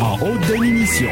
en 0.00 0.16
haute 0.16 0.40
définition. 0.46 1.10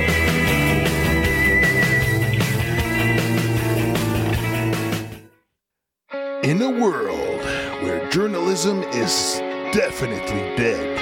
In 6.42 6.62
a 6.62 6.70
world 6.70 7.40
where 7.82 8.08
journalism 8.08 8.82
is 8.94 9.38
definitely 9.72 10.40
dead, 10.56 10.96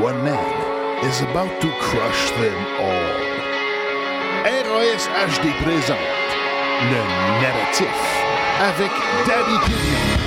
one 0.00 0.24
man 0.24 1.04
is 1.04 1.20
about 1.20 1.60
to 1.60 1.68
crush 1.80 2.30
them 2.40 2.58
all. 2.80 3.24
RAS 4.44 5.06
HD 5.28 5.52
présente 5.62 5.98
le 6.90 7.02
narratif 7.42 8.24
avec 8.60 8.90
Daddy 9.26 9.58
Pignon. 9.66 10.23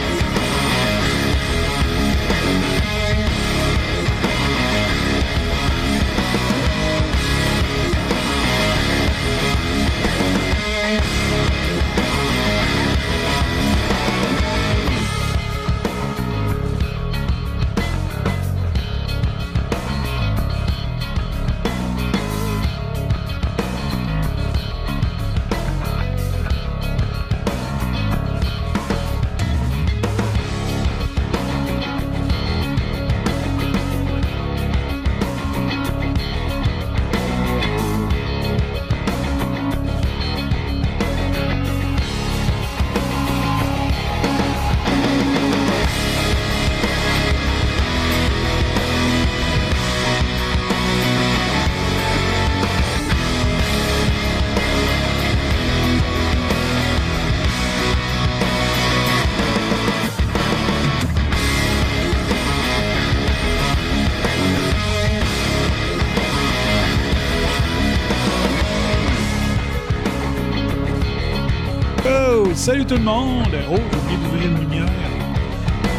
Salut 72.57 72.85
tout 72.85 72.95
le 72.95 73.03
monde! 73.03 73.55
Oh, 73.71 73.75
j'ai 73.75 73.99
oublié 74.01 74.17
d'ouvrir 74.17 74.51
une 74.51 74.59
lumière. 74.59 74.87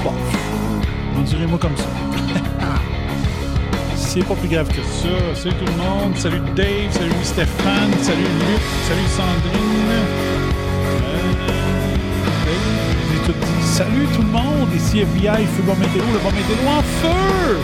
Bon, 0.02 0.12
endurez-moi 1.16 1.58
comme 1.58 1.76
ça. 1.76 1.86
C'est 3.94 4.24
pas 4.24 4.34
plus 4.34 4.48
grave 4.48 4.68
que 4.68 4.82
ça. 4.82 5.08
Salut 5.34 5.54
tout 5.54 5.66
le 5.66 5.78
monde. 5.78 6.16
Salut 6.16 6.40
Dave. 6.56 6.90
Salut 6.90 7.12
Stéphane. 7.22 7.92
Salut 8.02 8.22
Luc. 8.22 8.62
Salut 8.88 9.08
Sandrine. 9.08 9.90
Euh. 9.90 10.18
Salut 13.62 14.06
tout 14.14 14.22
le 14.22 14.28
monde. 14.28 14.68
Ici 14.74 15.00
FBI, 15.00 15.46
Feu 15.46 15.62
Météo, 15.78 16.02
le 16.12 16.18
Bon 16.18 16.32
Météo 16.32 16.56
en 16.66 16.82
feu! 16.82 17.56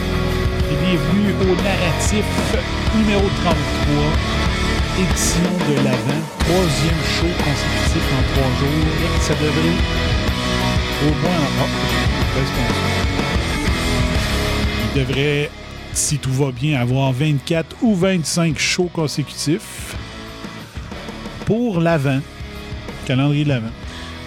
Et 0.70 0.76
bienvenue 0.86 1.34
au 1.42 1.56
narratif 1.62 2.24
numéro 2.94 3.24
33 3.42 4.33
édition 4.98 5.50
de 5.68 5.74
l'Avent, 5.84 6.22
troisième 6.38 7.02
show 7.18 7.26
consécutif 7.38 8.04
en 8.12 8.22
trois 8.32 8.50
jours. 8.60 9.20
Ça 9.20 9.34
devrait 9.34 9.78
au 11.02 11.14
moins 11.22 11.44
en. 11.62 11.68
Il 14.94 15.00
devrait, 15.00 15.50
si 15.92 16.18
tout 16.18 16.32
va 16.32 16.50
bien, 16.52 16.80
avoir 16.80 17.12
24 17.12 17.76
ou 17.82 17.94
25 17.94 18.58
shows 18.58 18.90
consécutifs 18.92 19.94
pour 21.46 21.80
l'Avent, 21.80 22.20
calendrier 23.06 23.44
de 23.44 23.48
l'Avent. 23.50 23.70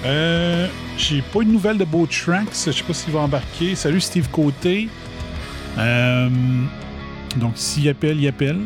Euh, 0.05 0.67
J'ai 0.97 1.21
pas 1.21 1.41
une 1.41 1.51
nouvelle 1.51 1.77
de 1.77 1.85
Beau 1.85 2.05
Tracks, 2.07 2.47
je 2.53 2.71
sais 2.71 2.83
pas 2.83 2.93
s'il 2.93 3.13
va 3.13 3.19
embarquer. 3.19 3.75
Salut 3.75 4.01
Steve 4.01 4.29
Côté. 4.29 4.89
Euh, 5.77 6.29
donc, 7.37 7.53
s'il 7.55 7.87
appelle, 7.89 8.19
il 8.19 8.27
appelle. 8.27 8.59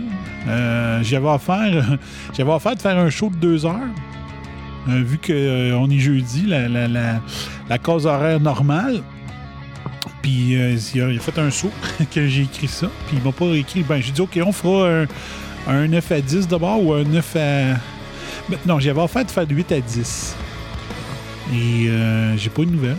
Euh, 0.48 1.04
j'avais 1.04 1.30
affaire 1.30 2.76
de 2.76 2.82
faire 2.82 2.98
un 2.98 3.10
show 3.10 3.30
de 3.30 3.36
deux 3.36 3.66
heures. 3.66 3.90
Euh, 4.90 5.04
vu 5.04 5.20
qu'on 5.20 5.90
est 5.90 6.00
jeudi, 6.00 6.48
la, 6.48 6.68
la, 6.68 7.78
case 7.78 8.06
horaire 8.06 8.40
normale. 8.40 9.02
Puis 10.22 10.56
euh, 10.56 10.78
il, 10.96 11.02
a, 11.02 11.20
fait 11.20 11.40
un 11.40 11.52
saut 11.52 11.72
que 12.14 12.28
j'ai 12.28 12.44
écrit 12.44 12.68
ça. 12.68 12.88
Puis 13.08 13.18
il 13.18 13.24
m'a 13.24 13.32
pas 13.32 13.46
écrit. 13.56 13.84
Ben, 13.84 14.02
j'ai 14.02 14.12
dit, 14.12 14.22
OK, 14.22 14.40
on 14.44 14.52
fera 14.52 14.90
un, 14.90 15.06
un 15.68 15.88
9 15.88 16.12
à 16.12 16.22
10 16.22 16.48
d'abord 16.48 16.84
ou 16.84 16.94
un 16.94 17.04
9 17.04 17.36
à. 17.36 17.40
Ben, 18.50 18.58
non, 18.66 18.80
j'avais 18.80 19.02
affaire 19.02 19.26
de 19.26 19.32
faire 19.32 19.46
de 19.46 19.54
8 19.54 19.72
à 19.72 19.80
10. 19.80 20.36
Et 21.54 21.88
euh, 21.90 22.38
j'ai 22.38 22.50
pas 22.50 22.62
eu 22.64 22.66
de 22.66 22.72
nouvelles. 22.72 22.98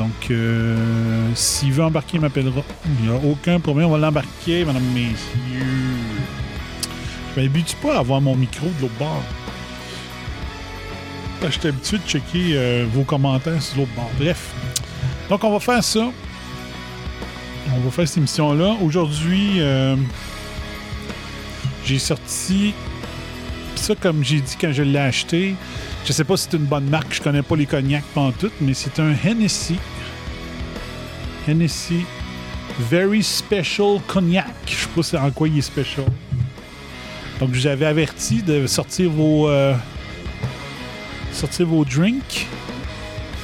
Donc, 0.00 0.30
euh, 0.30 1.28
s'il 1.34 1.74
veut 1.74 1.84
embarquer, 1.84 2.16
il 2.16 2.22
m'appellera. 2.22 2.62
Il 2.86 3.06
n'y 3.06 3.12
a 3.14 3.20
aucun 3.30 3.60
problème. 3.60 3.88
On 3.88 3.90
va 3.90 3.98
l'embarquer, 3.98 4.64
madame, 4.64 4.82
messieurs. 4.94 5.66
Je 7.36 7.42
m'habitue 7.42 7.76
pas 7.82 7.96
à 7.96 7.98
avoir 7.98 8.18
mon 8.22 8.34
micro 8.34 8.64
de 8.64 8.80
l'autre 8.80 8.94
bord? 8.98 9.22
Que 11.42 11.50
J'étais 11.50 11.68
habitué 11.68 11.98
de 11.98 12.08
checker 12.08 12.52
euh, 12.54 12.86
vos 12.90 13.02
commentaires 13.02 13.60
sur 13.60 13.76
l'autre 13.76 13.90
bord. 13.94 14.10
Bref. 14.18 14.54
Donc, 15.28 15.44
on 15.44 15.50
va 15.50 15.60
faire 15.60 15.84
ça. 15.84 16.10
On 17.74 17.80
va 17.80 17.90
faire 17.90 18.08
cette 18.08 18.16
émission-là. 18.16 18.76
Aujourd'hui, 18.82 19.56
euh, 19.58 19.96
j'ai 21.84 21.98
sorti. 21.98 22.72
Ça, 23.74 23.94
comme 23.96 24.24
j'ai 24.24 24.40
dit 24.40 24.56
quand 24.58 24.72
je 24.72 24.82
l'ai 24.82 24.98
acheté, 24.98 25.56
je 26.04 26.12
sais 26.12 26.24
pas 26.24 26.36
si 26.36 26.48
c'est 26.50 26.56
une 26.56 26.64
bonne 26.64 26.88
marque, 26.88 27.14
je 27.14 27.20
connais 27.20 27.42
pas 27.42 27.56
les 27.56 27.66
cognacs 27.66 28.04
pantoute, 28.14 28.52
mais 28.60 28.74
c'est 28.74 28.98
un 28.98 29.14
Hennessy. 29.24 29.76
Hennessy 31.46 32.04
Very 32.78 33.22
Special 33.22 34.00
Cognac. 34.06 34.46
Je 34.66 35.02
sais 35.02 35.16
pas 35.16 35.24
en 35.24 35.30
quoi 35.30 35.48
il 35.48 35.58
est 35.58 35.62
special. 35.62 36.06
Donc 37.38 37.50
je 37.52 37.60
vous 37.60 37.66
avais 37.66 37.86
averti 37.86 38.42
de 38.42 38.66
sortir 38.66 39.10
vos 39.10 39.48
euh, 39.48 39.74
sortir 41.32 41.66
vos 41.66 41.84
drinks. 41.84 42.46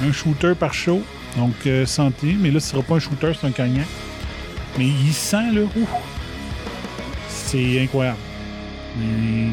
Un 0.03 0.12
shooter 0.12 0.55
par 0.59 0.75
show. 0.75 1.03
Donc 1.37 1.55
euh, 1.67 1.84
santé, 1.84 2.37
mais 2.38 2.50
là 2.50 2.61
ce 2.61 2.71
sera 2.71 2.83
pas 2.83 2.94
un 2.94 2.99
shooter, 2.99 3.33
c'est 3.38 3.47
un 3.47 3.53
cognac. 3.53 3.87
Mais 4.78 4.87
il 4.87 5.12
sent 5.12 5.53
là, 5.53 5.62
c'est 7.28 7.83
incroyable. 7.83 8.19
Mais 8.99 9.50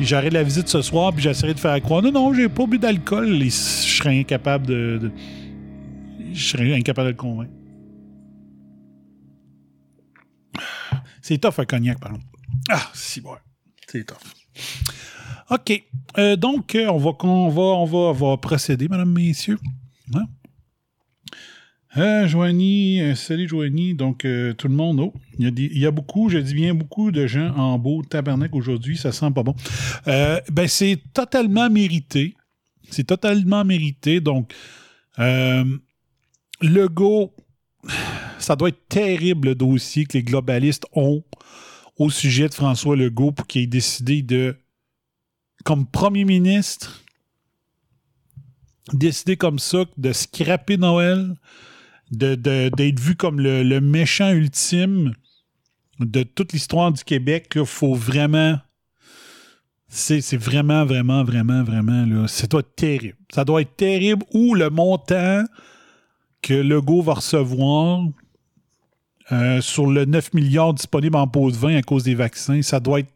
J'arrête 0.00 0.32
la 0.32 0.42
visite 0.44 0.68
ce 0.68 0.80
soir 0.82 1.12
puis 1.12 1.22
j'essaierai 1.22 1.54
de 1.54 1.58
faire 1.60 1.80
croire 1.82 2.02
non 2.02 2.12
non 2.12 2.32
j'ai 2.32 2.48
pas 2.48 2.66
bu 2.66 2.78
d'alcool 2.78 3.42
et 3.42 3.46
je 3.46 3.50
serais 3.50 4.18
incapable 4.20 4.66
de, 4.66 4.98
de- 5.02 5.12
je 6.32 6.44
serais 6.48 6.72
incapable 6.74 7.06
de 7.08 7.12
le 7.12 7.16
convaincre. 7.16 7.52
C'est 11.20 11.38
tough 11.38 11.58
un 11.58 11.64
cognac 11.64 11.98
par 12.00 12.12
exemple. 12.12 12.26
Ah 12.70 12.90
si 12.94 13.20
ouais 13.20 13.36
c'est 13.86 14.04
tough. 14.04 14.16
Ok. 15.50 15.82
Euh, 16.18 16.36
donc 16.36 16.74
euh, 16.74 16.86
on 16.88 16.98
va 16.98 17.10
on 17.22 17.48
va 17.48 17.62
on 17.62 17.84
va, 17.84 17.98
on 17.98 18.12
va 18.12 18.36
procéder 18.36 18.88
madame 18.88 19.12
messieurs. 19.12 19.58
Hein? 20.14 20.24
Euh, 21.98 22.28
Joanie, 22.28 23.00
euh, 23.00 23.14
salut 23.16 23.48
Joanie, 23.48 23.92
donc 23.92 24.24
euh, 24.24 24.52
tout 24.52 24.68
le 24.68 24.74
monde, 24.74 25.00
oh, 25.00 25.12
il, 25.40 25.76
y 25.76 25.84
a 25.84 25.90
beaucoup, 25.90 26.28
je 26.28 26.38
dis 26.38 26.54
bien 26.54 26.72
beaucoup 26.72 27.10
de 27.10 27.26
gens 27.26 27.52
en 27.56 27.76
beau 27.76 28.04
tabernacle 28.04 28.54
aujourd'hui, 28.54 28.96
ça 28.96 29.10
sent 29.10 29.32
pas 29.34 29.42
bon. 29.42 29.56
Ben 30.06 30.68
c'est 30.68 31.00
totalement 31.12 31.68
mérité, 31.68 32.36
c'est 32.88 33.02
totalement 33.02 33.64
mérité, 33.64 34.20
donc 34.20 34.52
le 35.16 36.86
go, 36.86 37.34
ça 38.38 38.54
doit 38.54 38.68
être 38.68 38.88
terrible 38.88 39.48
le 39.48 39.54
dossier 39.56 40.06
que 40.06 40.18
les 40.18 40.22
globalistes 40.22 40.86
ont 40.92 41.24
au 41.96 42.10
sujet 42.10 42.48
de 42.48 42.54
François 42.54 42.94
Legault 42.94 43.32
pour 43.32 43.48
qu'il 43.48 43.62
ait 43.62 43.66
décidé 43.66 44.22
de, 44.22 44.56
comme 45.64 45.84
premier 45.84 46.24
ministre, 46.24 47.02
décider 48.92 49.36
comme 49.36 49.58
ça 49.58 49.84
de 49.96 50.12
scraper 50.12 50.76
Noël, 50.76 51.34
de- 52.10 52.34
de- 52.34 52.70
d'être 52.76 53.00
vu 53.00 53.14
comme 53.16 53.40
le, 53.40 53.80
méchant 53.80 54.30
ultime 54.30 55.12
de 56.00 56.22
toute 56.22 56.52
l'histoire 56.52 56.92
du 56.92 57.04
Québec. 57.04 57.52
Il 57.54 57.66
faut 57.66 57.94
vraiment. 57.94 58.58
C'est 59.90 60.36
vraiment, 60.36 60.84
vraiment, 60.84 61.24
vraiment, 61.24 61.62
vraiment. 61.62 62.04
Là, 62.04 62.28
ça 62.28 62.46
doit 62.46 62.60
être 62.60 62.74
terrible. 62.76 63.16
Ça 63.32 63.44
doit 63.44 63.62
être 63.62 63.74
terrible. 63.76 64.24
Ou 64.34 64.54
le 64.54 64.68
montant 64.68 65.44
que 66.42 66.52
Legault 66.54 67.02
va 67.02 67.14
recevoir 67.14 68.06
euh, 69.32 69.60
sur 69.60 69.86
le 69.86 70.04
9 70.04 70.34
milliards 70.34 70.74
disponibles 70.74 71.16
en 71.16 71.26
pause 71.26 71.56
20 71.58 71.76
à 71.76 71.82
cause 71.82 72.04
des 72.04 72.14
vaccins, 72.14 72.62
ça 72.62 72.80
doit 72.80 73.00
être 73.00 73.12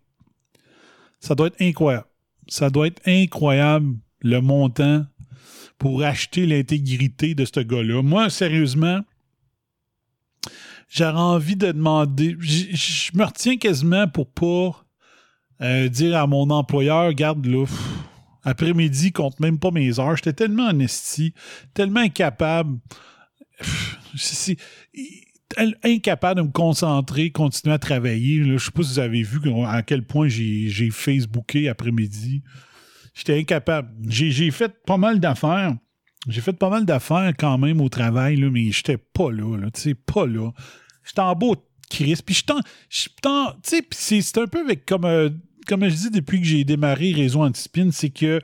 ça 1.21 1.35
doit 1.35 1.47
être 1.49 1.61
incroyable. 1.61 2.07
Ça 2.49 2.69
doit 2.69 2.89
être 2.89 3.01
incroyable 3.07 3.95
le 4.23 4.41
montant 4.41 5.07
pour 5.83 6.05
acheter 6.05 6.47
l'intégrité 6.47 7.35
de 7.35 7.45
ce 7.45 7.59
gars-là. 7.59 8.03
Moi, 8.03 8.31
sérieusement, 8.31 9.01
j'aurais 10.89 11.19
envie 11.19 11.57
de 11.57 11.73
demander. 11.73 12.37
Je 12.39 13.11
me 13.15 13.25
retiens 13.25 13.57
quasiment 13.57 14.07
pour 14.07 14.31
pas 14.31 14.87
euh, 15.61 15.89
dire 15.89 16.17
à 16.17 16.29
mon 16.29 16.51
employeur, 16.51 17.13
garde 17.15 17.45
là, 17.47 17.67
après-midi, 18.45 19.11
compte 19.11 19.41
même 19.41 19.59
pas 19.59 19.73
mes 19.73 19.99
heures. 19.99 20.15
J'étais 20.15 20.33
tellement 20.35 20.71
esti, 20.79 21.35
tellement 21.75 22.03
incapable. 22.03 22.79
incapable 25.83 26.43
de 26.43 26.47
me 26.47 26.53
concentrer, 26.53 27.33
continuer 27.33 27.75
à 27.75 27.81
travailler. 27.81 28.45
Je 28.45 28.57
sais 28.57 28.71
pas 28.71 28.85
si 28.85 28.93
vous 28.93 28.99
avez 29.01 29.25
vu 29.25 29.41
à 29.67 29.83
quel 29.83 30.05
point 30.07 30.29
j'ai 30.29 30.91
Facebooké 30.93 31.69
après-midi. 31.69 32.45
J'étais 33.15 33.39
incapable. 33.39 33.91
J'ai 34.09 34.51
fait 34.51 34.73
pas 34.87 34.97
mal 34.97 35.21
d'affaires. 35.21 35.75
J'ai 36.29 36.41
fait 36.41 36.53
pas 36.53 36.71
mal 36.71 36.85
d'affaires 36.85 37.33
quand 37.37 37.59
même 37.59 37.81
au 37.81 37.89
travail, 37.89 38.37
là, 38.37 38.49
mais 38.51 38.71
j'étais 38.71 38.97
pas 38.97 39.33
là, 39.33 39.59
tu 39.75 39.81
sais, 39.81 39.95
pas 39.95 40.25
là. 40.25 40.53
J'étais 41.05 41.21
en 41.21 41.35
beau 41.35 41.57
Chris. 41.91 42.21
Puis 42.25 42.35
je 42.35 42.45
Tu 42.45 43.83
sais, 43.91 44.21
c'est 44.23 44.39
un 44.39 44.47
peu 44.47 44.61
avec 44.61 44.87
comme. 44.87 45.05
Euh, 45.05 45.31
comme 45.67 45.89
je 45.89 45.95
dis 45.95 46.11
depuis 46.11 46.41
que 46.41 46.47
j'ai 46.47 46.65
démarré 46.65 47.13
Réseau 47.13 47.43
Antispin, 47.43 47.91
c'est 47.93 48.11
que 48.11 48.41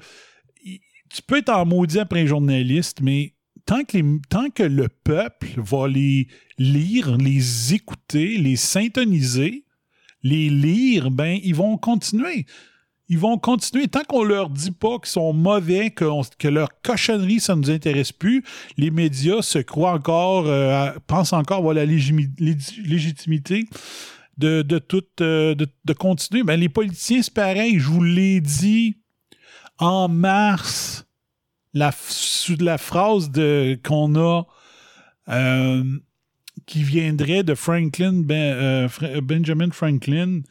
tu 0.62 1.22
peux 1.26 1.38
être 1.38 1.48
en 1.48 1.66
maudit 1.66 1.98
après 1.98 2.22
un 2.22 2.26
journaliste, 2.26 3.00
mais 3.00 3.34
tant 3.66 3.82
que, 3.84 3.98
tant 4.28 4.50
que 4.50 4.62
le 4.62 4.88
peuple 4.88 5.48
va 5.56 5.88
les 5.88 6.28
lire, 6.58 7.16
les 7.16 7.74
écouter, 7.74 8.38
les 8.38 8.56
syntoniser, 8.56 9.64
les 10.22 10.48
lire, 10.48 11.10
ben, 11.10 11.38
ils 11.42 11.54
vont 11.54 11.76
continuer. 11.76 12.46
Ils 13.10 13.18
vont 13.18 13.38
continuer. 13.38 13.88
Tant 13.88 14.04
qu'on 14.04 14.22
leur 14.22 14.50
dit 14.50 14.70
pas 14.70 14.98
qu'ils 14.98 15.08
sont 15.08 15.32
mauvais, 15.32 15.90
que, 15.90 16.48
leur 16.48 16.68
cochonnerie, 16.82 17.40
ça 17.40 17.56
ne 17.56 17.62
nous 17.62 17.70
intéresse 17.70 18.12
plus, 18.12 18.44
les 18.76 18.90
médias 18.90 19.40
se 19.40 19.58
croient 19.58 19.92
encore, 19.92 20.46
euh, 20.46 20.90
pensent 21.06 21.32
encore 21.32 21.58
avoir 21.58 21.74
la 21.74 21.86
légitimité 21.86 23.66
de, 24.36 24.62
tout, 24.78 25.04
euh, 25.20 25.54
de, 25.54 25.92
continuer. 25.94 26.42
Ben, 26.42 26.60
les 26.60 26.68
politiciens, 26.68 27.22
c'est 27.22 27.32
pareil. 27.32 27.78
Je 27.78 27.88
vous 27.88 28.02
l'ai 28.02 28.42
dit 28.42 28.98
en 29.78 30.08
mars, 30.08 31.06
la, 31.72 31.92
sous 31.92 32.56
la 32.60 32.76
phrase 32.76 33.30
qu'on 33.84 34.16
a 34.16 34.42
euh, 35.30 35.84
qui 36.66 36.82
viendrait 36.82 37.42
de 37.42 37.54
Franklin, 37.54 38.12
ben, 38.12 38.88
Benjamin 39.22 39.70
Franklin. 39.70 40.42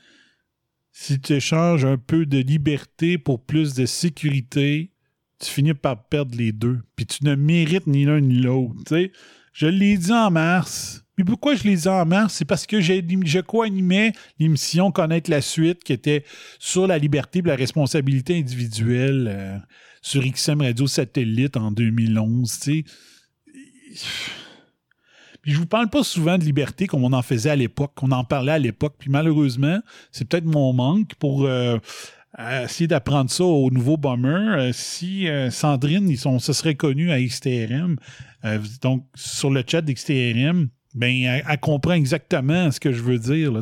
Si 0.99 1.21
tu 1.21 1.33
échanges 1.33 1.85
un 1.85 1.97
peu 1.97 2.25
de 2.25 2.39
liberté 2.39 3.19
pour 3.19 3.45
plus 3.45 3.75
de 3.75 3.85
sécurité, 3.85 4.91
tu 5.39 5.51
finis 5.51 5.75
par 5.75 6.07
perdre 6.07 6.35
les 6.35 6.51
deux. 6.51 6.79
Puis 6.95 7.05
tu 7.05 7.23
ne 7.23 7.35
mérites 7.35 7.85
ni 7.85 8.03
l'un 8.03 8.19
ni 8.19 8.41
l'autre. 8.41 8.97
Je 9.53 9.67
l'ai 9.67 9.95
dit 9.95 10.11
en 10.11 10.31
mars. 10.31 11.05
Mais 11.15 11.23
pourquoi 11.23 11.53
je 11.53 11.65
les 11.65 11.85
ai 11.85 11.91
en 11.91 12.03
mars? 12.03 12.33
C'est 12.33 12.45
parce 12.45 12.65
que 12.65 12.81
j'ai, 12.81 13.05
je 13.25 13.39
co-animais 13.39 14.11
l'émission 14.39 14.91
Connaître 14.91 15.29
la 15.29 15.41
suite 15.41 15.83
qui 15.83 15.93
était 15.93 16.25
sur 16.57 16.87
la 16.87 16.97
liberté 16.97 17.39
et 17.39 17.41
la 17.43 17.55
responsabilité 17.55 18.35
individuelle 18.35 19.27
euh, 19.29 19.57
sur 20.01 20.23
XM 20.23 20.61
Radio 20.61 20.87
Satellite 20.87 21.57
en 21.57 21.71
2011. 21.71 22.71
Puis 25.47 25.53
je 25.53 25.61
vous 25.61 25.65
parle 25.65 25.89
pas 25.89 26.03
souvent 26.03 26.37
de 26.37 26.43
liberté 26.43 26.87
comme 26.87 27.05
on 27.05 27.13
en 27.13 27.21
faisait 27.21 27.51
à 27.51 27.55
l'époque, 27.55 27.93
qu'on 27.95 28.11
en 28.11 28.25
parlait 28.25 28.51
à 28.51 28.59
l'époque. 28.59 28.95
Puis 28.99 29.09
malheureusement, 29.09 29.79
c'est 30.11 30.27
peut-être 30.27 30.43
mon 30.43 30.73
manque 30.73 31.15
pour 31.19 31.45
euh, 31.45 31.77
essayer 32.65 32.85
d'apprendre 32.85 33.29
ça 33.29 33.45
au 33.45 33.71
nouveau 33.71 33.95
bomber. 33.95 34.27
Euh, 34.27 34.71
si 34.73 35.25
Sandrine, 35.49 36.09
ils 36.09 36.17
sont, 36.17 36.39
se 36.39 36.51
serait 36.51 36.75
connu 36.75 37.13
à 37.13 37.21
XTRM, 37.21 37.95
donc 38.81 39.05
sur 39.15 39.49
le 39.49 39.63
chat 39.65 39.81
d'XTRM, 39.81 40.67
ben, 40.95 41.41
elle, 41.47 41.59
comprend 41.61 41.93
exactement 41.93 42.69
ce 42.69 42.81
que 42.81 42.91
je 42.91 43.01
veux 43.01 43.17
dire. 43.17 43.53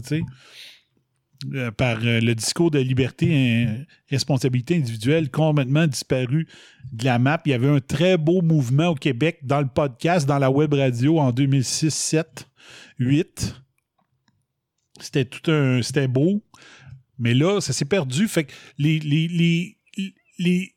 Euh, 1.54 1.70
par 1.70 1.98
euh, 2.04 2.22
le 2.22 2.34
discours 2.34 2.72
de 2.72 2.80
liberté 2.80 3.28
et 3.28 3.68
responsabilité 4.10 4.78
individuelle 4.78 5.30
complètement 5.30 5.86
disparu 5.86 6.48
de 6.92 7.06
la 7.06 7.20
map. 7.20 7.42
Il 7.46 7.52
y 7.52 7.54
avait 7.54 7.68
un 7.70 7.82
très 7.82 8.18
beau 8.18 8.42
mouvement 8.42 8.88
au 8.88 8.96
Québec 8.96 9.40
dans 9.44 9.60
le 9.60 9.68
podcast, 9.68 10.26
dans 10.26 10.40
la 10.40 10.50
web 10.50 10.74
radio 10.74 11.20
en 11.20 11.32
2006, 11.32 11.94
7, 11.94 12.48
8. 13.00 13.56
C'était 15.02 15.26
tout 15.26 15.52
un. 15.52 15.82
C'était 15.82 16.08
beau. 16.08 16.42
Mais 17.20 17.34
là, 17.34 17.60
ça 17.60 17.74
s'est 17.74 17.86
perdu. 17.86 18.28
Fait 18.28 18.46
que 18.46 18.54
les, 18.78 19.00
les, 19.00 19.78
les, 20.40 20.76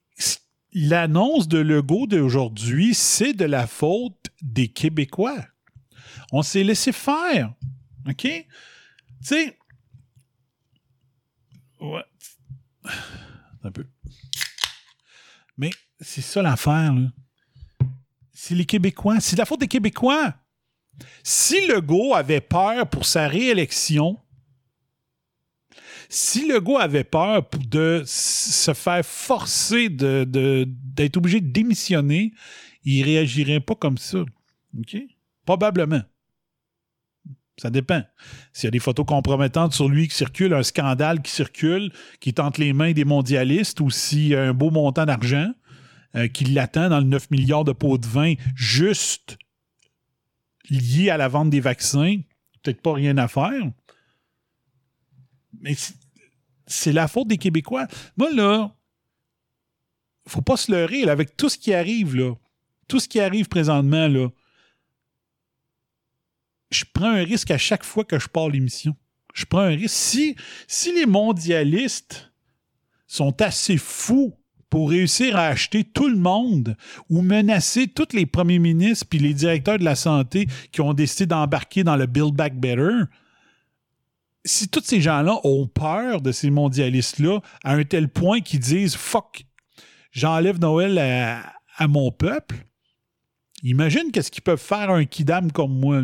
l'annonce 0.72 1.48
de 1.48 1.58
Legault 1.58 2.06
d'aujourd'hui, 2.06 2.94
c'est 2.94 3.32
de 3.32 3.44
la 3.44 3.66
faute 3.66 4.30
des 4.42 4.68
Québécois. 4.68 5.44
On 6.32 6.42
s'est 6.42 6.64
laissé 6.64 6.92
faire. 6.92 7.54
OK? 8.08 8.22
Tu 8.22 8.44
sais. 9.22 9.56
Ouais. 11.80 12.04
Un 13.62 13.70
peu. 13.70 13.86
Mais 15.56 15.70
c'est 16.00 16.22
ça 16.22 16.42
l'affaire, 16.42 16.94
là. 16.94 17.08
C'est 18.32 18.54
les 18.54 18.64
Québécois. 18.64 19.20
C'est 19.20 19.36
la 19.36 19.44
faute 19.44 19.60
des 19.60 19.68
Québécois. 19.68 20.34
Si 21.22 21.66
Legault 21.66 22.14
avait 22.14 22.40
peur 22.40 22.88
pour 22.88 23.04
sa 23.04 23.26
réélection, 23.28 24.18
si 26.08 26.48
Legault 26.48 26.78
avait 26.78 27.04
peur 27.04 27.48
de 27.68 28.02
se 28.06 28.72
faire 28.72 29.04
forcer 29.04 29.88
d'être 29.88 30.30
de, 30.30 31.18
obligé 31.18 31.40
de 31.40 31.50
démissionner, 31.50 32.32
il 32.84 33.02
réagirait 33.02 33.60
pas 33.60 33.74
comme 33.74 33.98
ça. 33.98 34.20
OK? 34.78 34.96
Probablement. 35.44 36.02
Ça 37.60 37.70
dépend. 37.70 38.02
S'il 38.52 38.66
y 38.66 38.68
a 38.68 38.70
des 38.70 38.78
photos 38.78 39.04
compromettantes 39.04 39.72
sur 39.72 39.88
lui 39.88 40.06
qui 40.06 40.14
circulent, 40.14 40.54
un 40.54 40.62
scandale 40.62 41.20
qui 41.22 41.32
circule, 41.32 41.92
qui 42.20 42.32
tente 42.32 42.56
les 42.58 42.72
mains 42.72 42.92
des 42.92 43.04
mondialistes, 43.04 43.80
ou 43.80 43.90
s'il 43.90 44.28
y 44.28 44.34
a 44.36 44.42
un 44.42 44.54
beau 44.54 44.70
montant 44.70 45.04
d'argent 45.04 45.50
euh, 46.14 46.28
qui 46.28 46.44
l'attend 46.44 46.88
dans 46.88 47.00
le 47.00 47.06
9 47.06 47.30
milliards 47.30 47.64
de 47.64 47.72
pots 47.72 47.98
de 47.98 48.06
vin 48.06 48.34
juste 48.54 49.38
lié 50.70 51.10
à 51.10 51.16
la 51.16 51.28
vente 51.28 51.50
des 51.50 51.60
vaccins, 51.60 52.20
peut-être 52.62 52.80
pas 52.80 52.92
rien 52.92 53.18
à 53.18 53.26
faire. 53.26 53.72
Mais 55.60 55.74
c'est 56.66 56.92
la 56.92 57.08
faute 57.08 57.26
des 57.26 57.38
Québécois. 57.38 57.88
Moi, 58.16 58.30
là, 58.32 58.72
faut 60.28 60.42
pas 60.42 60.56
se 60.56 60.70
leurrer, 60.70 61.08
avec 61.08 61.36
tout 61.36 61.48
ce 61.48 61.58
qui 61.58 61.74
arrive, 61.74 62.14
là, 62.14 62.34
tout 62.86 63.00
ce 63.00 63.08
qui 63.08 63.18
arrive 63.18 63.48
présentement, 63.48 64.06
là, 64.06 64.28
je 66.70 66.84
prends 66.92 67.10
un 67.10 67.24
risque 67.24 67.50
à 67.50 67.58
chaque 67.58 67.84
fois 67.84 68.04
que 68.04 68.18
je 68.18 68.28
pars 68.28 68.48
l'émission. 68.48 68.96
Je 69.34 69.44
prends 69.44 69.60
un 69.60 69.76
risque. 69.76 70.34
Si, 70.66 70.92
les 70.92 71.06
mondialistes 71.06 72.32
sont 73.06 73.40
assez 73.40 73.76
fous 73.76 74.34
pour 74.68 74.90
réussir 74.90 75.36
à 75.36 75.46
acheter 75.46 75.84
tout 75.84 76.08
le 76.08 76.16
monde 76.16 76.76
ou 77.08 77.22
menacer 77.22 77.88
tous 77.88 78.12
les 78.12 78.26
premiers 78.26 78.58
ministres 78.58 79.06
puis 79.08 79.18
les 79.18 79.32
directeurs 79.32 79.78
de 79.78 79.84
la 79.84 79.94
santé 79.94 80.46
qui 80.72 80.80
ont 80.82 80.92
décidé 80.92 81.26
d'embarquer 81.26 81.84
dans 81.84 81.96
le 81.96 82.06
Build 82.06 82.34
Back 82.34 82.58
Better, 82.58 83.04
si 84.44 84.68
tous 84.68 84.84
ces 84.84 85.00
gens-là 85.00 85.38
ont 85.44 85.66
peur 85.66 86.20
de 86.20 86.32
ces 86.32 86.50
mondialistes-là 86.50 87.40
à 87.64 87.74
un 87.74 87.84
tel 87.84 88.08
point 88.08 88.40
qu'ils 88.40 88.60
disent 88.60 88.96
Fuck, 88.96 89.46
j'enlève 90.10 90.58
Noël 90.58 90.98
à, 90.98 91.88
mon 91.88 92.10
peuple, 92.10 92.56
imagine 93.62 94.10
qu'est-ce 94.12 94.30
qu'ils 94.30 94.42
peuvent 94.42 94.60
faire 94.60 94.90
un 94.90 95.04
kidam 95.04 95.52
comme 95.52 95.78
moi. 95.78 96.02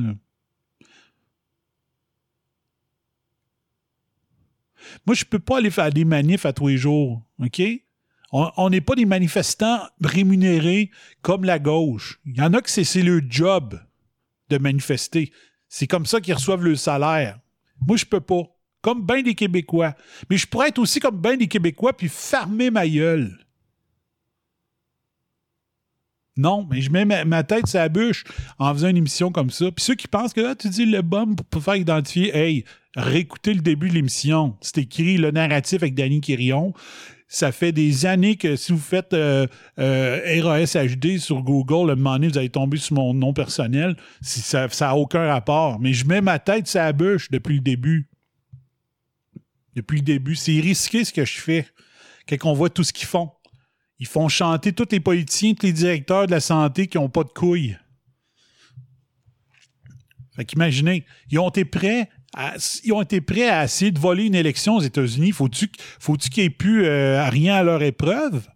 Moi, 5.06 5.14
je 5.14 5.24
ne 5.24 5.28
peux 5.28 5.38
pas 5.38 5.58
aller 5.58 5.70
faire 5.70 5.90
des 5.90 6.04
manifs 6.04 6.46
à 6.46 6.52
tous 6.52 6.68
les 6.68 6.76
jours. 6.76 7.22
OK? 7.40 7.62
On 8.32 8.68
n'est 8.68 8.80
pas 8.80 8.96
des 8.96 9.06
manifestants 9.06 9.80
rémunérés 10.02 10.90
comme 11.22 11.44
la 11.44 11.60
gauche. 11.60 12.18
Il 12.26 12.36
y 12.36 12.40
en 12.40 12.52
a 12.52 12.60
que 12.60 12.70
c'est 12.70 13.02
leur 13.02 13.20
job 13.28 13.80
de 14.50 14.58
manifester. 14.58 15.32
C'est 15.68 15.86
comme 15.86 16.04
ça 16.04 16.20
qu'ils 16.20 16.34
reçoivent 16.34 16.64
le 16.64 16.74
salaire. 16.74 17.38
Moi, 17.86 17.96
je 17.96 18.04
peux 18.04 18.20
pas. 18.20 18.42
Comme 18.82 19.06
bien 19.06 19.22
des 19.22 19.34
Québécois. 19.34 19.94
Mais 20.28 20.36
je 20.36 20.46
pourrais 20.46 20.68
être 20.68 20.78
aussi 20.78 21.00
comme 21.00 21.20
bien 21.20 21.36
des 21.36 21.46
Québécois 21.46 21.96
puis 21.96 22.08
fermer 22.08 22.70
ma 22.70 22.88
gueule. 22.88 23.38
Non, 26.36 26.66
mais 26.68 26.80
je 26.80 26.90
mets 26.90 27.04
ma, 27.04 27.44
tête 27.44 27.68
sur 27.68 27.78
la 27.78 27.88
bûche 27.88 28.24
en 28.58 28.74
faisant 28.74 28.88
une 28.88 28.96
émission 28.96 29.30
comme 29.30 29.50
ça. 29.50 29.70
Puis 29.70 29.84
ceux 29.84 29.94
qui 29.94 30.08
pensent 30.08 30.32
que 30.32 30.40
là, 30.40 30.50
ah, 30.50 30.54
tu 30.56 30.68
dis 30.68 30.84
le 30.84 31.00
bum 31.00 31.36
pour 31.36 31.62
faire 31.62 31.76
identifier, 31.76 32.36
hey, 32.36 32.64
réécoutez 32.96 33.54
le 33.54 33.60
début 33.60 33.88
de 33.88 33.94
l'émission. 33.94 34.56
C'est 34.60 34.78
écrit 34.78 35.16
le 35.16 35.30
narratif 35.30 35.82
avec 35.82 35.94
Danny 35.94 36.20
Quirion. 36.20 36.72
ça 37.28 37.52
fait 37.52 37.72
des 37.72 38.06
années 38.06 38.36
que 38.36 38.56
si 38.56 38.72
vous 38.72 38.78
faites 38.78 39.12
euh, 39.12 39.46
euh, 39.78 40.66
sur 41.18 41.42
Google, 41.42 41.88
le 41.88 41.96
moment 41.96 42.14
donné, 42.14 42.28
vous 42.28 42.38
allez 42.38 42.50
tomber 42.50 42.76
sur 42.76 42.94
mon 42.96 43.14
nom 43.14 43.32
personnel. 43.32 43.96
Ça 44.22 44.68
n'a 44.80 44.96
aucun 44.96 45.26
rapport. 45.26 45.80
Mais 45.80 45.92
je 45.92 46.06
mets 46.06 46.20
ma 46.20 46.38
tête 46.38 46.68
sur 46.68 46.80
la 46.80 46.92
bûche 46.92 47.30
depuis 47.30 47.56
le 47.56 47.60
début. 47.60 48.08
Depuis 49.74 49.98
le 49.98 50.04
début. 50.04 50.36
C'est 50.36 50.60
risqué 50.60 51.04
ce 51.04 51.12
que 51.12 51.24
je 51.24 51.40
fais. 51.40 51.66
Quand 52.28 52.50
on 52.50 52.54
voit 52.54 52.70
tout 52.70 52.84
ce 52.84 52.92
qu'ils 52.92 53.08
font. 53.08 53.30
Ils 53.98 54.06
font 54.06 54.28
chanter 54.28 54.72
tous 54.72 54.88
les 54.90 55.00
politiciens, 55.00 55.54
tous 55.54 55.66
les 55.66 55.72
directeurs 55.72 56.26
de 56.26 56.32
la 56.32 56.40
santé 56.40 56.88
qui 56.88 56.98
n'ont 56.98 57.08
pas 57.08 57.24
de 57.24 57.30
couilles. 57.30 57.76
Fait 60.34 60.44
qu'imaginez, 60.44 61.04
ils 61.30 61.38
ont 61.38 61.48
été 61.48 61.64
prêts 61.64 62.08
ils 62.84 62.92
ont 62.92 63.02
été 63.02 63.20
prêts 63.20 63.48
à 63.48 63.64
essayer 63.64 63.90
de 63.90 63.98
voler 63.98 64.24
une 64.24 64.34
élection 64.34 64.76
aux 64.76 64.80
États-Unis. 64.80 65.32
Faut-tu 65.32 65.70
faut 65.98 66.14
qu'il 66.14 66.42
n'y 66.42 66.46
ait 66.46 66.50
plus 66.50 66.84
euh, 66.84 67.28
rien 67.28 67.56
à 67.56 67.62
leur 67.62 67.82
épreuve? 67.82 68.48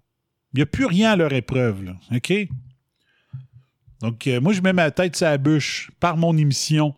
Il 0.52 0.58
n'y 0.58 0.62
a 0.62 0.66
plus 0.66 0.87
rien 0.87 1.12
à 1.12 1.16
leur 1.16 1.32
épreuve, 1.32 1.85
là. 1.85 1.92
OK? 2.14 2.32
Donc, 4.00 4.26
euh, 4.26 4.40
moi, 4.40 4.52
je 4.52 4.61
mets 4.61 4.73
ma 4.73 4.90
tête 4.90 5.16
sur 5.16 5.26
la 5.26 5.38
bûche 5.38 5.90
par 6.00 6.16
mon 6.16 6.37
émission. 6.37 6.94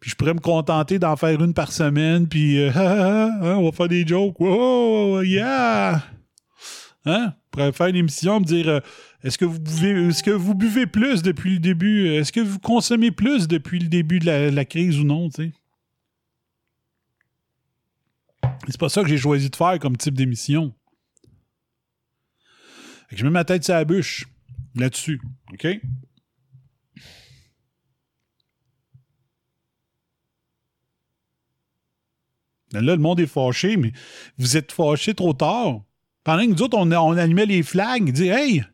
Puis 0.00 0.10
je 0.10 0.16
pourrais 0.16 0.32
me 0.32 0.40
contenter 0.40 0.98
d'en 0.98 1.14
faire 1.16 1.42
une 1.42 1.52
par 1.52 1.72
semaine, 1.72 2.26
puis 2.26 2.58
euh, 2.58 2.70
hein, 2.74 3.38
on 3.42 3.64
va 3.64 3.72
faire 3.72 3.88
des 3.88 4.06
jokes. 4.06 4.36
Oh, 4.40 5.20
yeah! 5.22 6.02
Hein? 7.04 7.34
pourrais 7.50 7.72
faire 7.72 7.88
une 7.88 7.96
émission, 7.96 8.40
me 8.40 8.44
dire 8.44 8.80
est-ce 9.22 9.36
que 9.36 10.30
vous 10.30 10.54
buvez 10.54 10.86
plus 10.86 11.22
depuis 11.22 11.54
le 11.54 11.58
début? 11.58 12.08
Est-ce 12.08 12.32
que 12.32 12.40
vous 12.40 12.58
consommez 12.58 13.10
plus 13.10 13.48
depuis 13.48 13.78
le 13.78 13.88
début 13.88 14.18
de 14.18 14.50
la, 14.50 14.64
crise 14.64 14.98
ou 14.98 15.04
non? 15.04 15.28
C'est 18.68 18.78
pas 18.78 18.88
ça 18.88 19.02
que 19.02 19.08
j'ai 19.08 19.18
choisi 19.18 19.50
de 19.50 19.56
faire 19.56 19.78
comme 19.78 19.96
type 19.96 20.14
d'émission. 20.14 20.74
Je 23.10 23.24
mets 23.24 23.30
ma 23.30 23.44
tête 23.44 23.64
sur 23.64 23.74
la 23.74 23.84
bûche 23.84 24.26
là-dessus. 24.74 25.20
OK? 25.52 25.66
Là, 32.72 32.80
le 32.80 32.96
monde 32.98 33.18
est 33.18 33.26
fâché, 33.26 33.76
mais 33.76 33.92
vous 34.38 34.56
êtes 34.56 34.70
fâché 34.70 35.14
trop 35.14 35.32
tard. 35.32 35.82
Pendant 36.22 36.44
que 36.44 36.50
nous 36.50 36.62
autres, 36.62 36.78
on, 36.78 36.92
on 36.92 37.16
animait 37.16 37.46
les 37.46 37.64
flags, 37.64 38.12
dit 38.12 38.28
Hey, 38.28 38.64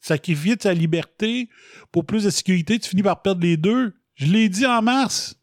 sacrifier 0.00 0.56
de 0.56 0.62
sa 0.62 0.74
liberté 0.74 1.48
pour 1.90 2.04
plus 2.04 2.24
de 2.24 2.30
sécurité, 2.30 2.78
tu 2.78 2.90
finis 2.90 3.02
par 3.02 3.22
perdre 3.22 3.42
les 3.42 3.56
deux. 3.56 3.94
Je 4.14 4.26
l'ai 4.26 4.48
dit 4.48 4.66
en 4.66 4.82
mars. 4.82 5.39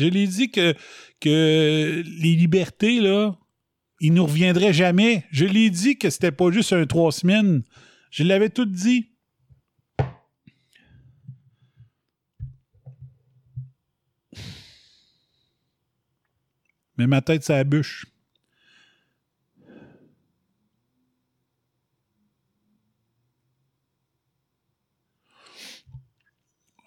Je 0.00 0.06
l'ai 0.06 0.26
dit 0.26 0.50
que, 0.50 0.74
les 1.22 2.34
libertés, 2.34 3.00
là, 3.00 3.38
ils 4.00 4.14
nous 4.14 4.24
reviendraient 4.24 4.72
jamais. 4.72 5.26
Je 5.30 5.44
l'ai 5.44 5.68
dit 5.68 5.98
que 5.98 6.08
c'était 6.08 6.32
pas 6.32 6.50
juste 6.50 6.72
un 6.72 6.86
trois 6.86 7.12
semaines. 7.12 7.64
Je 8.10 8.24
l'avais 8.24 8.48
tout 8.48 8.64
dit. 8.64 9.10
Mais 16.96 17.06
ma 17.06 17.20
tête, 17.20 17.44
ça 17.44 17.62
bûche. 17.62 18.06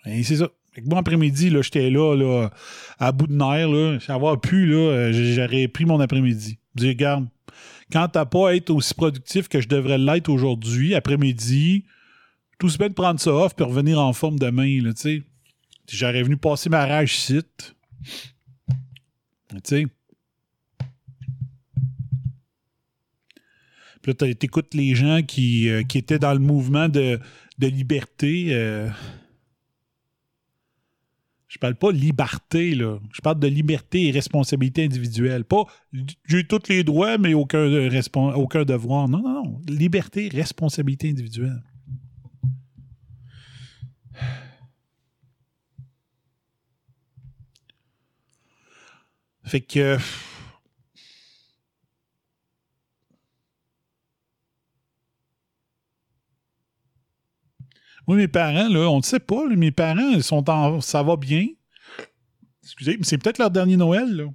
Et 0.06 0.24
c'est 0.24 0.38
ça. 0.38 0.50
Moi, 0.86 1.00
après-midi, 1.00 1.54
j'étais 1.62 1.90
là, 1.90 2.16
là, 2.16 2.50
à 3.00 3.12
bout 3.12 3.28
de 3.28 3.34
nerfs. 3.34 3.70
Là. 3.70 4.00
J'avais 4.00 4.38
pu, 4.38 4.66
là, 4.66 5.12
j'aurais 5.12 5.68
pris 5.68 5.86
mon 5.86 6.00
après-midi. 6.00 6.58
Dire, 6.76 6.90
regarde, 6.90 7.28
quand 7.92 8.08
t'as 8.08 8.26
pas 8.26 8.50
à 8.50 8.56
être 8.56 8.70
aussi 8.72 8.94
productif 8.94 9.48
que 9.48 9.62
je 9.62 9.68
devrais 9.68 9.98
l'être 9.98 10.30
aujourd'hui, 10.30 10.96
après-midi, 10.96 11.86
tout 12.60 12.70
se 12.70 12.78
bien 12.78 12.90
de 12.90 12.94
prendre 12.94 13.20
ça 13.20 13.32
off 13.32 13.56
puis 13.56 13.66
revenir 13.66 14.00
en 14.00 14.14
forme 14.14 14.40
demain, 14.40 14.82
là, 14.82 14.94
tu 14.94 15.02
sais. 15.02 15.24
J'aurais 15.92 16.24
venu 16.24 16.38
passer 16.38 16.70
ma 16.70 16.86
rage 16.86 17.18
site. 17.18 17.76
Tu 19.52 19.60
sais. 19.64 19.88
Puis 24.02 24.14
là, 24.20 24.34
t'écoutes 24.34 24.74
les 24.74 24.96
gens 24.96 25.22
qui, 25.24 25.70
euh, 25.70 25.84
qui, 25.84 25.98
étaient 25.98 26.20
dans 26.20 26.34
le 26.34 26.40
mouvement 26.40 26.90
de, 26.90 27.20
de 27.60 27.68
liberté. 27.68 28.48
Euh, 28.52 28.90
je 31.54 31.60
parle 31.60 31.76
pas 31.76 31.92
liberté, 31.92 32.74
là. 32.74 32.98
Je 33.14 33.22
parle 33.22 33.40
de 33.40 33.46
liberté 33.48 34.08
et 34.08 34.12
responsabilité 34.12 34.86
individuelle. 34.86 35.46
Pas 35.46 35.66
j'ai 36.26 36.48
tous 36.48 36.68
les 36.68 36.84
droits, 36.84 37.20
mais 37.20 37.36
aucun, 37.36 37.64
aucun 38.34 38.66
devoir. 38.66 39.08
Non, 39.08 39.22
non, 39.22 39.44
non. 39.44 39.62
Liberté, 39.68 40.30
responsabilité 40.34 41.12
individuelle. 41.12 41.62
Fait 49.44 49.62
que. 49.62 49.98
Moi, 58.08 58.18
mes 58.18 58.28
parents, 58.28 58.68
on 58.70 58.98
ne 58.98 59.04
sait 59.04 59.20
pas. 59.20 59.48
mes 59.48 59.72
parents, 59.72 60.12
ils 60.12 60.24
sont 60.24 60.50
en, 60.50 60.82
ça 60.82 61.04
va 61.04 61.16
bien. 61.16 61.48
Excusez, 62.64 62.98
mais 62.98 63.04
c'est 63.04 63.18
peut-être 63.18 63.38
leur 63.38 63.52
dernier 63.52 63.78
Noël. 63.78 64.16
Là. 64.16 64.26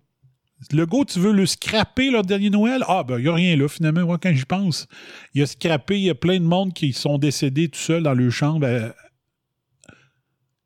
Le 0.72 0.87
gars, 0.87 1.04
tu 1.06 1.20
veux 1.20 1.32
le 1.32 1.46
scraper 1.46 2.10
leur 2.10 2.25
dernier 2.25 2.50
Noël? 2.50 2.84
Ah, 2.88 3.04
ben, 3.04 3.18
il 3.18 3.22
n'y 3.22 3.28
a 3.28 3.34
rien 3.34 3.56
là, 3.56 3.68
finalement, 3.68 4.04
moi, 4.04 4.18
quand 4.18 4.32
j'y 4.32 4.44
pense. 4.44 4.87
Il 5.34 5.42
a 5.42 5.46
scrappé, 5.46 5.98
il 5.98 6.04
y 6.04 6.10
a 6.10 6.14
plein 6.14 6.38
de 6.38 6.44
monde 6.44 6.75
qui 6.75 6.92
sont 6.92 7.18
décédés 7.18 7.68
tout 7.68 7.78
seuls 7.78 8.02
dans 8.02 8.14
leur 8.14 8.32
chambre, 8.32 8.66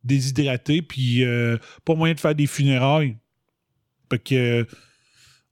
déshydratés, 0.02 0.82
puis 0.82 1.25
euh, 1.25 1.59
pas 1.85 1.94
moyen 1.94 2.14
de 2.14 2.21
faire 2.21 2.35
des 2.35 2.47
funérailles. 2.47 3.16
Fait 4.11 4.18
que. 4.18 4.66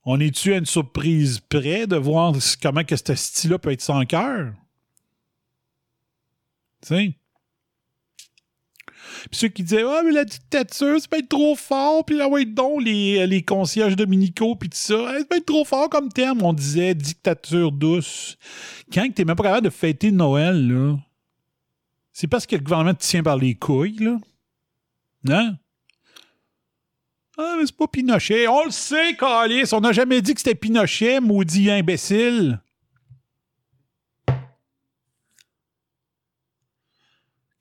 on 0.04 0.19
est-tu 0.21 0.54
à 0.54 0.57
une 0.57 0.66
surprise 0.66 1.40
près 1.40 1.87
de 1.87 1.97
voir 1.97 2.35
comment 2.62 2.85
que 2.85 2.97
ce 2.97 3.14
style-là 3.14 3.59
peut 3.59 3.73
être 3.73 3.83
sans 3.83 4.04
cœur? 4.04 4.52
Tu 6.83 6.88
sais? 6.88 7.20
Puis 9.31 9.40
ceux 9.40 9.49
qui 9.49 9.62
disaient 9.62 9.85
Ah, 9.87 10.02
mais 10.05 10.12
la 10.12 10.25
dictature, 10.25 10.97
c'est 11.00 11.11
pas 11.11 11.19
être 11.19 11.29
trop 11.29 11.57
fort, 11.57 12.05
puis 12.05 12.17
là, 12.17 12.29
ouais, 12.29 12.45
donc, 12.45 12.83
les, 12.83 13.26
les 13.26 13.43
concierges 13.43 13.97
dominicaux, 13.97 14.57
puis 14.57 14.69
tout 14.69 14.76
ça, 14.76 15.14
c'est 15.19 15.29
pas 15.29 15.37
être 15.37 15.47
trop 15.47 15.64
fort 15.64 15.88
comme 15.88 16.11
terme. 16.11 16.43
On 16.43 16.52
disait 16.52 16.95
dictature 16.95 17.73
douce. 17.73 18.37
Quand 18.93 19.09
t'es 19.14 19.25
même 19.25 19.37
pas 19.37 19.45
capable 19.45 19.64
de 19.64 19.71
fêter 19.71 20.11
Noël, 20.11 20.69
là, 20.69 20.97
c'est 22.12 22.26
parce 22.26 22.47
que 22.47 22.57
le 22.57 22.62
gouvernement 22.62 22.95
te 22.95 23.02
tient 23.02 23.23
par 23.23 23.37
les 23.37 23.55
couilles, 23.55 23.99
là. 23.99 24.19
Hein? 25.29 25.57
Ah, 27.38 27.55
mais 27.59 27.67
c'est 27.67 27.76
pas 27.76 27.87
Pinochet. 27.87 28.49
On 28.49 28.64
le 28.64 28.71
sait, 28.71 29.17
Calis. 29.17 29.73
On 29.73 29.81
n'a 29.81 29.93
jamais 29.93 30.21
dit 30.21 30.35
que 30.35 30.40
c'était 30.40 30.55
Pinochet, 30.55 31.21
maudit 31.21 31.71
imbécile. 31.71 32.61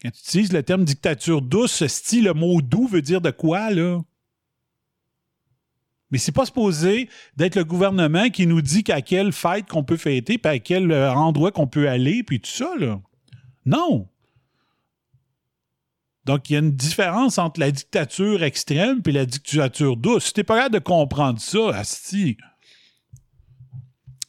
Quand 0.02 0.12
tu 0.12 0.20
utilises 0.20 0.54
le 0.54 0.64
terme 0.64 0.86
dictature 0.86 1.42
douce, 1.42 1.74
ce 1.74 1.88
style, 1.88 2.26
le 2.26 2.34
mot 2.34 2.62
doux 2.62 2.88
veut 2.88 3.02
dire 3.02 3.22
de 3.22 3.32
quoi, 3.32 3.70
là? 3.72 4.02
Mais 6.12 6.18
c'est 6.18 6.32
pas 6.32 6.46
supposé 6.46 7.10
d'être 7.36 7.56
le 7.56 7.64
gouvernement 7.64 8.30
qui 8.30 8.48
nous 8.48 8.62
dit 8.62 8.84
qu'à 8.84 9.02
quelle 9.02 9.32
fête 9.32 9.68
qu'on 9.68 9.84
peut 9.84 9.98
fêter, 9.98 10.38
puis 10.38 10.52
à 10.52 10.60
quel 10.60 10.92
euh, 10.92 11.14
endroit 11.14 11.52
qu'on 11.52 11.68
peut 11.68 11.88
aller, 11.88 12.24
puis 12.24 12.40
tout 12.40 12.50
ça, 12.50 12.76
là. 12.78 13.00
Non! 13.66 14.08
Donc, 16.26 16.50
il 16.50 16.54
y 16.54 16.56
a 16.56 16.60
une 16.60 16.76
différence 16.76 17.38
entre 17.38 17.60
la 17.60 17.72
dictature 17.72 18.44
extrême 18.44 19.02
et 19.06 19.12
la 19.12 19.26
dictature 19.26 19.98
douce. 19.98 20.26
Si 20.26 20.34
t'es 20.34 20.44
pas 20.44 20.56
capable 20.58 20.76
de 20.76 20.80
comprendre 20.80 21.40
ça, 21.40 21.70
Asti, 21.76 22.38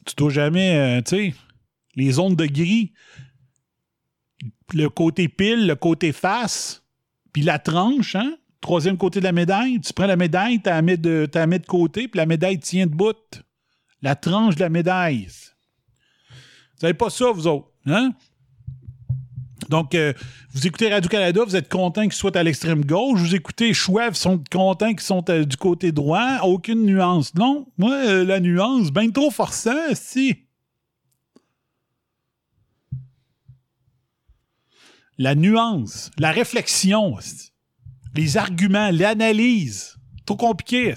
tu 0.05 0.15
dois 0.15 0.31
jamais, 0.31 0.75
euh, 0.75 1.01
tu 1.01 1.31
sais, 1.31 1.35
les 1.95 2.19
ondes 2.19 2.35
de 2.35 2.45
gris, 2.45 2.93
le 4.73 4.89
côté 4.89 5.27
pile, 5.27 5.67
le 5.67 5.75
côté 5.75 6.11
face, 6.11 6.83
puis 7.33 7.41
la 7.41 7.59
tranche, 7.59 8.15
hein? 8.15 8.35
Troisième 8.59 8.97
côté 8.97 9.19
de 9.19 9.25
la 9.25 9.31
médaille. 9.31 9.81
Tu 9.81 9.91
prends 9.91 10.05
la 10.05 10.15
médaille, 10.15 10.61
tu 10.61 10.69
la 10.69 10.81
mets 10.83 10.97
de, 10.97 11.27
de 11.31 11.65
côté, 11.65 12.07
puis 12.07 12.17
la 12.17 12.27
médaille 12.27 12.59
tient 12.59 12.85
debout. 12.85 13.13
La 14.03 14.15
tranche 14.15 14.55
de 14.55 14.61
la 14.61 14.69
médaille. 14.69 15.27
Vous 16.29 16.83
n'avez 16.83 16.93
pas 16.93 17.09
ça, 17.09 17.31
vous 17.31 17.47
autres. 17.47 17.71
Hein? 17.87 18.11
Donc, 19.69 19.95
euh, 19.95 20.13
vous 20.53 20.67
écoutez 20.67 20.91
Radio-Canada, 20.91 21.43
vous 21.45 21.55
êtes 21.55 21.69
content 21.69 22.03
qu'ils 22.03 22.13
soient 22.13 22.35
à 22.35 22.43
l'extrême 22.43 22.83
gauche. 22.83 23.19
Vous 23.19 23.35
écoutez 23.35 23.73
Chouette, 23.73 24.15
sont 24.15 24.43
contents 24.51 24.89
qu'ils 24.89 24.99
sont 24.99 25.23
euh, 25.29 25.45
du 25.45 25.57
côté 25.57 25.91
droit. 25.91 26.39
Aucune 26.43 26.85
nuance. 26.85 27.33
Non, 27.35 27.67
moi, 27.77 27.93
euh, 27.93 28.25
la 28.25 28.39
nuance, 28.39 28.91
bien 28.91 29.09
trop 29.09 29.31
forçant, 29.31 29.93
si. 29.93 30.45
la 35.21 35.35
nuance, 35.35 36.09
la 36.17 36.31
réflexion, 36.31 37.15
les 38.15 38.37
arguments, 38.37 38.89
l'analyse. 38.91 39.95
Trop 40.25 40.35
compliqué. 40.35 40.95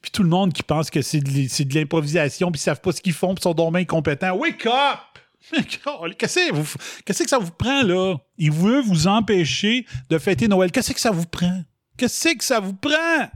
Puis 0.00 0.10
tout 0.10 0.22
le 0.22 0.30
monde 0.30 0.54
qui 0.54 0.62
pense 0.62 0.88
que 0.88 1.02
c'est 1.02 1.20
de, 1.20 1.74
l'improvisation, 1.74 2.50
puis 2.50 2.58
ils 2.58 2.62
savent 2.62 2.80
pas 2.80 2.92
ce 2.92 3.02
qu'ils 3.02 3.12
font, 3.12 3.34
puis 3.34 3.42
sont 3.42 3.52
domaine 3.52 3.82
incompétents. 3.82 4.34
Wake 4.34 4.64
up! 4.64 4.72
Qu'est-ce 6.18 7.22
que 7.22 7.28
ça 7.28 7.38
vous 7.38 7.52
prend, 7.52 7.82
là? 7.82 8.16
Il 8.38 8.50
veut 8.50 8.80
vous 8.80 9.06
empêcher 9.06 9.84
de 10.08 10.18
fêter 10.18 10.48
Noël. 10.48 10.72
Qu'est-ce 10.72 10.94
que 10.94 11.00
ça 11.00 11.10
vous 11.10 11.26
prend? 11.26 11.62
Qu'est-ce 11.96 12.34
que 12.34 12.44
ça 12.44 12.60
vous 12.60 12.74
prend? 12.74 13.30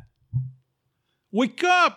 Wake 1.33 1.65
up! 1.65 1.95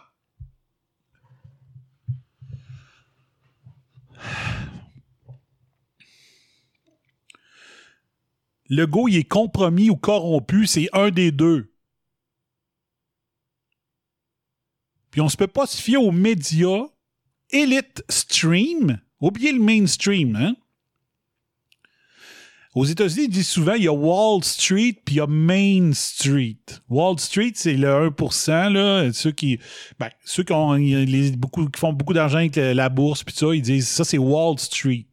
Le 8.70 8.88
go, 8.88 9.08
il 9.08 9.18
est 9.18 9.24
compromis 9.24 9.90
ou 9.90 9.96
corrompu, 9.96 10.66
c'est 10.66 10.90
un 10.94 11.12
des 11.12 11.32
deux. 11.32 11.74
Puis 15.12 15.22
on 15.22 15.30
se 15.30 15.38
peut 15.38 15.48
pas 15.48 15.68
se 15.68 15.80
fier 15.80 15.98
aux 15.98 16.12
médias 16.12 16.88
Elite 17.52 18.04
Stream. 18.10 19.00
Oubliez 19.20 19.52
le 19.52 19.60
mainstream, 19.60 20.36
hein? 20.36 20.56
Aux 22.76 22.86
États-Unis, 22.86 23.26
ils 23.26 23.30
disent 23.30 23.50
souvent 23.50 23.74
il 23.74 23.84
y 23.84 23.88
a 23.88 23.94
Wall 23.94 24.44
Street 24.44 24.98
puis 25.06 25.16
il 25.16 25.18
y 25.18 25.22
a 25.22 25.28
Main 25.28 25.92
Street. 25.94 26.58
Wall 26.90 27.20
Street, 27.20 27.52
c'est 27.54 27.74
le 27.74 28.10
1%, 28.10 28.74
là. 28.74 29.14
Ceux 29.14 29.32
qui, 29.32 29.60
ben, 30.00 30.10
ceux 30.26 30.44
qui, 30.44 30.54
font 30.54 31.94
beaucoup 31.94 32.14
d'argent 32.14 32.40
avec 32.40 32.56
la, 32.56 32.90
bourse 32.90 33.24
puis 33.24 33.36
ça, 33.36 33.54
ils 33.54 33.62
disent 33.62 33.88
ça, 33.88 34.04
c'est 34.04 34.18
Wall 34.18 34.58
Street. 34.58 35.06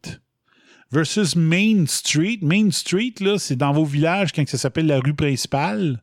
Versus 0.91 1.35
Main 1.35 1.85
Street. 1.87 2.39
Main 2.41 2.71
Street, 2.71 3.13
là, 3.21 3.37
c'est 3.37 3.55
dans 3.55 3.71
vos 3.71 3.85
villages 3.85 4.33
quand 4.33 4.47
ça 4.47 4.57
s'appelle 4.57 4.87
la 4.87 4.99
rue 4.99 5.13
principale. 5.13 6.01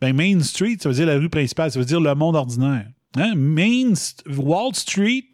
Ben, 0.00 0.14
Main 0.16 0.40
Street, 0.40 0.76
ça 0.80 0.88
veut 0.88 0.94
dire 0.94 1.06
la 1.06 1.18
rue 1.18 1.28
principale, 1.28 1.70
ça 1.70 1.78
veut 1.78 1.84
dire 1.84 2.00
le 2.00 2.14
monde 2.14 2.34
ordinaire. 2.34 2.86
Hein? 3.16 3.34
Main, 3.36 3.92
Wall 4.26 4.74
Street 4.74 5.30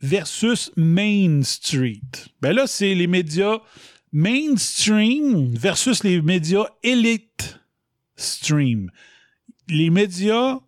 versus 0.00 0.70
Main 0.76 1.42
Street. 1.42 2.02
Ben 2.42 2.52
là, 2.52 2.66
c'est 2.66 2.94
les 2.94 3.06
médias 3.06 3.58
mainstream 4.14 5.52
versus 5.56 6.04
les 6.04 6.22
médias 6.22 6.68
élite 6.84 7.58
stream. 8.14 8.90
Les 9.68 9.90
médias 9.90 10.60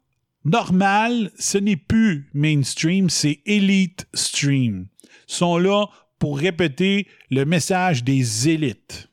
normal, 0.44 1.30
ce 1.38 1.56
n'est 1.56 1.76
plus 1.76 2.28
mainstream, 2.34 3.08
c'est 3.08 3.40
elite 3.46 4.08
stream. 4.14 4.88
Ils 5.28 5.34
sont 5.34 5.58
là 5.58 5.86
pour 6.18 6.38
répéter 6.38 7.06
le 7.30 7.44
message 7.44 8.02
des 8.02 8.48
élites. 8.48 9.10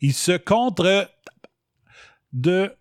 Ils 0.00 0.14
se 0.14 0.38
contre 0.38 1.10
de 2.32 2.72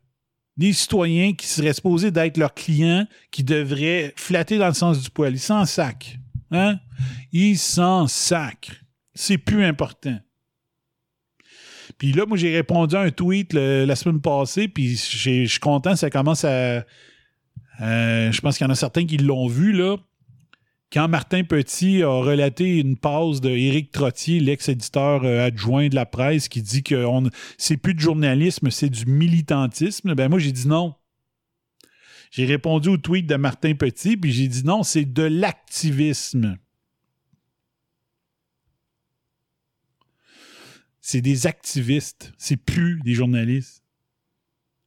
des 0.56 0.74
citoyens 0.74 1.34
qui 1.34 1.48
seraient 1.48 1.74
supposés 1.74 2.12
d'être 2.12 2.38
leurs 2.38 2.54
clients, 2.54 3.08
qui 3.32 3.44
devraient 3.44 4.14
flatter 4.18 4.58
dans 4.58 4.68
le 4.68 4.74
sens 4.74 5.02
du 5.02 5.10
poil. 5.10 5.34
Ils 5.34 5.40
s'en 5.40 5.66
sacrent. 5.66 6.16
Hein? 6.52 6.80
Ils 7.32 7.58
s'en 7.58 8.08
sacrent. 8.08 8.76
C'est 9.14 9.38
plus 9.38 9.64
important. 9.64 10.20
Puis 12.00 12.14
là, 12.14 12.26
moi, 12.26 12.38
j'ai 12.38 12.56
répondu 12.56 12.96
à 12.96 13.02
un 13.02 13.12
tweet 13.12 13.54
la 13.54 13.96
semaine 13.96 14.22
passée, 14.22 14.68
puis 14.68 14.96
je 14.96 15.46
suis 15.46 15.60
content, 15.60 15.96
ça 15.96 16.10
commence 16.10 16.44
à... 16.46 16.84
je 17.80 18.42
pense 18.42 18.58
qu'il 18.58 18.66
y 18.66 18.68
en 18.68 18.74
a 18.74 18.76
certains 18.76 19.06
qui 19.06 19.18
l'ont 19.18 19.48
vu, 19.48 19.74
là. 19.74 19.98
Quand 20.92 21.08
Martin 21.08 21.44
Petit 21.44 22.02
a 22.02 22.10
relaté 22.10 22.80
une 22.80 22.98
pause 22.98 23.42
de 23.42 23.50
Éric 23.50 23.92
Trottier, 23.92 24.40
l'ex-éditeur 24.40 25.24
euh, 25.24 25.46
adjoint 25.46 25.88
de 25.88 25.94
la 25.94 26.08
presse, 26.08 26.48
qui 26.48 26.64
dit 26.64 26.82
que 26.82 27.06
c'est 27.60 27.78
plus 27.78 27.94
de 27.94 28.00
journalisme, 28.00 28.72
c'est 28.72 28.90
du 28.90 29.06
militantisme, 29.06 30.16
ben 30.16 30.30
moi, 30.30 30.40
j'ai 30.40 30.52
dit 30.52 30.68
non. 30.68 30.96
J'ai 32.32 32.46
répondu 32.46 32.90
au 32.90 32.98
tweet 32.98 33.28
de 33.28 33.36
Martin 33.36 33.76
Petit, 33.76 34.18
puis 34.18 34.32
j'ai 34.32 34.48
dit 34.48 34.64
non, 34.64 34.82
c'est 34.82 35.06
de 35.06 35.24
l'activisme. 35.24 36.58
C'est 41.12 41.22
des 41.22 41.48
activistes, 41.48 42.34
c'est 42.38 42.56
plus 42.56 43.02
des 43.04 43.16
journalistes. 43.16 43.84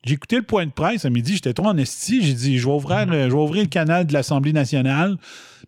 J'ai 0.05 0.15
écouté 0.15 0.37
le 0.37 0.43
point 0.43 0.65
de 0.65 0.71
presse 0.71 1.05
à 1.05 1.11
midi, 1.11 1.35
j'étais 1.35 1.53
trop 1.53 1.67
en. 1.67 1.77
J'ai 1.77 2.35
dit, 2.35 2.59
je 2.59 2.65
vais 2.65 2.73
ouvrir, 2.73 3.07
le 3.09 3.67
canal 3.67 4.07
de 4.07 4.13
l'Assemblée 4.13 4.53
nationale. 4.53 5.19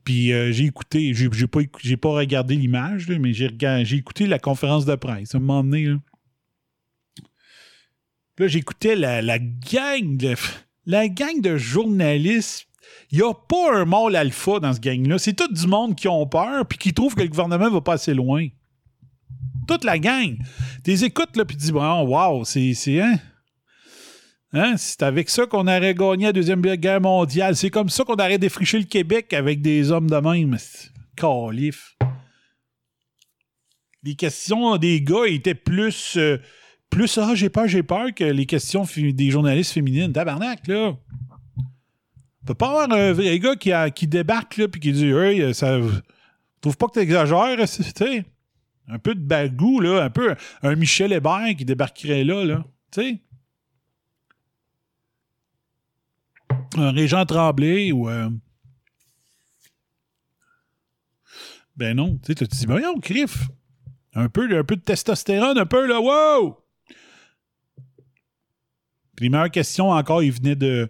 Puis 0.04 0.32
euh, 0.32 0.52
j'ai 0.52 0.66
écouté, 0.66 1.12
j'ai 1.12 1.96
pas, 1.96 2.08
regardé 2.08 2.54
l'image, 2.54 3.08
mais 3.08 3.32
j'ai 3.32 3.50
j'ai 3.82 3.96
écouté 3.96 4.28
la 4.28 4.38
conférence 4.38 4.84
de 4.84 4.94
presse 4.94 5.34
à 5.34 5.38
un 5.38 5.40
moment 5.40 5.64
donné. 5.64 5.96
Là, 8.38 8.46
j'écoutais 8.46 8.94
la, 8.94 9.22
la 9.22 9.40
gang 9.40 10.16
de 10.16 10.36
la 10.86 11.08
gang 11.08 11.40
de 11.40 11.56
journalistes. 11.56 12.68
Il 13.10 13.18
n'y 13.18 13.24
a 13.24 13.34
pas 13.34 13.74
un 13.74 13.86
mâle 13.86 14.14
alpha 14.14 14.60
dans 14.60 14.72
ce 14.72 14.78
gang-là. 14.78 15.18
C'est 15.18 15.32
tout 15.32 15.52
du 15.52 15.66
monde 15.66 15.96
qui 15.96 16.06
ont 16.06 16.28
peur 16.28 16.64
puis 16.68 16.78
qui 16.78 16.94
trouve 16.94 17.16
que 17.16 17.22
le 17.22 17.28
gouvernement 17.28 17.70
va 17.70 17.80
pas 17.80 17.94
assez 17.94 18.14
loin. 18.14 18.46
Toute 19.66 19.84
la 19.84 19.98
gang. 19.98 20.36
Tu 20.84 20.90
les 20.90 21.04
écoutes, 21.04 21.36
là, 21.36 21.44
puis 21.44 21.56
tu 21.56 21.66
dis, 21.66 21.72
bon, 21.72 22.02
wow, 22.06 22.44
c'est, 22.44 22.74
hein? 23.00 23.18
Hein? 24.52 24.76
C'est 24.76 25.02
avec 25.02 25.28
ça 25.30 25.46
qu'on 25.46 25.66
aurait 25.66 25.94
gagné 25.94 26.26
la 26.26 26.32
Deuxième 26.32 26.60
Guerre 26.60 27.00
mondiale. 27.00 27.56
C'est 27.56 27.70
comme 27.70 27.88
ça 27.88 28.04
qu'on 28.04 28.14
aurait 28.14 28.38
défriché 28.38 28.78
le 28.78 28.84
Québec 28.84 29.32
avec 29.32 29.62
des 29.62 29.90
hommes 29.90 30.08
de 30.08 30.16
même. 30.16 30.56
Calif. 31.16 31.96
Les 34.02 34.14
questions 34.14 34.76
des 34.76 35.00
gars 35.00 35.26
étaient 35.26 35.54
plus. 35.54 36.16
euh, 36.16 36.38
plus, 36.90 37.18
ah, 37.18 37.34
j'ai 37.34 37.48
peur, 37.48 37.66
j'ai 37.66 37.82
peur 37.82 38.14
que 38.14 38.22
les 38.22 38.46
questions 38.46 38.86
des 38.96 39.30
journalistes 39.30 39.72
féminines. 39.72 40.12
Tabarnak, 40.12 40.68
là. 40.68 40.96
On 41.56 42.46
peut 42.46 42.54
pas 42.54 42.68
avoir 42.68 42.92
un 42.92 43.12
vrai 43.12 43.38
gars 43.40 43.56
qui, 43.56 43.72
qui 43.94 44.06
débarque, 44.06 44.58
là, 44.58 44.68
puis 44.68 44.80
qui 44.80 44.92
dit, 44.92 45.10
hey, 45.10 45.52
ça. 45.54 45.80
Trouve 46.60 46.76
pas 46.76 46.86
que 46.86 46.92
t'exagères, 46.92 47.56
tu 47.58 47.66
sais. 47.66 48.24
Un 48.88 48.98
peu 48.98 49.14
de 49.14 49.20
bagou, 49.20 49.80
là. 49.80 50.04
Un 50.04 50.10
peu 50.10 50.34
un 50.62 50.74
Michel 50.74 51.12
Hébert 51.12 51.54
qui 51.56 51.64
débarquerait 51.64 52.24
là, 52.24 52.44
là. 52.44 52.64
Tu 52.90 53.00
sais. 53.02 53.20
un 56.76 56.90
Régent 56.90 57.24
Tremblay 57.24 57.92
ou. 57.92 58.08
euh, 58.08 58.30
Ben 61.76 61.96
non, 61.96 62.18
tu 62.18 62.26
sais, 62.26 62.34
tu 62.34 62.46
te 62.46 62.54
dis, 62.54 62.66
voyons, 62.66 63.00
Criff. 63.00 63.48
Un 64.14 64.28
peu, 64.28 64.56
un 64.56 64.62
peu 64.62 64.76
de 64.76 64.80
testostérone, 64.80 65.58
un 65.58 65.66
peu, 65.66 65.86
là, 65.86 66.00
wow! 66.00 66.56
Puis 69.16 69.26
les 69.26 69.28
meilleures 69.28 69.50
questions 69.50 69.90
encore, 69.90 70.22
ils 70.22 70.32
venaient 70.32 70.54
de. 70.56 70.88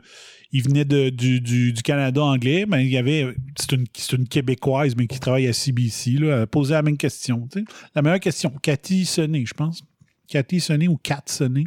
Ils 0.57 0.63
venaient 0.63 0.85
de, 0.85 1.11
du, 1.11 1.41
du- 1.41 1.75
Canada 1.83 2.23
anglais, 2.23 2.65
mais 2.67 2.85
il 2.87 2.91
y 2.93 2.97
avait. 2.97 3.35
C'est 3.57 3.73
une, 3.73 3.87
une 4.13 4.29
Québécoise, 4.29 4.95
mais 4.97 5.09
qui 5.09 5.19
travaille 5.19 5.49
à 5.49 5.53
CBC, 5.53 6.13
là. 6.13 6.43
Elle 6.43 6.47
posé 6.47 6.75
la 6.75 6.83
même 6.83 6.97
question. 6.97 7.49
La 7.93 8.03
meilleure 8.03 8.21
question, 8.21 8.51
Cathy 8.63 9.05
Sonné, 9.05 9.45
je 9.45 9.53
pense. 9.53 9.83
Cathy 10.29 10.61
Sonné 10.61 10.87
ou 10.87 10.97
Kat 10.97 11.25
Sonné. 11.27 11.65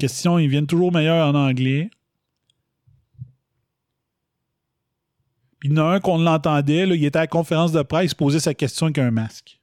Questions, 0.00 0.40
ils 0.40 0.48
viennent 0.48 0.66
toujours 0.66 0.90
meilleurs 0.92 1.28
en 1.28 1.34
anglais. 1.36 1.88
Il 5.62 5.70
y 5.70 5.74
en 5.74 5.76
a 5.86 5.94
un 5.94 6.00
qu'on 6.00 6.18
l'entendait, 6.18 6.82
il 6.86 7.04
était 7.04 7.16
à 7.18 7.22
la 7.22 7.26
conférence 7.28 7.70
de 7.70 7.82
presse, 7.82 8.10
il 8.12 8.14
posait 8.16 8.40
sa 8.40 8.54
question 8.54 8.86
avec 8.86 8.98
un 8.98 9.12
masque. 9.12 9.60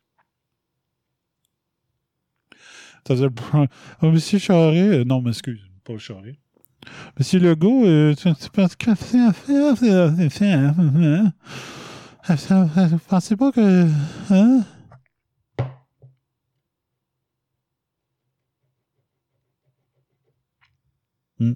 Ça 3.06 3.16
faisait... 3.16 3.28
Ah, 3.54 3.68
Monsieur 4.08 4.40
Charest, 4.40 4.94
euh, 4.94 5.04
non, 5.04 5.22
m'excuse, 5.22 5.62
pas 5.84 5.98
Charest. 5.98 6.40
Monsieur 7.18 7.40
Legault, 7.40 7.86
euh, 7.86 8.16
tu, 8.16 8.34
tu 8.34 8.50
penses 8.50 8.76
que 8.76 8.86
c'est 8.96 9.20
à 9.20 9.34
faire, 9.34 9.78
c'est 9.78 9.94
à 9.94 10.30
faire, 12.38 12.88
Vous 12.90 12.98
pensez 13.08 13.36
pas 13.36 13.52
que... 13.52 13.88
Hein? 14.32 14.62
Hmm. 21.40 21.54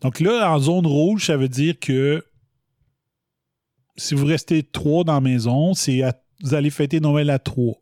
Donc 0.00 0.20
là, 0.20 0.50
en 0.52 0.58
zone 0.58 0.86
rouge, 0.86 1.26
ça 1.26 1.36
veut 1.36 1.48
dire 1.48 1.78
que 1.78 2.24
si 4.00 4.14
vous 4.14 4.24
restez 4.24 4.62
trois 4.62 5.04
dans 5.04 5.14
la 5.14 5.20
maison, 5.20 5.74
c'est 5.74 6.02
vous 6.42 6.54
allez 6.54 6.70
fêter 6.70 7.00
Noël 7.00 7.28
à 7.28 7.38
trois. 7.38 7.74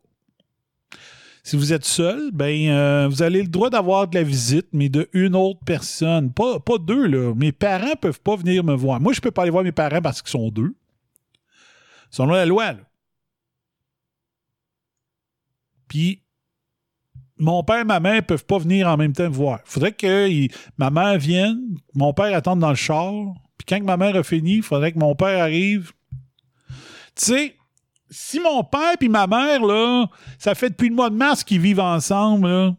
Si 1.44 1.56
vous 1.56 1.72
êtes 1.72 1.84
seul, 1.84 2.30
ben 2.32 2.68
euh, 2.68 3.08
vous 3.08 3.22
avez 3.22 3.40
le 3.40 3.48
droit 3.48 3.70
d'avoir 3.70 4.08
de 4.08 4.16
la 4.16 4.24
visite, 4.24 4.66
mais 4.72 4.88
de 4.88 5.08
une 5.12 5.36
autre 5.36 5.60
personne. 5.64 6.32
Pas, 6.32 6.58
pas 6.58 6.76
deux, 6.76 7.06
là. 7.06 7.34
Mes 7.34 7.52
parents 7.52 7.94
peuvent 7.98 8.20
pas 8.20 8.36
venir 8.36 8.64
me 8.64 8.74
voir. 8.74 9.00
Moi, 9.00 9.12
je 9.12 9.20
peux 9.20 9.30
pas 9.30 9.42
aller 9.42 9.50
voir 9.50 9.64
mes 9.64 9.72
parents 9.72 10.02
parce 10.02 10.20
qu'ils 10.20 10.32
sont 10.32 10.50
deux. 10.50 10.74
Selon 12.10 12.32
la 12.32 12.46
loi, 12.46 12.72
là. 12.72 12.80
Puis, 15.86 16.22
mon 17.38 17.62
père 17.62 17.80
et 17.80 17.84
ma 17.84 18.00
mère 18.00 18.26
peuvent 18.26 18.44
pas 18.44 18.58
venir 18.58 18.88
en 18.88 18.96
même 18.96 19.12
temps 19.12 19.30
me 19.30 19.34
voir. 19.34 19.60
faudrait 19.64 19.92
que 19.92 20.48
ma 20.76 20.90
mère 20.90 21.16
vienne, 21.16 21.78
mon 21.94 22.12
père 22.12 22.36
attende 22.36 22.58
dans 22.58 22.70
le 22.70 22.74
char, 22.74 23.12
puis 23.56 23.64
quand 23.66 23.82
ma 23.84 23.96
mère 23.96 24.16
a 24.16 24.22
fini, 24.22 24.56
il 24.56 24.62
faudrait 24.62 24.92
que 24.92 24.98
mon 24.98 25.14
père 25.14 25.40
arrive. 25.40 25.92
Tu 27.18 27.24
sais, 27.24 27.56
si 28.10 28.40
mon 28.40 28.62
père 28.62 28.94
et 29.00 29.08
ma 29.08 29.26
mère, 29.26 29.60
ça 30.38 30.54
fait 30.54 30.70
depuis 30.70 30.88
le 30.88 30.94
mois 30.94 31.10
de 31.10 31.16
mars 31.16 31.42
qu'ils 31.42 31.60
vivent 31.60 31.80
ensemble, 31.80 32.74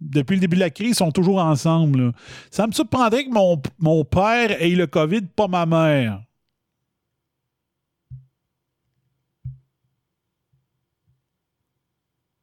depuis 0.00 0.34
le 0.36 0.40
début 0.40 0.56
de 0.56 0.60
la 0.60 0.70
crise, 0.70 0.90
ils 0.90 0.94
sont 0.94 1.12
toujours 1.12 1.40
ensemble. 1.40 2.12
Ça 2.50 2.66
me 2.66 2.72
surprendrait 2.72 3.24
que 3.26 3.30
mon, 3.30 3.60
mon 3.78 4.04
père 4.04 4.62
ait 4.62 4.70
le 4.70 4.86
COVID, 4.86 5.22
pas 5.36 5.46
ma 5.46 5.66
mère. 5.66 6.22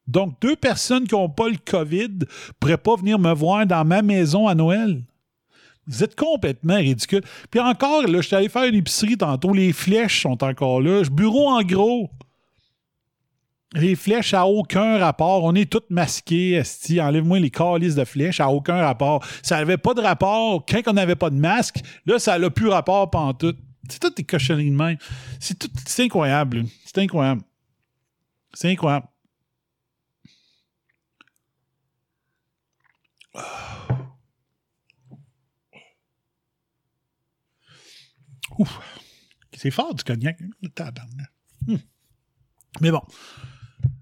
Donc, 0.06 0.40
deux 0.40 0.56
personnes 0.56 1.06
qui 1.06 1.14
n'ont 1.14 1.28
pas 1.28 1.48
le 1.48 1.58
COVID 1.58 2.08
ne 2.20 2.24
pourraient 2.58 2.78
pas 2.78 2.96
venir 2.96 3.18
me 3.18 3.34
voir 3.34 3.66
dans 3.66 3.84
ma 3.84 4.02
maison 4.02 4.46
à 4.48 4.54
Noël. 4.54 5.02
Vous 5.88 6.04
êtes 6.04 6.14
complètement 6.14 6.76
ridicule. 6.76 7.22
Puis 7.50 7.60
encore, 7.60 8.02
là, 8.02 8.20
je 8.20 8.26
suis 8.26 8.36
allé 8.36 8.48
faire 8.48 8.64
une 8.64 8.74
épicerie 8.74 9.16
tantôt. 9.16 9.54
Les 9.54 9.72
flèches 9.72 10.22
sont 10.22 10.44
encore 10.44 10.82
là. 10.82 11.02
Bureau 11.10 11.48
en 11.48 11.62
gros. 11.62 12.10
Les 13.74 13.96
flèches 13.96 14.34
à 14.34 14.46
aucun 14.46 14.98
rapport. 14.98 15.44
On 15.44 15.54
est 15.54 15.70
tous 15.70 15.82
masqués, 15.88 16.52
esti. 16.52 17.00
Enlève-moi 17.00 17.38
les 17.38 17.50
calices 17.50 17.94
de 17.94 18.04
flèches 18.04 18.40
à 18.40 18.48
aucun 18.48 18.76
rapport. 18.76 19.24
Ça 19.42 19.56
n'avait 19.56 19.78
pas 19.78 19.94
de 19.94 20.00
rapport 20.00 20.64
quand 20.66 20.80
on 20.86 20.92
n'avait 20.92 21.16
pas 21.16 21.30
de 21.30 21.36
masque. 21.36 21.80
Là, 22.06 22.18
ça 22.18 22.38
n'a 22.38 22.50
plus 22.50 22.68
rapport 22.68 23.10
tout. 23.38 23.54
C'est 23.88 23.98
toutes 23.98 24.16
des 24.18 24.24
cochonneries 24.24 24.70
de 24.70 24.76
même. 24.76 24.98
C'est 25.40 25.58
tout. 25.58 25.68
C'est 25.86 26.04
incroyable. 26.04 26.64
C'est 26.84 26.98
incroyable. 26.98 27.42
C'est 28.52 28.70
incroyable. 28.70 29.06
Ouf. 38.58 38.80
C'est 39.56 39.70
fort 39.70 39.94
du 39.94 40.04
cognac. 40.04 40.38
Tabarnak. 40.74 41.32
Hum. 41.68 41.78
Mais 42.80 42.90
bon. 42.90 43.02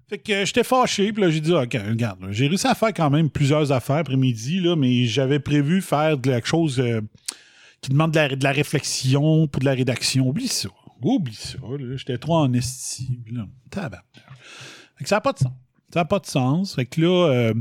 Fait 0.09 0.19
que 0.19 0.31
euh, 0.31 0.45
j'étais 0.45 0.63
fâché, 0.63 1.11
puis 1.11 1.21
là, 1.21 1.29
j'ai 1.29 1.41
dit, 1.41 1.51
OK, 1.51 1.73
regarde, 1.73 2.19
j'ai 2.31 2.47
réussi 2.47 2.67
à 2.67 2.75
faire 2.75 2.93
quand 2.93 3.09
même 3.09 3.29
plusieurs 3.29 3.71
affaires 3.71 3.97
après-midi, 3.97 4.61
là, 4.61 4.75
mais 4.75 5.05
j'avais 5.05 5.39
prévu 5.39 5.81
faire 5.81 6.17
de 6.17 6.29
quelque 6.31 6.47
chose 6.47 6.79
euh, 6.79 7.01
qui 7.81 7.89
demande 7.89 8.11
de 8.11 8.43
la, 8.43 8.51
réflexion 8.51 9.47
pour 9.47 9.59
de 9.59 9.65
la 9.65 9.73
rédaction. 9.73 10.29
Oublie 10.29 10.47
ça. 10.47 10.69
Oublie 11.01 11.35
ça. 11.35 11.57
J'étais 11.95 12.17
trop 12.17 12.35
en 12.35 12.53
estime. 12.53 13.49
Fait 13.73 15.03
que 15.03 15.09
ça 15.09 15.17
n'a 15.17 15.21
pas 15.21 15.33
de 15.33 15.39
sens. 15.39 15.53
Ça 15.93 15.99
n'a 15.99 16.05
pas 16.05 16.19
de 16.19 16.25
sens. 16.25 16.75
Fait 16.75 16.85
que 16.85 17.01
là, 17.01 17.27
euh, 17.29 17.53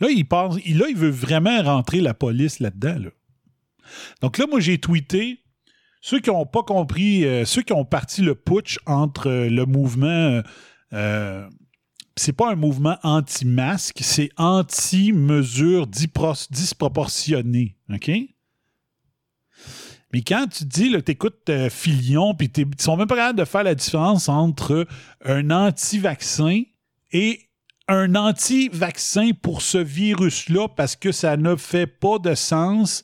là, 0.00 0.08
il 0.10 0.26
pense, 0.26 0.56
là, 0.56 0.86
il 0.88 0.96
veut 0.96 1.10
vraiment 1.10 1.62
rentrer 1.62 2.00
la 2.00 2.14
police 2.14 2.60
là-dedans. 2.60 2.98
Là. 2.98 3.10
Donc 4.22 4.38
là, 4.38 4.46
moi, 4.46 4.60
j'ai 4.60 4.78
tweeté 4.78 5.43
ceux 6.04 6.20
qui 6.20 6.28
n'ont 6.28 6.44
pas 6.44 6.62
compris, 6.62 7.24
euh, 7.24 7.46
ceux 7.46 7.62
qui 7.62 7.72
ont 7.72 7.86
parti 7.86 8.20
le 8.20 8.34
putsch 8.34 8.78
entre 8.84 9.30
euh, 9.30 9.48
le 9.48 9.64
mouvement. 9.64 10.06
euh, 10.06 10.42
euh, 10.92 11.48
c'est 12.14 12.34
pas 12.34 12.52
un 12.52 12.56
mouvement 12.56 12.98
anti-masque, 13.02 14.00
c'est 14.02 14.28
anti-mesure 14.36 15.86
disproportionnée. 15.86 17.78
OK? 17.90 18.10
Mais 20.12 20.20
quand 20.20 20.46
tu 20.46 20.66
dis, 20.66 20.94
tu 21.02 21.10
écoutes 21.10 21.50
Filion, 21.70 22.34
puis 22.34 22.52
ils 22.54 22.66
sont 22.78 22.98
même 22.98 23.08
pas 23.08 23.16
capables 23.16 23.38
de 23.38 23.44
faire 23.46 23.64
la 23.64 23.74
différence 23.74 24.28
entre 24.28 24.86
un 25.24 25.50
anti-vaccin 25.50 26.62
et 27.12 27.48
un 27.88 28.14
anti-vaccin 28.14 29.30
pour 29.42 29.62
ce 29.62 29.78
virus-là 29.78 30.68
parce 30.68 30.96
que 30.96 31.12
ça 31.12 31.38
ne 31.38 31.56
fait 31.56 31.86
pas 31.86 32.18
de 32.18 32.34
sens 32.34 33.02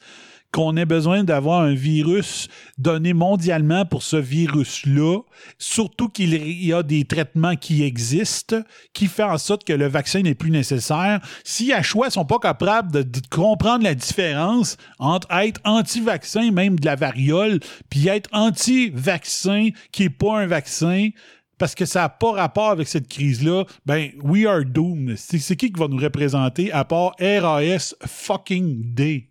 qu'on 0.53 0.77
ait 0.77 0.85
besoin 0.85 1.23
d'avoir 1.23 1.61
un 1.61 1.75
virus 1.75 2.49
donné 2.79 3.13
mondialement 3.13 3.85
pour 3.85 4.03
ce 4.03 4.17
virus-là, 4.17 5.21
surtout 5.59 6.09
qu'il 6.09 6.35
y 6.35 6.73
a 6.73 6.83
des 6.83 7.05
traitements 7.05 7.57
qui 7.57 7.85
existent, 7.85 8.61
qui 8.93 9.07
font 9.07 9.31
en 9.31 9.39
sorte 9.39 9.65
que 9.65 9.73
le 9.73 9.87
vaccin 9.87 10.23
n'est 10.23 10.35
plus 10.35 10.51
nécessaire. 10.51 11.21
Si 11.45 11.73
à 11.73 11.83
choix, 11.83 12.09
ils 12.09 12.13
sont 12.13 12.25
pas 12.25 12.39
capables 12.39 12.91
de, 12.91 13.21
comprendre 13.31 13.85
la 13.85 13.95
différence 13.95 14.77
entre 14.99 15.31
être 15.33 15.61
anti-vaccin, 15.65 16.51
même 16.51 16.79
de 16.79 16.87
la 16.87 16.97
variole, 16.97 17.61
puis 17.89 18.09
être 18.09 18.29
anti-vaccin 18.33 19.69
qui 19.93 20.05
est 20.05 20.11
pas 20.11 20.41
un 20.41 20.47
vaccin, 20.47 21.11
parce 21.59 21.75
que 21.75 21.85
ça 21.85 22.01
n'a 22.01 22.09
pas 22.09 22.33
rapport 22.33 22.71
avec 22.71 22.89
cette 22.89 23.07
crise-là, 23.07 23.65
ben, 23.85 24.11
we 24.23 24.47
are 24.47 24.65
doomed. 24.65 25.17
C'est 25.17 25.57
qui 25.57 25.71
qui 25.71 25.79
va 25.79 25.89
nous 25.89 25.99
représenter 25.99 26.73
à 26.73 26.85
part 26.85 27.15
RAS 27.21 27.95
fucking 28.07 28.95
D? 28.95 29.30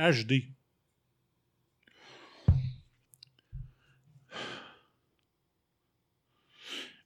HD. 0.00 0.44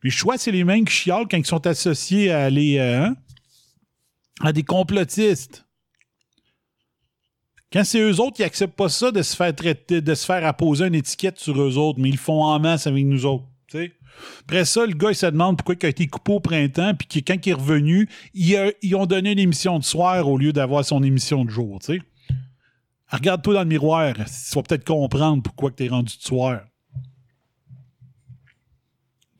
Les 0.03 0.11
choix, 0.11 0.37
c'est 0.37 0.53
les 0.53 0.65
mêmes 0.65 0.85
qui 0.85 0.93
chialent 0.93 1.27
quand 1.31 1.39
ils 1.39 1.47
sont 1.47 1.67
associés 1.67 2.31
à, 2.31 2.51
les, 2.51 2.79
euh, 2.79 3.07
hein, 3.07 3.17
à 4.41 4.53
des 4.53 4.63
complotistes. 4.63 5.65
Quand 7.73 7.85
c'est 7.85 8.01
eux 8.01 8.21
autres 8.21 8.37
qui 8.37 8.45
acceptent 8.45 8.77
pas 8.77 8.91
ça 8.91 9.11
de 9.11 9.23
se 9.23 9.35
faire 9.35 9.55
traiter, 9.55 10.01
de 10.01 10.15
se 10.15 10.27
faire 10.27 10.47
apposer 10.47 10.87
une 10.87 10.95
étiquette 10.95 11.41
sur 11.41 11.61
eux 11.61 11.79
autres, 11.79 11.99
mais 11.99 12.11
ils 12.11 12.17
le 12.17 12.19
font 12.19 12.45
en 12.45 12.61
masse 12.61 12.87
avec 12.87 13.05
nous 13.05 13.25
autres. 13.25 13.47
Après 14.43 14.65
ça, 14.65 14.87
le 14.87 14.93
gars, 14.93 15.11
il 15.11 15.17
se 15.17 15.27
demande 15.27 15.57
pourquoi 15.57 15.75
il 15.81 15.87
a 15.87 15.89
été 15.89 16.07
coupé 16.07 16.33
au 16.33 16.41
printemps, 16.41 16.93
puis 16.95 17.25
quand 17.25 17.35
il 17.45 17.51
est 17.51 17.55
revenu, 17.55 18.09
ils 18.35 18.95
ont 18.95 19.07
donné 19.07 19.33
une 19.33 19.39
émission 19.39 19.79
de 19.79 19.85
soir 19.85 20.29
au 20.29 20.39
lieu 20.39 20.53
d'avoir 20.53 20.85
son 20.85 21.03
émission 21.03 21.45
de 21.45 21.51
jour. 21.51 21.81
tu 21.81 21.95
sais. 21.95 22.03
Regarde-toi 23.15 23.55
dans 23.55 23.61
le 23.61 23.67
miroir. 23.67 24.13
Tu 24.15 24.23
vas 24.57 24.63
peut-être 24.63 24.85
comprendre 24.85 25.43
pourquoi 25.43 25.71
tu 25.71 25.85
es 25.85 25.89
rendu. 25.89 26.13
Ok, 26.33 26.65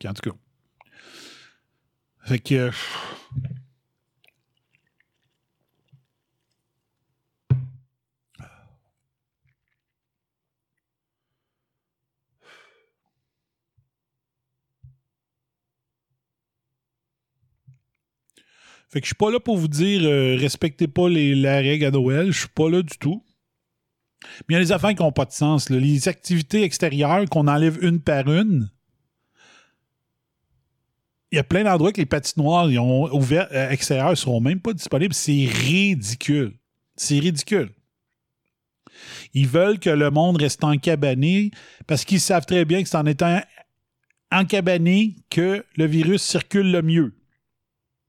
en 0.05 0.13
tout 0.13 0.29
cas. 0.29 0.35
Fait 2.23 2.39
que. 2.39 2.55
euh, 2.55 2.71
Fait 18.87 19.01
que 19.01 19.05
je 19.05 19.09
suis 19.09 19.15
pas 19.15 19.29
là 19.29 19.41
pour 19.41 19.57
vous 19.57 19.67
dire 19.67 20.03
euh, 20.05 20.37
respectez 20.37 20.87
pas 20.87 21.09
les, 21.09 21.35
la 21.35 21.57
règle 21.57 21.83
à 21.85 21.91
Noël. 21.91 22.31
Je 22.31 22.39
suis 22.39 22.47
pas 22.47 22.69
là 22.69 22.81
du 22.81 22.97
tout. 22.97 23.24
Mais 24.47 24.55
il 24.55 24.57
y 24.57 24.57
a 24.57 24.63
des 24.63 24.71
affaires 24.71 24.93
qui 24.93 25.01
n'ont 25.01 25.11
pas 25.11 25.25
de 25.25 25.31
sens. 25.31 25.69
Les 25.69 26.07
activités 26.07 26.63
extérieures 26.63 27.25
qu'on 27.29 27.47
enlève 27.47 27.77
une 27.81 27.99
par 27.99 28.27
une. 28.31 28.69
Il 31.31 31.35
y 31.35 31.39
a 31.39 31.43
plein 31.43 31.63
d'endroits 31.63 31.91
que 31.91 31.99
les 31.99 32.05
patinoires 32.05 32.69
ils 32.69 32.79
ont 32.79 33.13
ouvert 33.13 33.47
euh, 33.51 33.69
extérieures 33.69 34.11
ne 34.11 34.15
seront 34.15 34.39
même 34.39 34.59
pas 34.59 34.73
disponibles. 34.73 35.13
C'est 35.13 35.47
ridicule. 35.51 36.53
C'est 36.95 37.19
ridicule. 37.19 37.71
Ils 39.33 39.47
veulent 39.47 39.79
que 39.79 39.89
le 39.89 40.11
monde 40.11 40.37
reste 40.37 40.63
encabané 40.63 41.51
parce 41.87 42.05
qu'ils 42.05 42.21
savent 42.21 42.45
très 42.45 42.63
bien 42.63 42.81
que 42.81 42.87
c'est 42.89 42.97
en 42.97 43.05
étant 43.05 43.41
encabané 44.31 45.15
que 45.29 45.65
le 45.75 45.85
virus 45.85 46.21
circule 46.21 46.71
le 46.71 46.81
mieux. 46.81 47.13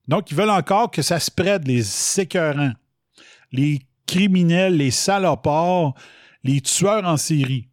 Donc, 0.09 0.31
ils 0.31 0.37
veulent 0.37 0.51
encore 0.51 0.91
que 0.91 1.03
ça 1.03 1.19
spread, 1.19 1.67
les 1.67 1.83
sécœurants, 1.83 2.73
les 3.51 3.81
criminels, 4.07 4.77
les 4.77 4.91
salopards, 4.91 5.95
les 6.45 6.61
tueurs 6.61 7.05
en 7.05 7.17
série. 7.17 7.69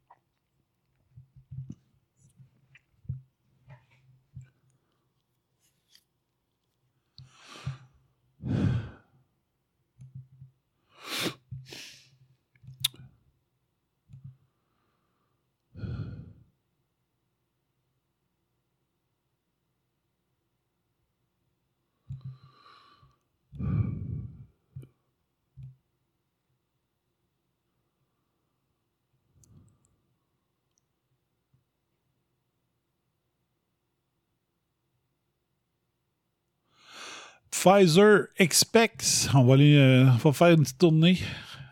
Pfizer 37.54 38.30
expects. 38.40 39.30
On 39.34 39.44
va 39.44 39.54
aller, 39.54 39.76
euh, 39.78 40.06
va 40.24 40.34
faire 40.34 40.50
une 40.50 40.64
petite 40.64 40.80
tournée. 40.80 41.20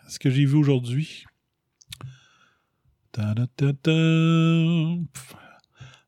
Ce 0.07 0.19
que 0.19 0.29
j'ai 0.29 0.45
vu 0.45 0.55
aujourd'hui. 0.55 1.25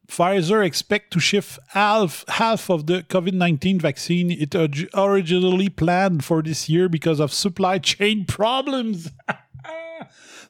Pfizer 0.07 0.61
expect 0.61 1.11
to 1.11 1.19
shift 1.19 1.59
half, 1.73 2.23
half 2.27 2.69
of 2.69 2.85
the 2.85 3.01
COVID-19 3.09 3.81
vaccine 3.81 4.29
it 4.29 4.53
orig- 4.55 4.87
originally 4.93 5.69
planned 5.69 6.23
for 6.23 6.43
this 6.43 6.69
year 6.69 6.87
because 6.87 7.19
of 7.19 7.33
supply 7.33 7.79
chain 7.79 8.25
problems. 8.27 9.09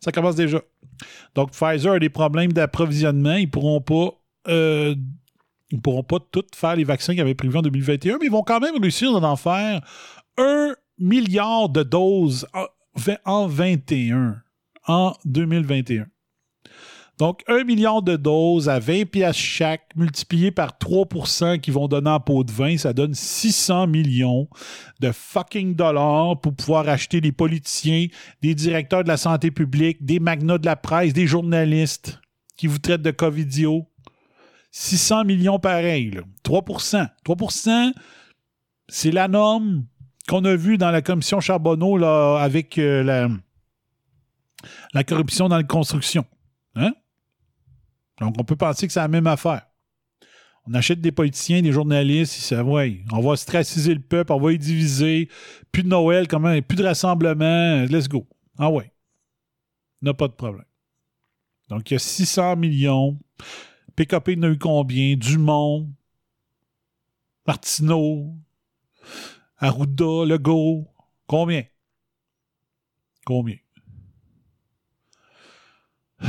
Ça 0.01 0.11
commence 0.11 0.35
déjà. 0.35 0.61
Donc, 1.33 1.51
Pfizer 1.51 1.93
a 1.93 1.99
des 1.99 2.09
problèmes 2.09 2.51
d'approvisionnement. 2.51 3.35
Ils 3.37 3.45
ne 3.45 3.51
pourront 3.51 3.81
pas 3.81 4.19
euh, 4.49 4.95
ils 5.73 5.77
ne 5.77 5.81
pourront 5.81 6.03
pas 6.03 6.19
tous 6.31 6.43
faire 6.53 6.75
les 6.75 6.83
vaccins 6.83 7.13
qu'ils 7.13 7.21
avaient 7.21 7.33
prévus 7.33 7.57
en 7.57 7.63
2021, 7.63 8.19
mais 8.19 8.27
ils 8.27 8.31
vont 8.31 8.43
quand 8.43 8.59
même 8.59 8.79
réussir 8.79 9.19
d'en 9.19 9.35
faire 9.35 9.81
un 10.37 10.75
milliard 10.99 11.67
de 11.67 11.81
doses 11.81 12.47
en, 12.53 12.65
en 13.25 13.47
21, 13.47 14.35
en 14.87 15.13
2021. 15.25 16.05
Donc, 17.17 17.43
un 17.47 17.63
milliard 17.63 18.03
de 18.03 18.15
doses 18.15 18.69
à 18.69 18.77
20 18.77 19.09
pièces 19.09 19.35
chaque, 19.35 19.95
multiplié 19.95 20.51
par 20.51 20.77
3% 20.79 21.59
qui 21.59 21.71
vont 21.71 21.87
donner 21.87 22.11
en 22.11 22.19
pot 22.19 22.43
de 22.43 22.51
vin, 22.51 22.77
ça 22.77 22.93
donne 22.93 23.15
600 23.15 23.87
millions 23.87 24.47
de 24.99 25.11
fucking 25.11 25.73
dollars 25.73 26.39
pour 26.39 26.53
pouvoir 26.53 26.87
acheter 26.87 27.19
des 27.19 27.31
politiciens, 27.31 28.05
des 28.43 28.53
directeurs 28.53 29.03
de 29.03 29.07
la 29.07 29.17
santé 29.17 29.49
publique, 29.49 30.05
des 30.05 30.19
magnats 30.19 30.59
de 30.59 30.67
la 30.67 30.75
presse, 30.75 31.13
des 31.13 31.25
journalistes 31.25 32.19
qui 32.57 32.67
vous 32.67 32.77
traitent 32.77 33.01
de 33.01 33.11
covidio. 33.11 33.87
600 34.75 35.25
millions 35.25 35.59
pareil, 35.59 36.19
3% 36.43 37.07
3% 37.25 37.93
c'est 38.89 39.11
la 39.11 39.27
norme 39.27 39.85
qu'on 40.27 40.43
a 40.45 40.55
vue 40.55 40.77
dans 40.77 40.91
la 40.91 41.01
commission 41.01 41.39
Charbonneau 41.39 41.97
là, 41.97 42.37
avec 42.39 42.77
euh, 42.77 43.03
la, 43.03 43.29
la 44.93 45.03
corruption 45.03 45.47
dans 45.47 45.57
la 45.57 45.63
construction. 45.63 46.25
Hein? 46.75 46.93
Donc, 48.19 48.35
on 48.39 48.43
peut 48.43 48.55
penser 48.55 48.87
que 48.87 48.93
c'est 48.93 48.99
la 48.99 49.07
même 49.07 49.27
affaire. 49.27 49.67
On 50.65 50.73
achète 50.73 51.01
des 51.01 51.11
politiciens, 51.11 51.61
des 51.61 51.73
journalistes, 51.73 52.33
ça, 52.33 52.63
ouais, 52.63 53.03
on 53.11 53.19
va 53.19 53.35
straciser 53.35 53.93
le 53.93 53.99
peuple, 53.99 54.31
on 54.31 54.39
va 54.39 54.53
y 54.53 54.57
diviser. 54.57 55.29
Plus 55.71 55.83
de 55.83 55.89
Noël, 55.89 56.27
comment, 56.27 56.59
plus 56.61 56.77
de 56.77 56.83
rassemblement, 56.83 57.83
let's 57.89 58.07
go. 58.07 58.25
Ah 58.57 58.69
ouais. 58.69 58.91
N'a 60.01 60.13
pas 60.13 60.29
de 60.29 60.33
problème. 60.33 60.65
Donc, 61.69 61.91
il 61.91 61.95
y 61.95 61.97
a 61.97 61.99
600 61.99 62.55
millions. 62.55 63.19
PKP 63.95 64.37
n'a 64.37 64.49
eu 64.49 64.57
combien? 64.57 65.15
Dumont, 65.15 65.89
Martineau, 67.45 68.35
Arruda, 69.57 70.25
Legault. 70.25 70.87
Combien? 71.27 71.63
Combien? 73.25 73.57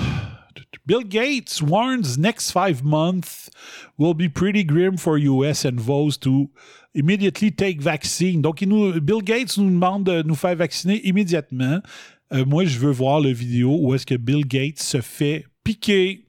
Bill 0.87 1.03
Gates 1.03 1.63
warns 1.63 2.19
next 2.19 2.51
five 2.51 2.85
months 2.85 3.51
will 3.97 4.15
be 4.15 4.29
pretty 4.29 4.65
grim 4.65 4.97
for 4.97 5.17
US 5.17 5.65
and 5.65 5.81
vows 5.81 6.19
to 6.19 6.51
immediately 6.95 7.51
take 7.51 7.81
vaccine. 7.81 8.43
Donc, 8.43 8.61
Bill 8.61 9.23
Gates 9.23 9.57
nous 9.57 9.71
demande 9.71 10.05
de 10.05 10.23
nous 10.23 10.35
faire 10.35 10.57
vacciner 10.57 11.01
immédiatement. 11.07 11.81
Euh, 12.33 12.45
moi, 12.45 12.65
je 12.65 12.79
veux 12.79 12.91
voir 12.91 13.21
la 13.21 13.33
vidéo 13.33 13.79
où 13.81 13.95
est-ce 13.95 14.07
que 14.07 14.15
Bill 14.15 14.47
Gates 14.47 14.81
se 14.81 15.01
fait 15.01 15.47
piquer. 15.63 16.27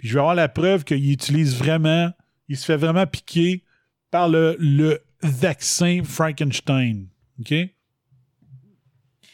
Puis 0.00 0.08
je 0.08 0.14
veux 0.14 0.20
avoir 0.20 0.34
la 0.34 0.48
preuve 0.48 0.84
qu'il 0.84 1.12
utilise 1.12 1.54
vraiment, 1.56 2.10
il 2.48 2.56
se 2.56 2.64
fait 2.64 2.78
vraiment 2.78 3.06
piquer 3.06 3.64
par 4.10 4.30
le, 4.30 4.98
vaccin 5.22 6.00
Frankenstein. 6.02 7.06
OK? 7.38 7.52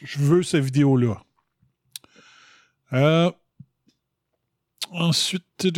Je 0.01 0.19
veux 0.19 0.43
cette 0.43 0.65
vidéo-là. 0.65 1.23
Euh, 2.91 3.31
Ensuite. 4.91 5.43
Je 5.63 5.69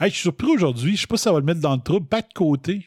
suis 0.00 0.10
surpris 0.10 0.48
aujourd'hui. 0.48 0.96
Je 0.96 1.02
sais 1.02 1.06
pas 1.06 1.16
si 1.16 1.22
ça 1.22 1.32
va 1.32 1.38
le 1.38 1.44
mettre 1.44 1.60
dans 1.60 1.76
le 1.76 1.82
trouble. 1.82 2.06
Pas 2.06 2.22
de 2.22 2.32
côté. 2.34 2.84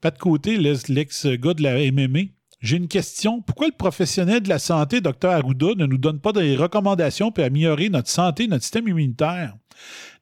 Pas 0.00 0.10
de 0.10 0.18
côté, 0.18 0.56
l'ex-gars 0.56 1.54
de 1.54 1.62
la 1.62 1.92
MMA. 1.92 2.30
J'ai 2.64 2.78
une 2.78 2.88
question. 2.88 3.42
Pourquoi 3.42 3.66
le 3.66 3.74
professionnel 3.76 4.40
de 4.40 4.48
la 4.48 4.58
santé, 4.58 5.02
Dr 5.02 5.28
Arruda, 5.28 5.74
ne 5.76 5.84
nous 5.84 5.98
donne 5.98 6.18
pas 6.18 6.32
des 6.32 6.56
recommandations 6.56 7.30
pour 7.30 7.44
améliorer 7.44 7.90
notre 7.90 8.08
santé, 8.08 8.48
notre 8.48 8.62
système 8.62 8.88
immunitaire? 8.88 9.54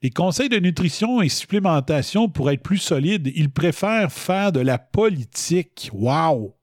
Les 0.03 0.11
conseils 0.11 0.49
de 0.49 0.59
nutrition 0.59 1.23
et 1.23 1.29
supplémentation 1.29 2.29
pour 2.29 2.51
être 2.51 2.65
plus 2.65 2.79
solides, 2.79 3.31
il 3.37 3.49
préfère 3.49 4.11
faire 4.11 4.51
de 4.51 4.59
la 4.59 4.77
politique. 4.77 5.89
Wow! 5.93 6.57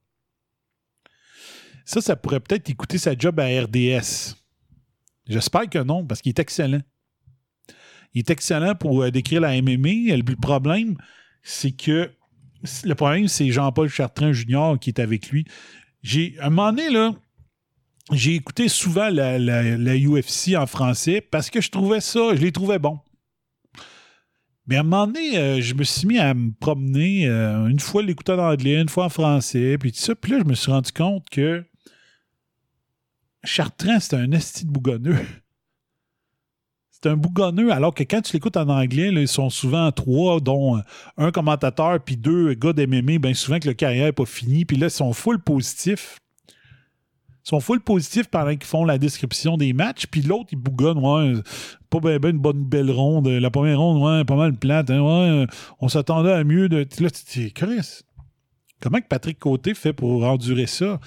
Ça, 1.86 2.02
ça 2.02 2.18
pourrait 2.18 2.42
peut-être 2.42 2.70
écouter 2.70 2.98
sa 2.98 3.18
job 3.18 3.40
à 3.40 3.46
RDS. 3.46 4.36
J'espère 5.28 5.70
que 5.70 5.80
non, 5.80 6.06
parce 6.06 6.22
qu'il 6.22 6.32
est 6.32 6.40
excellent. 6.40 6.82
Il 8.14 8.20
est 8.20 8.30
excellent 8.30 8.76
pour 8.76 9.02
euh, 9.02 9.12
décrire 9.12 9.40
la 9.40 9.54
MMA. 9.62 10.18
Le 10.18 10.36
problème, 10.36 10.98
c'est 11.42 11.72
que 11.72 12.12
le 12.84 12.96
problème, 12.96 13.28
c'est 13.28 13.52
Jean-Paul 13.52 13.90
Chartrand 13.90 14.34
Jr. 14.34 14.76
qui 14.80 14.90
est 14.90 15.00
avec 15.00 15.30
lui. 15.30 15.46
J'ai, 16.02 16.36
un 16.42 16.50
moment 16.50 16.72
donné, 16.72 16.90
j'ai 18.12 18.36
écouté 18.36 18.68
souvent 18.68 19.10
la, 19.10 19.38
UFC 19.38 20.56
en 20.56 20.66
français 20.66 21.22
parce 21.22 21.50
que 21.50 21.62
je 21.62 21.70
trouvais 21.70 22.02
ça, 22.02 22.36
je 22.36 22.42
les 22.42 22.52
trouvais 22.52 22.80
bons. 22.80 23.00
Mais 24.68 24.76
à 24.76 24.82
un 24.82 24.84
moment 24.84 25.08
donné, 25.08 25.38
euh, 25.38 25.62
je 25.62 25.74
me 25.74 25.84
suis 25.84 26.08
mis 26.08 26.20
à 26.20 26.34
me 26.36 26.52
promener 26.52 27.28
euh, 27.28 27.66
une 27.66 27.80
fois 27.80 28.04
l'écouter 28.04 28.34
en 28.34 28.52
anglais, 28.52 28.80
une 28.80 28.90
fois 28.90 29.06
en 29.06 29.10
français, 29.10 29.78
puis 29.80 29.92
tout 29.92 30.00
ça. 30.00 30.14
Puis 30.14 30.32
là, 30.32 30.40
je 30.40 30.44
me 30.48 30.54
suis 30.54 30.72
rendu 30.72 30.92
compte 30.92 31.28
que 31.32 31.66
Chartrand, 33.44 34.00
c'est 34.00 34.16
un 34.16 34.32
esti 34.32 34.66
de 34.66 34.72
bougonneux. 34.72 35.18
C'est 37.02 37.10
un 37.10 37.16
bougonneux, 37.16 37.72
alors 37.72 37.94
que 37.94 38.04
quand 38.04 38.22
tu 38.22 38.34
l'écoutes 38.34 38.58
en 38.58 38.68
anglais, 38.68 39.10
ils 39.14 39.28
sont 39.28 39.50
souvent 39.50 39.92
trois, 39.92 40.42
dont 40.42 40.78
euh, 40.78 40.82
un 41.18 41.32
commentateur 41.32 42.00
puis 42.02 42.18
deux 42.18 42.54
gars 42.56 42.74
d'MMA, 42.74 43.20
bien 43.20 43.34
souvent 43.34 43.60
que 43.60 43.68
le 43.68 43.74
carrière 43.74 44.06
n'est 44.08 44.12
pas 44.12 44.26
fini, 44.26 44.66
puis 44.66 44.76
là, 44.76 44.88
ils 44.88 44.92
sont 44.92 45.14
full 45.14 45.40
positifs. 45.40 46.18
Ils 47.46 47.50
sont 47.50 47.62
full 47.62 47.80
positifs 47.80 48.28
pendant 48.28 48.52
qu'ils 48.52 48.66
font 48.66 48.84
la 48.84 48.98
description 48.98 49.56
des 49.56 49.72
matchs, 49.72 50.08
puis 50.08 50.22
l'autre, 50.22 50.50
il 50.52 50.58
bougonne, 50.58 50.98
ouais, 50.98 51.42
pas 51.90 52.00
bien 52.02 52.20
ben 52.20 52.32
une 52.32 52.42
bonne 52.42 52.66
belle 52.66 52.92
ronde. 52.92 53.28
La 53.28 53.50
première 53.50 53.80
ronde, 53.80 54.04
ouais, 54.04 54.26
pas 54.26 54.36
mal 54.36 54.54
plate, 54.54 54.90
hein, 54.90 55.02
ouais, 55.02 55.48
on 55.80 55.88
s'attendait 55.88 56.34
à 56.34 56.44
mieux 56.44 56.68
de. 56.68 56.86
Là, 57.00 57.10
tu 57.10 57.50
Chris, 57.52 58.02
comment 58.82 59.00
que 59.00 59.08
Patrick 59.08 59.40
Côté 59.40 59.74
fait 59.74 59.94
pour 59.94 60.26
endurer 60.26 60.68
ça? 60.68 61.00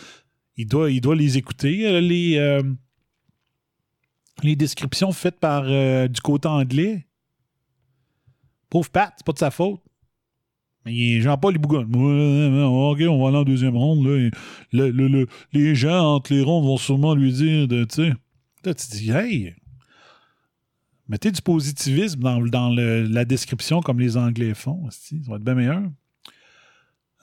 il 0.56 0.66
doit, 0.66 0.90
il 0.90 1.00
doit 1.00 1.16
les 1.16 1.38
écouter, 1.38 1.86
euh, 1.86 2.00
les, 2.00 2.36
euh, 2.36 2.62
les 4.42 4.56
descriptions 4.56 5.12
faites 5.12 5.38
par 5.38 5.64
euh, 5.66 6.08
du 6.08 6.20
côté 6.20 6.48
anglais. 6.48 7.06
Pauvre 8.70 8.90
Pat, 8.90 9.12
c'est 9.16 9.26
pas 9.26 9.32
de 9.32 9.38
sa 9.38 9.50
faute. 9.50 9.80
Mais 10.84 11.20
Jean-Paul, 11.20 11.54
il 11.54 11.58
bougonne. 11.58 11.84
OK, 11.94 13.00
on 13.08 13.22
va 13.22 13.28
aller 13.28 13.38
en 13.38 13.44
deuxième 13.44 13.76
ronde. 13.76 14.32
Les 14.72 15.74
gens 15.74 16.16
entre 16.16 16.32
les 16.32 16.42
rondes 16.42 16.64
vont 16.64 16.76
sûrement 16.76 17.14
lui 17.14 17.32
dire, 17.32 17.68
tu 17.68 17.86
sais. 17.88 18.12
Tu 18.64 18.96
dis, 18.96 19.10
hey, 19.10 19.54
mettez 21.08 21.30
du 21.30 21.40
positivisme 21.40 22.20
dans, 22.20 22.40
dans 22.40 22.70
la 22.70 23.24
description 23.24 23.80
comme 23.80 24.00
les 24.00 24.16
Anglais 24.16 24.54
font. 24.54 24.88
Ça 24.90 25.14
va 25.28 25.36
être 25.36 25.44
bien 25.44 25.54
meilleur. 25.54 25.82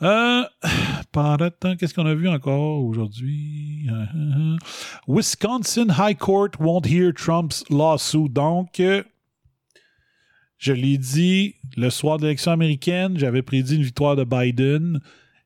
Euh, 0.01 0.43
qu'est-ce 1.77 1.93
qu'on 1.93 2.05
a 2.05 2.13
vu 2.13 2.29
encore 2.29 2.83
aujourd'hui? 2.83 3.87
Euh, 3.89 3.93
euh, 3.93 4.55
euh. 4.55 4.57
Wisconsin 5.07 5.87
High 5.89 6.17
Court 6.17 6.51
won't 6.59 6.85
hear 6.85 7.11
Trump's 7.13 7.63
lawsuit. 7.69 8.29
Donc, 8.29 8.81
je 10.57 10.73
l'ai 10.73 10.97
dit 10.97 11.55
le 11.75 11.89
soir 11.89 12.17
de 12.17 12.23
l'élection 12.23 12.51
américaine, 12.51 13.17
j'avais 13.17 13.41
prédit 13.41 13.75
une 13.75 13.83
victoire 13.83 14.15
de 14.15 14.23
Biden. 14.23 15.01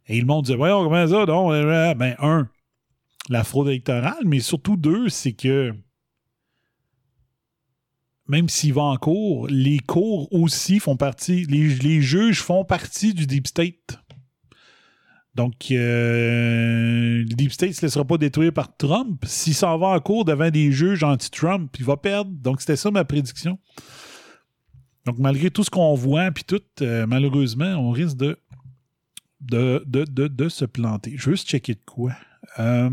Et 0.07 0.19
le 0.19 0.25
monde 0.25 0.45
disait, 0.45 0.57
voyons, 0.57 0.83
comment 0.83 1.07
ça? 1.07 1.25
Donc, 1.25 1.51
ben, 1.97 2.15
un, 2.19 2.49
la 3.29 3.43
fraude 3.43 3.69
électorale, 3.69 4.23
mais 4.25 4.39
surtout 4.39 4.75
deux, 4.75 5.09
c'est 5.09 5.33
que 5.33 5.73
même 8.27 8.49
s'il 8.49 8.73
va 8.73 8.83
en 8.83 8.97
cours, 8.97 9.47
les 9.47 9.79
cours 9.79 10.31
aussi 10.33 10.79
font 10.79 10.95
partie, 10.95 11.45
les, 11.45 11.67
les 11.75 12.01
juges 12.01 12.41
font 12.41 12.63
partie 12.63 13.13
du 13.13 13.27
deep 13.27 13.47
state. 13.47 13.99
Donc, 15.35 15.71
euh, 15.71 17.23
Deep 17.25 17.51
State 17.51 17.69
ne 17.69 17.73
se 17.73 17.81
laissera 17.81 18.05
pas 18.05 18.17
détruire 18.17 18.53
par 18.53 18.75
Trump. 18.77 19.23
S'il 19.25 19.55
s'en 19.55 19.77
va 19.79 19.87
en 19.87 19.99
cours 19.99 20.25
devant 20.25 20.51
des 20.51 20.71
juges 20.71 21.03
anti-Trump, 21.03 21.75
il 21.79 21.85
va 21.85 21.97
perdre. 21.97 22.31
Donc, 22.31 22.61
c'était 22.61 22.75
ça 22.75 22.91
ma 22.91 23.03
prédiction. 23.03 23.57
Donc, 25.05 25.17
malgré 25.17 25.49
tout 25.49 25.63
ce 25.63 25.71
qu'on 25.71 25.95
voit, 25.95 26.29
puis 26.31 26.43
tout, 26.43 26.61
euh, 26.81 27.07
malheureusement, 27.07 27.75
on 27.75 27.91
risque 27.91 28.17
de 28.17 28.37
de, 29.41 29.83
de, 29.85 30.49
se 30.49 30.65
planter. 30.65 31.15
Je 31.17 31.29
veux 31.29 31.35
juste 31.35 31.49
checker 31.49 31.73
de 31.73 31.81
quoi. 31.85 32.13
Euh, 32.59 32.89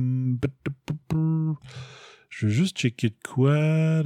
je 2.28 2.46
veux 2.46 2.52
juste 2.52 2.76
checker 2.76 3.10
de 3.10 3.16
quoi. 3.24 4.02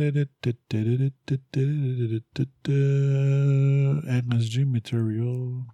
MSG 4.06 4.64
Material. 4.66 5.64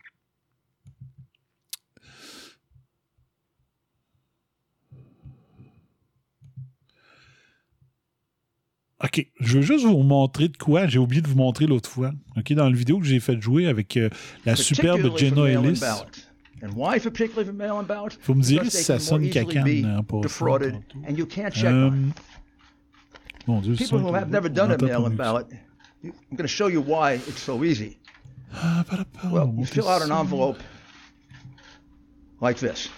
OK, 9.02 9.26
je 9.40 9.56
veux 9.56 9.62
juste 9.62 9.86
vous 9.86 10.02
montrer 10.02 10.48
de 10.48 10.56
quoi 10.58 10.86
j'ai 10.86 10.98
oublié 10.98 11.22
de 11.22 11.28
vous 11.28 11.36
montrer 11.36 11.66
l'autre 11.66 11.88
fois. 11.88 12.12
OK, 12.36 12.52
dans 12.52 12.68
la 12.68 12.76
vidéo 12.76 12.98
que 12.98 13.06
j'ai 13.06 13.18
fait 13.20 13.40
jouer 13.40 13.66
avec 13.66 13.96
euh, 13.96 14.10
la 14.44 14.56
superbe 14.56 15.16
Jenna 15.16 15.46
Ellis. 15.46 15.80
Vous 16.62 18.34
me 18.34 18.42
direz 18.42 18.68
si 18.68 18.82
ça 18.84 18.98
sonne 18.98 19.30
cacane 19.30 19.96
en 19.98 20.02
passant. 20.04 20.58
Euh, 20.60 21.90
Mon 23.46 23.60
Dieu, 23.62 23.74
People 23.74 24.00
who 24.00 24.14
have 24.14 24.30
never 24.30 24.50
done 24.50 24.70
a 24.70 24.76
mail-in 24.76 25.16
ballot, 25.16 25.46
I'm 26.04 26.12
going 26.32 26.42
to 26.42 26.46
show 26.46 26.68
you 26.68 26.82
why 26.82 27.14
it's 27.26 27.40
so 27.42 27.64
easy. 27.64 27.96
Ah, 28.52 28.84
Well, 29.30 29.54
you 29.56 29.64
fill 29.64 29.88
out 29.88 30.02
an 30.02 30.12
envelope 30.12 30.58
like 32.42 32.58
this. 32.58 32.90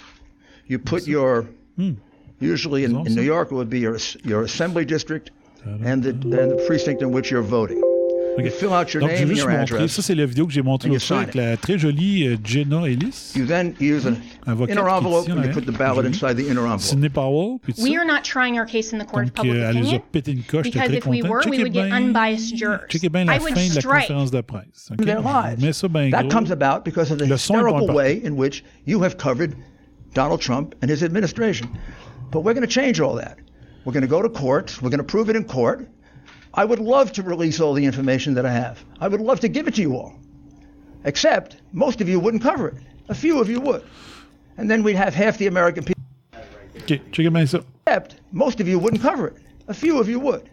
You 0.66 0.78
put 0.80 1.06
your, 1.06 1.46
Hmm. 1.76 1.92
usually 2.40 2.82
in, 2.84 2.96
in. 3.06 3.14
New 3.14 3.22
York, 3.22 3.52
it 3.52 3.54
would 3.54 3.70
be 3.70 3.78
your, 3.80 3.98
your 4.24 4.42
assembly 4.42 4.84
district 4.84 5.30
and 5.84 6.02
the, 6.02 6.10
and 6.10 6.50
the 6.50 6.64
precinct 6.66 7.02
in 7.02 7.12
which 7.12 7.30
you're 7.30 7.42
voting. 7.46 7.80
Ok. 8.34 8.44
You 8.46 8.50
fill 8.50 8.72
out 8.72 8.94
your 8.94 9.02
Donc, 9.02 9.10
name 9.12 9.28
vais 9.28 9.32
and 9.32 9.36
your 9.36 9.48
montrer. 9.50 9.76
address. 9.76 9.92
Ça, 9.92 10.00
c'est 10.00 10.14
la 10.14 10.24
vidéo 10.24 10.46
que 10.46 10.54
j'ai 10.54 10.62
montrée 10.62 10.88
And 10.88 10.92
you 10.92 10.98
l'autre 10.98 11.06
fois 11.06 11.16
sign 11.18 11.22
avec 11.24 11.34
it. 11.34 11.38
la 11.38 11.56
très 11.58 11.78
jolie 11.78 12.26
euh, 12.28 12.36
Jenna 12.42 12.86
Ellis. 12.88 13.32
You 13.36 13.44
then 13.44 13.74
use 13.78 14.06
an 14.06 14.16
inner 14.70 14.88
envelope 14.88 15.24
ici 15.24 15.32
en 15.32 15.38
and 15.38 15.44
you 15.44 15.52
put 15.52 15.66
the 15.66 15.76
ballot 15.76 16.06
inside 16.06 16.36
the 16.38 16.48
inner 16.48 16.62
envelope. 16.62 16.80
Sidney 16.80 17.10
Powell. 17.10 17.58
Puis 17.62 17.74
We 17.78 17.94
are 17.98 18.06
not 18.06 18.22
trying 18.24 18.58
our 18.58 18.64
case 18.64 18.94
in 18.94 18.98
the 18.98 19.04
court 19.04 19.26
of 19.26 19.34
public 19.34 19.52
euh, 19.56 19.68
elle 19.68 19.74
les 19.74 19.80
a 19.80 19.82
opinion 19.96 20.02
pété 20.10 20.32
une 20.32 20.42
coche. 20.44 20.64
J'étais 20.64 20.78
because 20.78 20.88
très 20.88 20.96
if 20.96 21.06
we 21.06 21.20
content. 21.20 21.30
were, 21.30 21.40
we 21.44 21.58
Checkez 21.58 21.62
would 21.62 21.74
get 21.74 21.92
unbiased 21.92 22.56
jurors. 22.56 22.88
Checkez 22.88 23.10
bien 23.10 23.26
la 23.26 23.34
I 23.34 23.38
would 23.38 23.52
fin 23.54 23.68
de 23.68 23.74
la 23.74 23.80
strike. 23.82 24.00
conférence 24.08 24.30
de 24.30 24.40
presse. 24.40 24.88
ok? 24.90 25.04
their 25.04 25.20
lives. 25.20 25.62
Mets 25.62 25.72
ça 25.74 25.88
bien 25.88 26.08
That 26.10 26.22
gros. 26.22 26.30
comes 26.30 26.50
about 26.50 26.84
because 26.86 27.10
of 27.10 27.18
the 27.18 27.26
Le 27.26 27.36
son 27.36 27.56
est 27.58 27.60
pas 27.60 27.68
hysterical 27.80 27.94
way 27.94 28.22
in 28.24 28.36
which 28.38 28.64
you 28.86 29.02
have 29.04 29.18
covered 29.18 29.54
Donald 30.14 30.40
Trump 30.40 30.74
and 30.80 30.88
his 30.90 31.02
administration. 31.02 31.68
But 32.30 32.44
we're 32.44 32.54
going 32.54 32.66
to 32.66 32.80
change 32.80 32.98
all 32.98 33.14
that. 33.16 33.36
We're 33.84 33.92
going 33.92 34.02
to 34.02 34.08
go 34.08 34.22
to 34.22 34.28
court. 34.28 34.80
We're 34.80 34.90
going 34.90 34.98
to 34.98 35.04
prove 35.04 35.28
it 35.28 35.36
in 35.36 35.44
court. 35.44 35.88
I 36.54 36.64
would 36.64 36.78
love 36.78 37.12
to 37.12 37.22
release 37.22 37.60
all 37.60 37.72
the 37.72 37.84
information 37.84 38.34
that 38.34 38.46
I 38.46 38.52
have. 38.52 38.84
I 39.00 39.08
would 39.08 39.20
love 39.20 39.40
to 39.40 39.48
give 39.48 39.66
it 39.66 39.74
to 39.74 39.80
you 39.80 39.96
all. 39.96 40.14
Except 41.04 41.56
most 41.72 42.00
of 42.00 42.08
you 42.08 42.20
wouldn't 42.20 42.42
cover 42.42 42.68
it. 42.68 42.74
A 43.08 43.14
few 43.14 43.40
of 43.40 43.48
you 43.48 43.60
would. 43.60 43.84
And 44.56 44.70
then 44.70 44.82
we'd 44.82 44.96
have 44.96 45.14
half 45.14 45.38
the 45.38 45.46
American 45.46 45.84
people. 45.84 46.02
OK, 46.76 46.98
checkez 47.10 47.32
bien. 47.32 47.64
Except 47.86 48.16
most 48.30 48.60
of 48.60 48.68
you 48.68 48.78
wouldn't 48.78 49.02
cover 49.02 49.28
it. 49.28 49.36
A 49.68 49.74
few 49.74 49.98
of 49.98 50.08
you 50.08 50.20
would. 50.20 50.48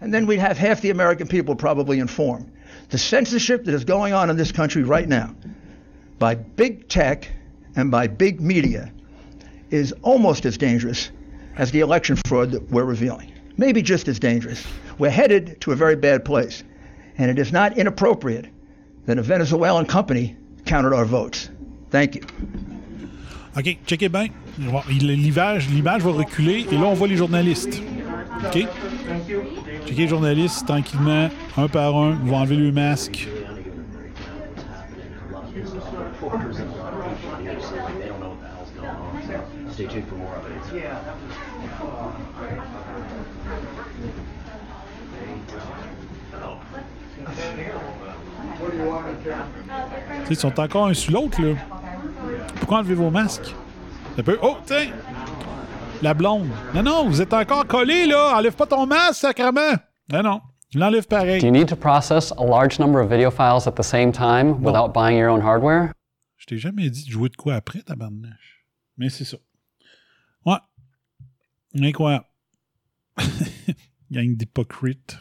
And 0.00 0.12
then 0.12 0.26
we'd 0.26 0.38
have 0.38 0.58
half 0.58 0.80
the 0.80 0.90
American 0.90 1.28
people 1.28 1.54
probably 1.54 2.00
informed. 2.00 2.52
The 2.88 2.98
censorship 2.98 3.64
that 3.64 3.74
is 3.74 3.84
going 3.84 4.12
on 4.12 4.30
in 4.30 4.36
this 4.36 4.52
country 4.52 4.82
right 4.82 5.08
now 5.08 5.34
by 6.18 6.34
big 6.34 6.88
tech 6.88 7.30
and 7.76 7.90
by 7.90 8.06
big 8.06 8.40
media 8.40 8.92
is 9.70 9.92
almost 10.02 10.46
as 10.46 10.56
dangerous 10.56 11.10
as 11.56 11.70
the 11.70 11.80
election 11.80 12.16
fraud 12.26 12.50
that 12.52 12.70
we're 12.70 12.84
revealing. 12.84 13.32
Maybe 13.56 13.82
just 13.82 14.08
as 14.08 14.18
dangerous. 14.18 14.64
We're 14.98 15.10
headed 15.10 15.60
to 15.62 15.72
a 15.72 15.76
very 15.76 15.96
bad 15.96 16.24
place. 16.24 16.62
And 17.18 17.30
it 17.30 17.38
is 17.38 17.52
not 17.52 17.78
inappropriate 17.78 18.46
that 19.06 19.18
a 19.18 19.22
Venezuelan 19.22 19.86
company 19.86 20.36
counted 20.66 20.92
our 20.92 21.04
votes. 21.06 21.48
Thank 21.90 22.14
you. 22.16 22.22
OK, 23.56 23.78
checkez 23.86 24.10
bien. 24.12 24.28
Bon, 24.58 24.82
il- 24.90 25.06
L'image 25.06 25.68
l'image 25.70 26.02
va 26.02 26.12
reculer 26.12 26.66
et 26.70 26.76
là, 26.76 26.84
on 26.86 26.94
voit 26.94 27.08
les 27.08 27.16
journalistes. 27.16 27.80
OK? 28.46 28.66
Checkez 29.86 30.02
les 30.02 30.08
journalistes 30.08 30.66
tranquillement, 30.66 31.30
un 31.56 31.68
par 31.68 31.96
un. 31.96 32.18
Ils 32.22 32.30
vont 32.30 32.36
enlever 32.36 32.56
le 32.56 32.72
masque. 32.72 33.28
reporters 36.20 36.58
and 36.58 36.70
videos 37.40 37.62
say 37.68 37.80
like 37.82 37.98
they 37.98 38.08
don't 38.08 38.20
know 38.20 38.30
what 38.30 38.40
the 38.40 38.48
hell's 38.48 38.70
going 38.70 38.88
on. 38.88 39.22
So 39.68 39.72
stay 39.72 39.86
tuned 39.86 40.08
for 40.08 40.14
more 40.16 40.25
Tu 49.26 50.26
sais, 50.26 50.30
ils 50.30 50.36
sont 50.36 50.58
encore 50.60 50.86
un 50.86 50.94
sur 50.94 51.12
l'autre, 51.12 51.40
là. 51.42 51.54
Pourquoi 52.56 52.78
enlever 52.78 52.94
vos 52.94 53.10
masques? 53.10 53.54
Ça 54.16 54.22
peut. 54.22 54.38
Oh, 54.42 54.56
tiens! 54.64 54.88
La 56.02 56.14
blonde. 56.14 56.48
Non, 56.74 56.82
non, 56.82 57.08
vous 57.08 57.20
êtes 57.20 57.32
encore 57.32 57.66
collés, 57.66 58.06
là. 58.06 58.36
Enlève 58.36 58.54
pas 58.54 58.66
ton 58.66 58.86
masque, 58.86 59.20
sacrement. 59.20 59.74
Non, 60.12 60.22
non. 60.22 60.40
Je 60.72 60.78
l'enlève 60.78 61.06
pareil. 61.06 61.40
Do 61.40 61.46
you 61.46 61.52
need 61.52 61.68
to 61.68 61.76
process 61.76 62.32
a 62.32 62.44
large 62.44 62.78
number 62.78 63.00
of 63.00 63.08
video 63.08 63.30
files 63.30 63.66
at 63.66 63.76
the 63.76 63.82
same 63.82 64.12
time 64.12 64.62
without 64.62 64.92
buying 64.92 65.18
your 65.18 65.30
own 65.30 65.40
hardware? 65.40 65.92
Je 66.36 66.46
t'ai 66.46 66.58
jamais 66.58 66.90
dit 66.90 67.06
de 67.06 67.10
jouer 67.10 67.28
de 67.28 67.36
quoi 67.36 67.54
après, 67.54 67.82
tabarnache. 67.82 68.66
Mais 68.98 69.08
c'est 69.08 69.24
ça. 69.24 69.36
Ouais. 70.44 70.58
Incroyable. 71.80 72.26
Gang 74.10 74.36
d'hypocrites. 74.36 75.18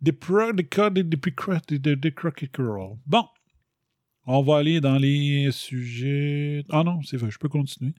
Des 0.00 0.12
pro, 0.12 0.52
des 0.52 0.64
cas, 0.64 0.90
des 0.90 1.00
hypocrites, 1.00 1.74
des, 1.74 2.14
girls. 2.56 2.98
Bon. 3.06 3.24
On 4.26 4.42
va 4.42 4.58
aller 4.58 4.80
dans 4.80 4.98
les 4.98 5.50
sujets. 5.52 6.62
Ah 6.68 6.84
non, 6.84 7.00
c'est 7.02 7.16
vrai, 7.16 7.30
je 7.30 7.38
peux 7.38 7.48
continuer. 7.48 7.94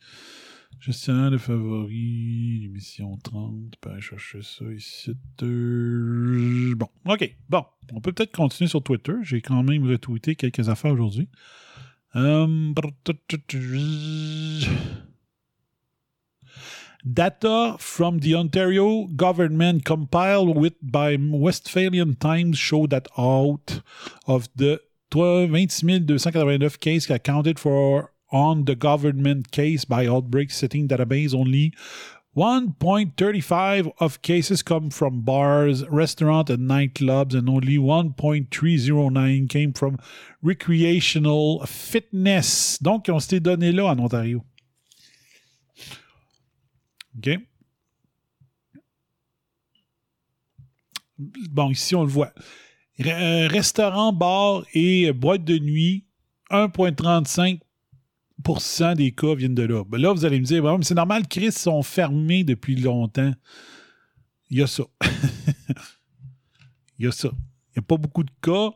Gestionnaire 0.80 1.32
de 1.32 1.38
favoris, 1.38 2.66
émission 2.66 3.18
30, 3.18 3.76
pas 3.82 3.92
aller 3.92 4.02
chercher 4.02 4.42
ça 4.44 4.66
ici. 4.72 5.12
Euh, 5.42 6.76
Bon, 6.76 6.88
ok, 7.06 7.36
bon. 7.50 7.66
On 7.92 8.00
peut 8.00 8.14
peut-être 8.14 8.32
continuer 8.32 8.70
sur 8.70 8.84
Twitter. 8.84 9.14
J'ai 9.24 9.42
quand 9.42 9.64
même 9.64 9.84
retweeté 9.86 10.36
quelques 10.36 10.70
affaires 10.70 10.94
aujourd'hui. 10.94 11.28
Um, 12.14 12.74
Data 17.06 17.78
from 17.80 18.20
the 18.20 18.36
Ontario 18.36 19.06
government 19.16 19.86
compiled 19.86 20.58
with 20.58 20.74
by 20.82 21.18
Westphalian 21.20 22.16
Times 22.16 22.58
show 22.58 22.88
that 22.88 23.08
out 23.18 23.82
of 24.28 24.50
the 24.56 24.82
26 25.12 25.80
289 25.80 26.70
cases 26.80 27.10
accounted 27.10 27.58
for 27.58 28.12
on 28.32 28.66
the 28.66 28.76
government 28.76 29.52
case 29.52 29.86
by 29.86 30.06
outbreak 30.06 30.52
setting 30.52 30.88
database, 30.88 31.34
only 31.34 31.74
1.35 32.38 33.92
of 34.00 34.22
cases 34.22 34.62
come 34.62 34.90
from 34.90 35.22
bars, 35.22 35.88
restaurants, 35.90 36.52
and 36.52 36.70
nightclubs, 36.70 37.34
and 37.34 37.50
only 37.50 37.78
1.309 37.78 39.50
came 39.50 39.74
from 39.74 39.98
recreational 40.44 41.66
fitness. 41.66 42.78
Donc, 42.78 43.08
ils 43.08 43.14
ont 43.14 43.20
ces 43.20 43.40
données-là 43.40 43.86
en 43.86 44.00
Ontario. 44.00 44.44
Bon, 51.18 51.70
ici, 51.70 51.96
on 51.96 52.04
le 52.04 52.10
voit. 52.10 52.34
Euh, 53.06 53.48
restaurant, 53.48 54.14
bar 54.14 54.64
et 54.74 55.12
boîte 55.14 55.44
de 55.44 55.58
nuit, 55.58 56.06
1,35% 56.50 58.96
des 58.96 59.12
cas 59.12 59.36
viennent 59.36 59.56
de 59.56 59.64
là. 59.64 59.84
Ben 59.86 60.00
là, 60.00 60.14
vous 60.14 60.26
allez 60.26 60.40
me 60.40 60.46
dire, 60.46 60.78
mais 60.78 60.84
c'est 60.84 60.96
normal, 60.96 61.28
Chris 61.28 61.52
sont 61.52 61.84
fermés 61.84 62.44
depuis 62.44 62.76
longtemps. 62.76 63.34
Il 64.50 64.60
y 64.60 64.62
a 64.62 64.68
ça. 64.68 64.84
Il 67.00 67.06
y 67.06 67.08
a 67.08 67.12
ça. 67.12 67.30
Il 67.70 67.80
n'y 67.80 67.80
a 67.80 67.84
pas 67.84 67.98
beaucoup 67.98 68.24
de 68.24 68.32
cas 68.42 68.72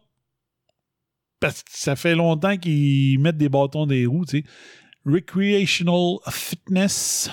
parce 1.40 1.64
que 1.64 1.72
ça 1.74 1.96
fait 1.98 2.16
longtemps 2.16 2.58
qu'ils 2.58 3.20
mettent 3.20 3.38
des 3.38 3.50
bâtons 3.50 3.86
des 3.86 4.06
roues. 4.06 4.24
Recreational 5.06 6.20
Fitness, 6.30 7.30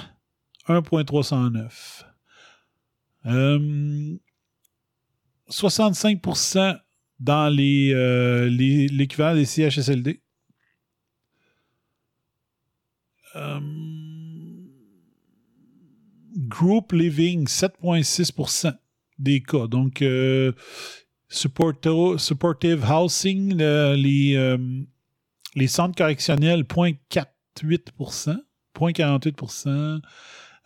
1.309. 0.71 2.05
Euh, 3.27 4.17
65% 5.49 6.77
dans 7.19 7.49
les, 7.55 7.93
euh, 7.93 8.49
les- 8.49 8.89
l'équivalent 8.89 9.35
des 9.35 9.45
CHSLD. 9.45 10.23
Euh, 13.37 13.61
group 16.37 16.93
Living, 16.93 17.47
7,6% 17.47 18.73
des 19.19 19.43
cas. 19.43 19.67
Donc, 19.67 20.03
euh, 20.03 20.53
Supportive 21.29 22.85
Housing, 22.91 23.57
le- 23.57 23.95
les, 23.97 24.35
euh, 24.37 24.59
les 25.55 25.67
centres 25.69 25.95
correctionnels, 25.97 26.65
0,48%. 26.65 28.37
0,48%. 28.75 30.01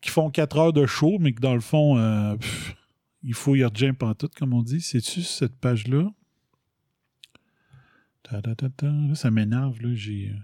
qui 0.02 0.10
font 0.12 0.30
4 0.30 0.58
heures 0.58 0.74
de 0.74 0.86
show, 0.86 1.18
mais 1.20 1.34
que 1.34 1.42
dans 1.42 1.56
le 1.56 1.60
fond, 1.62 1.98
euh, 1.98 2.36
il 3.24 3.34
faut 3.34 3.56
y 3.56 3.64
en 4.04 4.14
tout, 4.14 4.30
comme 4.38 4.54
on 4.54 4.62
dit. 4.62 4.80
C'est-tu 4.82 5.24
cette 5.24 5.58
page-là? 5.60 6.10
Ça 9.16 9.32
m'énerve. 9.32 9.82
Là, 9.82 9.90
j'ai. 9.96 10.30
euh, 10.30 10.40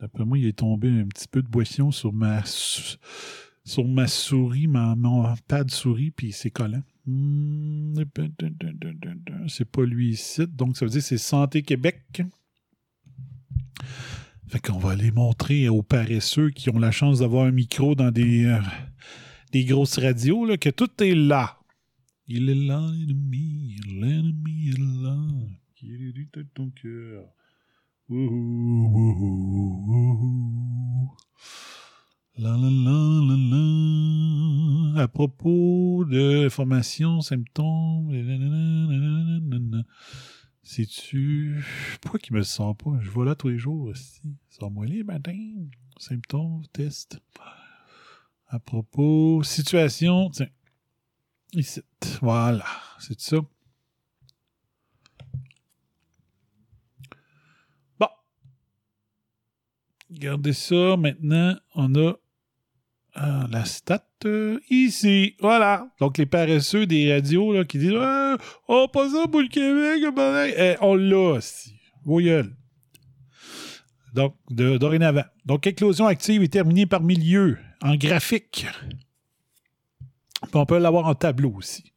D'après 0.00 0.24
moi, 0.24 0.38
il 0.38 0.46
est 0.46 0.58
tombé 0.58 0.88
un 0.90 1.06
petit 1.06 1.28
peu 1.28 1.42
de 1.42 1.48
boisson 1.48 1.90
sur 1.90 2.12
ma 2.12 2.42
sur 2.44 3.86
ma 3.88 4.06
souris, 4.06 4.66
ma, 4.66 4.94
mon 4.94 5.34
pad 5.48 5.70
souris, 5.70 6.10
puis 6.10 6.32
c'est 6.32 6.50
collant. 6.50 6.82
Hmm, 7.06 7.94
C'est 9.48 9.70
pas 9.70 9.84
lui 9.84 10.10
ici. 10.10 10.46
Donc, 10.48 10.76
ça 10.76 10.84
veut 10.84 10.90
dire 10.90 11.00
que 11.00 11.06
c'est 11.06 11.18
Santé 11.18 11.62
Québec. 11.62 12.22
Fait 14.48 14.60
qu'on 14.60 14.78
va 14.78 14.92
aller 14.92 15.12
montrer 15.12 15.68
aux 15.68 15.82
paresseux 15.82 16.50
qui 16.50 16.70
ont 16.70 16.78
la 16.78 16.90
chance 16.90 17.20
d'avoir 17.20 17.46
un 17.46 17.52
micro 17.52 17.94
dans 17.94 18.10
des, 18.10 18.44
euh, 18.44 18.60
grosses 19.64 19.98
radios 19.98 20.44
là, 20.44 20.56
que 20.56 20.68
tout 20.68 20.90
est 21.02 21.14
là. 21.14 21.58
Il 22.28 22.50
est 22.50 22.54
là, 22.54 22.80
l'ennemi, 22.92 23.76
l'ennemi 23.86 24.70
est 24.70 24.78
là. 24.78 25.16
Qui 25.76 25.92
est 25.94 26.12
de 26.12 26.42
ton 26.54 26.70
cœur. 26.70 27.24
Wouhou, 28.08 28.88
wouhou, 28.92 29.84
wouhou. 29.86 31.16
La 32.38 32.50
la 32.50 32.68
la. 32.68 32.92
À 35.02 35.08
propos 35.08 36.04
de 36.04 36.50
formation, 36.50 37.22
symptômes. 37.22 38.12
C'est-tu. 40.62 41.64
Pourquoi 42.02 42.20
qu'il 42.20 42.34
me 42.34 42.40
le 42.40 42.44
sent 42.44 42.74
pas? 42.78 42.98
Je 43.00 43.08
vois 43.08 43.24
là 43.24 43.34
tous 43.34 43.48
les 43.48 43.56
jours 43.56 43.86
aussi. 43.86 44.20
Sors-moi 44.50 44.84
les 44.84 45.02
matins. 45.02 45.32
Symptômes, 45.96 46.62
test. 46.74 47.18
À 48.48 48.58
propos, 48.58 49.42
situation. 49.42 50.28
Tiens. 50.28 50.50
Ici. 51.54 51.80
Voilà. 52.20 52.66
C'est 52.98 53.18
ça. 53.18 53.38
Bon. 57.98 58.08
Regardez 60.10 60.52
ça. 60.52 60.98
Maintenant, 60.98 61.56
on 61.74 61.94
a 61.94 62.18
ah, 63.18 63.46
la 63.50 63.64
stat 63.64 64.04
euh, 64.26 64.58
ici. 64.70 65.34
Voilà. 65.40 65.88
Donc, 66.00 66.18
les 66.18 66.26
paresseux 66.26 66.86
des 66.86 67.12
radios 67.12 67.64
qui 67.64 67.78
disent 67.78 67.94
Ah, 67.98 68.36
Oh, 68.68 68.86
pas 68.92 69.08
ça 69.08 69.26
pour 69.26 69.40
le 69.40 69.48
Québec. 69.48 70.02
eh, 70.58 70.76
on 70.82 70.94
l'a 70.94 71.36
aussi. 71.38 71.74
Vos 72.04 72.20
gueules. 72.20 72.54
Donc, 74.14 74.34
de, 74.50 74.76
dorénavant. 74.76 75.24
Donc, 75.44 75.66
éclosion 75.66 76.06
active 76.06 76.42
est 76.42 76.52
terminée 76.52 76.86
par 76.86 77.02
milieu 77.02 77.58
en 77.82 77.96
graphique. 77.96 78.66
On 80.52 80.66
peut 80.66 80.78
l'avoir 80.78 81.06
en 81.06 81.14
tableau 81.14 81.52
aussi. 81.56 81.92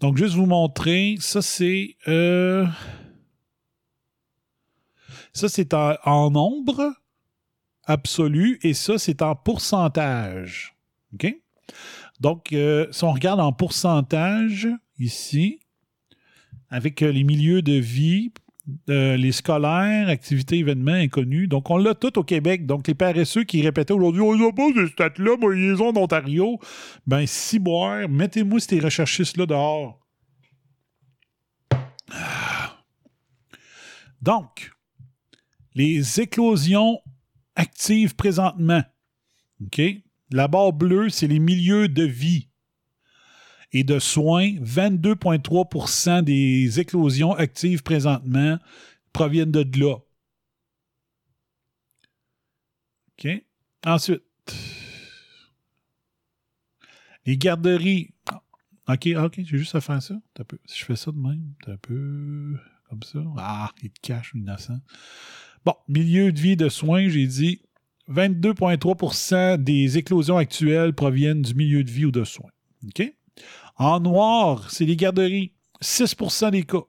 Donc, 0.00 0.16
juste 0.16 0.34
vous 0.34 0.46
montrer, 0.46 1.16
ça 1.20 1.42
c'est. 1.42 1.96
euh, 2.08 2.66
ça 5.32 5.48
c'est 5.48 5.74
en, 5.74 5.94
en 6.04 6.30
nombre 6.30 6.92
absolu 7.90 8.58
et 8.62 8.74
ça 8.74 8.98
c'est 8.98 9.22
en 9.22 9.34
pourcentage. 9.34 10.74
OK? 11.14 11.34
Donc, 12.20 12.52
euh, 12.52 12.86
si 12.90 13.04
on 13.04 13.12
regarde 13.12 13.40
en 13.40 13.52
pourcentage 13.52 14.68
ici, 14.98 15.60
avec 16.68 17.02
euh, 17.02 17.10
les 17.10 17.24
milieux 17.24 17.62
de 17.62 17.72
vie, 17.72 18.32
euh, 18.88 19.16
les 19.16 19.32
scolaires, 19.32 20.08
activités, 20.08 20.58
événements 20.58 20.92
inconnus. 20.92 21.48
Donc, 21.48 21.70
on 21.70 21.78
l'a 21.78 21.94
tout 21.94 22.18
au 22.18 22.22
Québec. 22.22 22.66
Donc, 22.66 22.86
les 22.86 22.94
paresseux 22.94 23.44
qui 23.44 23.62
répétaient 23.62 23.94
aujourd'hui, 23.94 24.22
on 24.22 24.36
n'a 24.36 24.52
pas 24.52 24.68
ces 24.74 24.86
stats-là, 24.88 25.36
moi, 25.38 25.56
ils 25.56 25.82
ont 25.82 25.88
en 25.88 25.96
Ontario. 25.96 26.58
Ben, 27.06 27.26
si 27.26 27.58
boire, 27.58 28.08
mettez-moi 28.08 28.60
ces 28.60 28.78
recherchistes-là 28.78 29.46
dehors. 29.46 29.98
Ah. 32.12 32.76
Donc, 34.22 34.70
les 35.74 36.20
éclosions 36.20 37.00
actives 37.60 38.16
présentement. 38.16 38.82
La 40.30 40.48
barre 40.48 40.72
bleue, 40.72 41.10
c'est 41.10 41.26
les 41.26 41.38
milieux 41.38 41.88
de 41.88 42.04
vie 42.04 42.48
et 43.72 43.84
de 43.84 43.98
soins. 43.98 44.52
22,3% 44.54 46.22
des 46.22 46.80
éclosions 46.80 47.32
actives 47.34 47.82
présentement 47.82 48.58
proviennent 49.12 49.52
de 49.52 49.78
là. 49.78 49.96
Ensuite, 53.84 54.22
les 57.26 57.36
garderies. 57.36 58.14
OK, 58.88 59.08
OK, 59.16 59.34
j'ai 59.36 59.58
juste 59.58 59.74
à 59.74 59.80
faire 59.80 60.02
ça. 60.02 60.14
Si 60.64 60.80
je 60.80 60.84
fais 60.84 60.96
ça 60.96 61.12
de 61.12 61.18
même, 61.18 61.54
un 61.66 61.76
peu 61.76 62.56
comme 62.88 63.02
ça. 63.02 63.20
Ah, 63.36 63.70
il 63.82 63.90
te 63.90 64.00
cache, 64.00 64.32
innocent. 64.34 64.80
Bon, 65.64 65.74
milieu 65.88 66.32
de 66.32 66.40
vie 66.40 66.56
de 66.56 66.68
soins, 66.68 67.08
j'ai 67.08 67.26
dit 67.26 67.62
22,3% 68.08 69.56
des 69.58 69.98
éclosions 69.98 70.36
actuelles 70.36 70.94
proviennent 70.94 71.42
du 71.42 71.54
milieu 71.54 71.84
de 71.84 71.90
vie 71.90 72.06
ou 72.06 72.10
de 72.10 72.24
soins. 72.24 72.50
OK? 72.86 73.12
En 73.76 74.00
noir, 74.00 74.70
c'est 74.70 74.84
les 74.84 74.96
garderies. 74.96 75.52
6% 75.82 76.50
des 76.50 76.64
cas. 76.64 76.82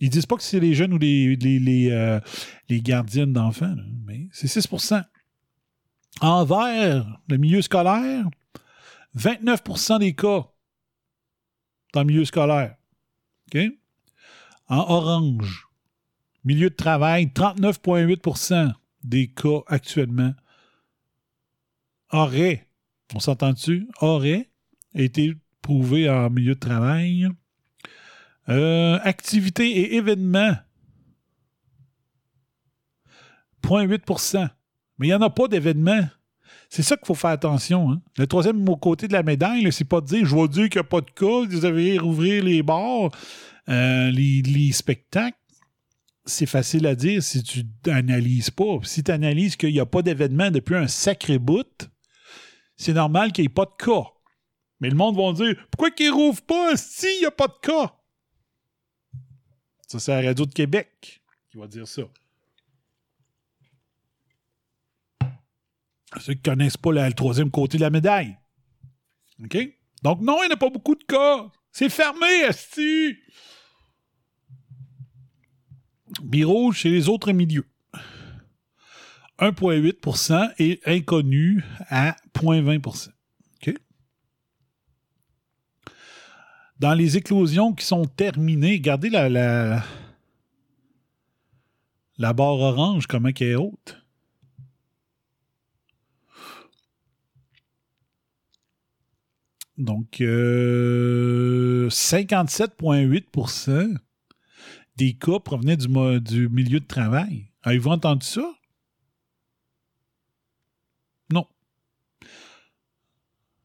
Ils 0.00 0.10
disent 0.10 0.26
pas 0.26 0.36
que 0.36 0.42
c'est 0.42 0.60
les 0.60 0.74
jeunes 0.74 0.92
ou 0.92 0.98
les, 0.98 1.88
euh, 1.90 2.20
gardiennes 2.68 3.32
d'enfants, 3.32 3.74
mais 4.04 4.28
c'est 4.32 4.46
6% 4.46 5.02
En 6.20 6.44
vert, 6.44 7.20
le 7.28 7.36
milieu 7.38 7.62
scolaire, 7.62 8.28
29% 9.16 9.98
des 9.98 10.14
cas 10.14 10.50
dans 11.94 12.00
le 12.00 12.06
milieu 12.06 12.24
scolaire. 12.26 12.76
OK? 13.48 13.62
En 14.68 14.78
orange, 14.78 15.65
milieu 16.46 16.70
de 16.70 16.74
travail, 16.74 17.26
39,8% 17.26 18.72
des 19.02 19.26
cas 19.26 19.60
actuellement 19.66 20.32
auraient, 22.12 22.68
on 23.14 23.20
s'entend 23.20 23.52
dessus, 23.52 23.88
auraient 24.00 24.48
été 24.94 25.34
prouvés 25.60 26.08
en 26.08 26.30
milieu 26.30 26.54
de 26.54 26.60
travail. 26.60 27.28
Euh, 28.48 28.98
activités 29.02 29.68
et 29.68 29.96
événements, 29.96 30.54
0,8% 33.64 34.48
Mais 34.98 35.08
il 35.08 35.10
n'y 35.10 35.14
en 35.14 35.22
a 35.22 35.30
pas 35.30 35.48
d'événements. 35.48 36.08
C'est 36.68 36.84
ça 36.84 36.96
qu'il 36.96 37.06
faut 37.06 37.16
faire 37.16 37.30
attention. 37.30 37.90
hein. 37.90 38.02
Le 38.16 38.28
troisième 38.28 38.64
côté 38.78 39.08
de 39.08 39.12
la 39.12 39.24
médaille, 39.24 39.72
c'est 39.72 39.84
pas 39.84 40.00
de 40.00 40.06
dire 40.06 40.24
je 40.24 40.36
vais 40.36 40.46
dire 40.46 40.68
qu'il 40.68 40.80
n'y 40.80 40.86
a 40.86 40.88
pas 40.88 41.00
de 41.00 41.10
cas, 41.10 41.48
vous 41.50 41.60
devez 41.60 41.98
rouvrir 41.98 42.44
les 42.44 42.62
bars, 42.62 43.10
euh, 43.68 44.10
les 44.12 44.70
spectacles. 44.70 45.36
C'est 46.26 46.46
facile 46.46 46.86
à 46.86 46.94
dire 46.94 47.22
si 47.22 47.42
tu 47.42 47.62
n'analyses 47.86 48.50
pas. 48.50 48.78
Si 48.82 49.02
tu 49.02 49.10
analyses 49.12 49.56
qu'il 49.56 49.72
n'y 49.72 49.80
a 49.80 49.86
pas 49.86 50.02
d'événement 50.02 50.50
depuis 50.50 50.74
un 50.74 50.88
sacré 50.88 51.38
bout, 51.38 51.88
c'est 52.76 52.92
normal 52.92 53.32
qu'il 53.32 53.42
n'y 53.42 53.46
ait 53.46 53.54
pas 53.54 53.64
de 53.64 53.84
cas. 53.84 54.10
Mais 54.80 54.90
le 54.90 54.96
monde 54.96 55.16
va 55.16 55.32
dire 55.32 55.56
Pourquoi 55.70 55.90
qu'ils 55.90 56.10
rouvrent 56.10 56.42
pas 56.42 56.76
s'il 56.76 57.20
n'y 57.20 57.26
a 57.26 57.30
pas 57.30 57.46
de 57.46 57.54
cas? 57.62 57.94
Ça, 59.86 60.00
c'est 60.00 60.20
la 60.20 60.28
Radio 60.28 60.44
de 60.44 60.52
Québec 60.52 61.22
qui 61.50 61.58
va 61.58 61.66
dire 61.66 61.86
ça. 61.86 62.02
Ceux 66.20 66.34
qui 66.34 66.40
ne 66.40 66.54
connaissent 66.54 66.76
pas 66.76 66.92
le 66.92 67.12
troisième 67.12 67.50
côté 67.50 67.78
de 67.78 67.82
la 67.82 67.90
médaille. 67.90 68.36
OK? 69.42 69.56
Donc, 70.02 70.20
non, 70.20 70.42
il 70.42 70.48
n'y 70.48 70.52
a 70.52 70.56
pas 70.56 70.70
beaucoup 70.70 70.94
de 70.94 71.04
cas. 71.04 71.46
C'est 71.70 71.88
fermé, 71.88 72.44
Asti! 72.44 73.16
Bureau 76.22 76.72
chez 76.72 76.90
les 76.90 77.08
autres 77.08 77.32
milieux. 77.32 77.66
1,8% 79.38 80.52
et 80.58 80.80
inconnu 80.86 81.62
à 81.88 82.16
0,20 82.34 83.10
OK? 83.56 83.74
Dans 86.78 86.94
les 86.94 87.16
éclosions 87.16 87.74
qui 87.74 87.84
sont 87.84 88.06
terminées, 88.06 88.76
regardez 88.76 89.10
la, 89.10 89.28
la, 89.28 89.82
la 92.18 92.32
barre 92.32 92.60
orange, 92.60 93.06
comment 93.06 93.28
elle 93.28 93.46
est 93.46 93.54
haute. 93.54 94.02
Donc, 99.76 100.22
euh, 100.22 101.90
57,8 101.90 104.00
des 104.96 105.14
cas 105.14 105.38
provenaient 105.38 105.76
du, 105.76 106.48
milieu 106.48 106.80
de 106.80 106.86
travail. 106.86 107.50
Avez-vous 107.62 107.90
entendu 107.90 108.26
ça? 108.26 108.54
Non. 111.30 111.46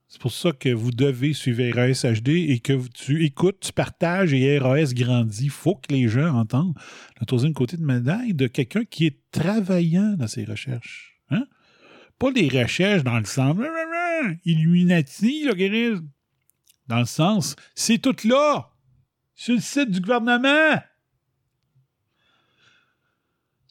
C'est 0.08 0.20
pour 0.20 0.32
ça 0.32 0.52
que 0.52 0.70
vous 0.70 0.92
devez 0.92 1.34
suivre 1.34 1.64
RAS 1.74 2.06
HD 2.06 2.30
et 2.30 2.60
que 2.60 2.88
tu 2.90 3.24
écoutes, 3.24 3.60
tu 3.62 3.74
partages 3.74 4.34
et 4.34 4.60
RAS 4.60 4.94
grandit. 4.94 5.46
Il 5.46 5.50
faut 5.50 5.76
que 5.76 5.94
les 5.94 6.08
gens 6.08 6.36
entendent 6.36 6.78
le 7.20 7.26
troisième 7.26 7.54
côté 7.54 7.78
de 7.78 7.84
médaille 7.84 8.34
de 8.34 8.48
quelqu'un 8.48 8.84
qui 8.84 9.06
est 9.06 9.20
travaillant 9.32 10.16
dans 10.18 10.28
ses 10.28 10.44
recherches. 10.44 11.22
Hein? 11.30 11.46
Pas 12.20 12.32
des 12.32 12.50
recherches 12.50 13.04
dans 13.04 13.18
le 13.18 13.26
sens 13.26 13.58
Illuminati, 14.46 15.46
l'organisme. 15.46 16.08
Dans 16.88 17.00
le 17.00 17.06
sens, 17.06 17.56
c'est 17.74 18.00
tout 18.00 18.16
là, 18.28 18.70
sur 19.34 19.56
le 19.56 19.62
site 19.62 19.92
du 19.92 20.02
gouvernement. 20.02 20.82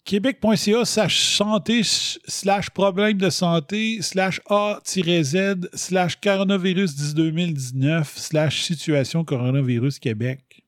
Québec.ca 0.04 0.84
slash 0.84 1.36
santé 1.36 1.82
slash 1.84 2.70
problème 2.70 3.18
de 3.18 3.30
santé 3.30 4.02
slash 4.02 4.40
A-Z 4.48 5.68
slash 5.74 6.20
coronavirus 6.20 7.14
2019 7.14 8.16
slash 8.16 8.62
situation 8.62 9.24
coronavirus 9.24 9.98
Québec. 9.98 10.64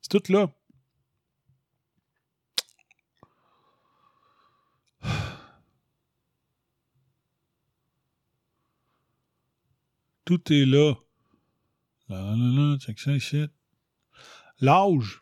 C'est 0.00 0.08
tout 0.18 0.32
là. 0.32 0.48
Tout 10.24 10.52
est 10.52 10.64
là. 10.64 10.94
L'âge. 14.60 15.21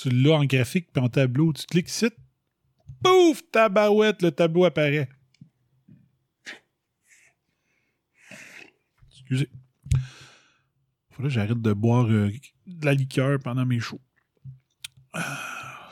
Tu 0.00 0.08
l'as 0.08 0.38
en 0.38 0.46
graphique 0.46 0.88
puis 0.94 1.02
en 1.02 1.10
tableau. 1.10 1.52
Tu 1.52 1.66
cliques 1.66 1.90
ici. 1.90 2.08
Pouf! 3.02 3.42
Tabarouette, 3.52 4.22
le 4.22 4.30
tableau 4.30 4.64
apparaît. 4.64 5.10
Excusez. 9.10 9.50
Faudrait 11.10 11.28
que 11.28 11.34
j'arrête 11.34 11.60
de 11.60 11.72
boire 11.74 12.06
euh, 12.06 12.30
de 12.66 12.86
la 12.86 12.94
liqueur 12.94 13.38
pendant 13.40 13.66
mes 13.66 13.78
shows. 13.78 14.00
Ah. 15.12 15.90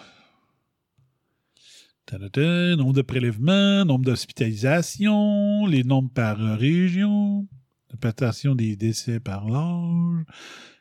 Nombre 2.10 2.94
de 2.94 3.02
prélèvements, 3.02 3.84
nombre 3.84 4.06
d'hospitalisations, 4.06 5.66
les 5.66 5.84
nombres 5.84 6.10
par 6.10 6.38
région, 6.38 7.46
répartition 7.90 8.54
des 8.54 8.74
décès 8.74 9.20
par 9.20 9.46
l'âge, 9.50 10.24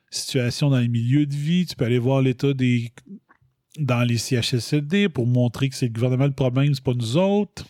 situation 0.10 0.70
dans 0.70 0.80
les 0.80 0.88
milieux 0.88 1.26
de 1.26 1.36
vie. 1.36 1.66
Tu 1.66 1.76
peux 1.76 1.86
aller 1.86 1.99
voir 1.99 2.22
l'état 2.22 2.53
des 2.53 2.91
dans 3.78 4.03
les 4.03 4.18
CHSLD 4.18 5.08
pour 5.10 5.28
montrer 5.28 5.70
que 5.70 5.76
c'est 5.76 5.88
le 5.88 5.93
gouvernement 5.93 6.26
le 6.26 6.32
problème, 6.32 6.74
c'est 6.74 6.84
pas 6.84 6.93
nous 6.93 7.18
autres. 7.18 7.66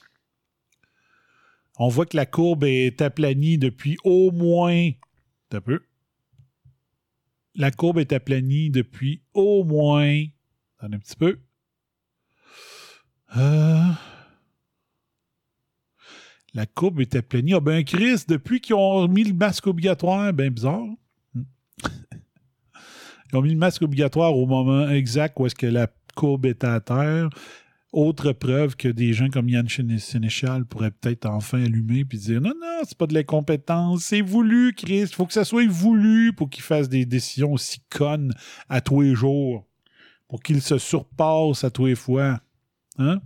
On 1.79 1.89
voit 1.89 2.05
que 2.05 2.15
la 2.15 2.25
courbe 2.25 2.63
est 2.63 3.01
aplanie 3.01 3.57
depuis 3.57 3.97
au 4.03 4.31
moins 4.31 4.89
un 5.51 5.61
peu. 5.61 5.81
La 7.55 7.71
courbe 7.71 7.99
est 7.99 8.13
aplanie 8.13 8.69
depuis 8.69 9.21
au 9.33 9.63
moins 9.63 10.23
un 10.79 10.89
petit 10.91 11.15
peu. 11.15 11.39
Euh, 13.35 13.83
La 16.53 16.65
courbe 16.65 17.01
est 17.01 17.15
aplanie. 17.15 17.53
Ah 17.53 17.59
ben 17.59 17.83
Chris, 17.83 18.23
depuis 18.27 18.61
qu'ils 18.61 18.75
ont 18.75 19.07
mis 19.07 19.23
le 19.23 19.33
masque 19.33 19.67
obligatoire, 19.67 20.33
ben 20.33 20.51
bizarre. 20.51 20.88
Ils 23.32 23.38
ont 23.38 23.41
mis 23.41 23.51
le 23.51 23.57
masque 23.57 23.82
obligatoire 23.82 24.36
au 24.36 24.45
moment 24.45 24.89
exact 24.89 25.39
où 25.39 25.45
est-ce 25.45 25.55
que 25.55 25.67
la 25.67 25.88
courbe 26.15 26.45
était 26.45 26.67
à 26.67 26.80
terre. 26.80 27.30
Autre 27.93 28.34
preuve 28.34 28.75
que 28.75 28.89
des 28.89 29.13
gens 29.13 29.30
comme 29.30 29.49
Yann 29.49 29.67
Séné- 29.67 29.99
Sénéchal 29.99 30.65
pourraient 30.65 30.91
peut-être 30.91 31.25
enfin 31.25 31.63
allumer 31.63 32.03
puis 32.05 32.17
dire 32.17 32.41
non, 32.41 32.53
non, 32.61 32.82
c'est 32.84 32.97
pas 32.97 33.07
de 33.07 33.13
l'incompétence, 33.13 34.03
c'est 34.03 34.21
voulu, 34.21 34.73
Chris. 34.75 35.07
Faut 35.07 35.25
que 35.25 35.34
ça 35.34 35.45
soit 35.45 35.67
voulu 35.67 36.34
pour 36.34 36.49
qu'ils 36.49 36.63
fassent 36.63 36.89
des 36.89 37.05
décisions 37.05 37.53
aussi 37.53 37.82
connes 37.89 38.34
à 38.69 38.82
tous 38.82 39.01
les 39.01 39.15
jours. 39.15 39.65
Pour 40.28 40.41
qu'ils 40.43 40.61
se 40.61 40.78
surpassent 40.78 41.63
à 41.63 41.69
tous 41.69 41.86
les 41.86 41.95
fois. 41.95 42.41
Hein? 42.97 43.21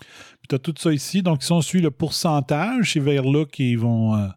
Puis 0.00 0.48
t'as 0.48 0.58
tout 0.58 0.74
ça 0.78 0.92
ici. 0.92 1.22
Donc, 1.22 1.42
si 1.42 1.52
on 1.52 1.60
suit 1.60 1.82
le 1.82 1.90
pourcentage, 1.90 2.94
c'est 2.94 3.00
vers 3.00 3.24
là 3.24 3.44
qu'ils 3.44 3.78
vont, 3.78 4.16
euh, 4.16 4.28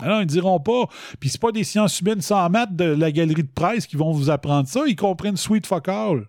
Alors, 0.00 0.20
ils 0.20 0.26
ne 0.26 0.30
diront 0.30 0.58
pas. 0.58 0.88
Puis 1.18 1.28
c'est 1.28 1.40
pas 1.40 1.52
des 1.52 1.64
sciences 1.64 2.00
humaines 2.00 2.22
sans 2.22 2.48
maths 2.48 2.74
de 2.74 2.84
la 2.84 3.12
galerie 3.12 3.42
de 3.42 3.52
presse 3.54 3.86
qui 3.86 3.96
vont 3.96 4.12
vous 4.12 4.30
apprendre 4.30 4.66
ça. 4.66 4.84
Ils 4.86 4.96
comprennent 4.96 5.36
sweet 5.36 5.66
fuck 5.66 5.88
all. 5.88 6.26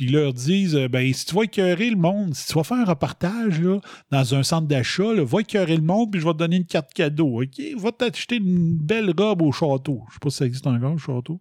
Puis 0.00 0.06
ils 0.06 0.12
leur 0.14 0.32
disent 0.32 0.76
euh, 0.76 0.88
ben, 0.88 1.12
si 1.12 1.26
tu 1.26 1.34
vas 1.34 1.42
écœurer 1.42 1.90
le 1.90 1.96
monde, 1.96 2.34
si 2.34 2.46
tu 2.46 2.54
vas 2.54 2.64
faire 2.64 2.78
un 2.78 2.86
reportage 2.86 3.60
là, 3.60 3.80
dans 4.10 4.34
un 4.34 4.42
centre 4.42 4.66
d'achat, 4.66 5.12
va 5.22 5.40
écœurer 5.42 5.76
le 5.76 5.82
monde, 5.82 6.10
puis 6.10 6.22
je 6.22 6.26
vais 6.26 6.32
te 6.32 6.38
donner 6.38 6.56
une 6.56 6.64
carte 6.64 6.94
cadeau. 6.94 7.42
OK? 7.42 7.60
Va 7.76 7.92
t'acheter 7.92 8.36
une 8.36 8.78
belle 8.78 9.12
robe 9.14 9.42
au 9.42 9.52
château. 9.52 10.04
Je 10.08 10.14
sais 10.14 10.18
pas 10.18 10.30
si 10.30 10.36
ça 10.38 10.46
existe 10.46 10.66
encore, 10.66 10.92
le 10.92 10.96
château. 10.98 11.38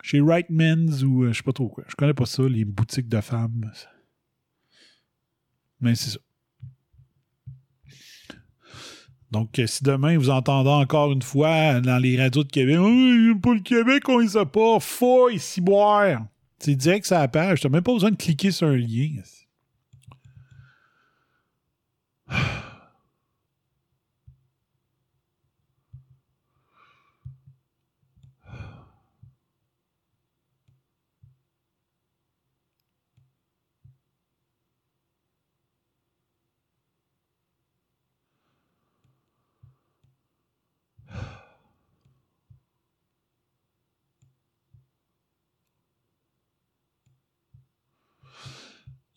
Chez 0.00 0.20
Right 0.20 0.48
Men's 0.48 1.02
ou 1.02 1.24
euh, 1.24 1.32
je 1.32 1.38
sais 1.38 1.42
pas 1.42 1.52
trop 1.52 1.70
quoi. 1.70 1.82
Je 1.88 1.96
connais 1.96 2.14
pas 2.14 2.26
ça, 2.26 2.44
les 2.44 2.64
boutiques 2.64 3.08
de 3.08 3.20
femmes. 3.20 3.72
Mais 5.80 5.96
c'est 5.96 6.10
ça. 6.10 6.20
Donc, 9.30 9.58
euh, 9.58 9.66
si 9.66 9.84
demain 9.84 10.16
vous 10.16 10.30
entendez 10.30 10.70
encore 10.70 11.12
une 11.12 11.22
fois 11.22 11.80
dans 11.80 11.98
les 11.98 12.18
radios 12.18 12.44
de 12.44 12.50
Québec, 12.50 12.78
oh, 12.80 13.38
pas 13.40 13.54
le 13.54 13.60
Québec, 13.60 14.08
on 14.08 14.20
ne 14.20 14.28
sait 14.28 14.46
pas, 14.46 14.80
faut 14.80 15.28
ici 15.28 15.60
boire. 15.60 16.22
C'est 16.58 16.74
direct 16.74 17.06
sur 17.06 17.16
la 17.16 17.28
page. 17.28 17.60
Tu 17.60 17.66
n'as 17.66 17.72
même 17.72 17.82
pas 17.82 17.92
besoin 17.92 18.10
de 18.10 18.16
cliquer 18.16 18.50
sur 18.50 18.68
un 18.68 18.76
lien. 18.76 19.10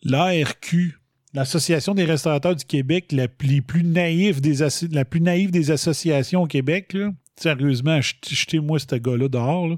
L'ARQ, 0.04 0.98
l'Association 1.34 1.94
des 1.94 2.04
restaurateurs 2.04 2.56
du 2.56 2.64
Québec, 2.64 3.12
la, 3.12 3.28
plus 3.28 3.84
naïve 3.84 4.40
des, 4.40 5.70
associations 5.70 6.42
au 6.42 6.46
Québec, 6.46 6.96
sérieusement, 7.36 8.00
jet- 8.00 8.28
jetez-moi 8.28 8.78
ce 8.78 8.96
gars-là 8.96 9.28
dehors. 9.28 9.76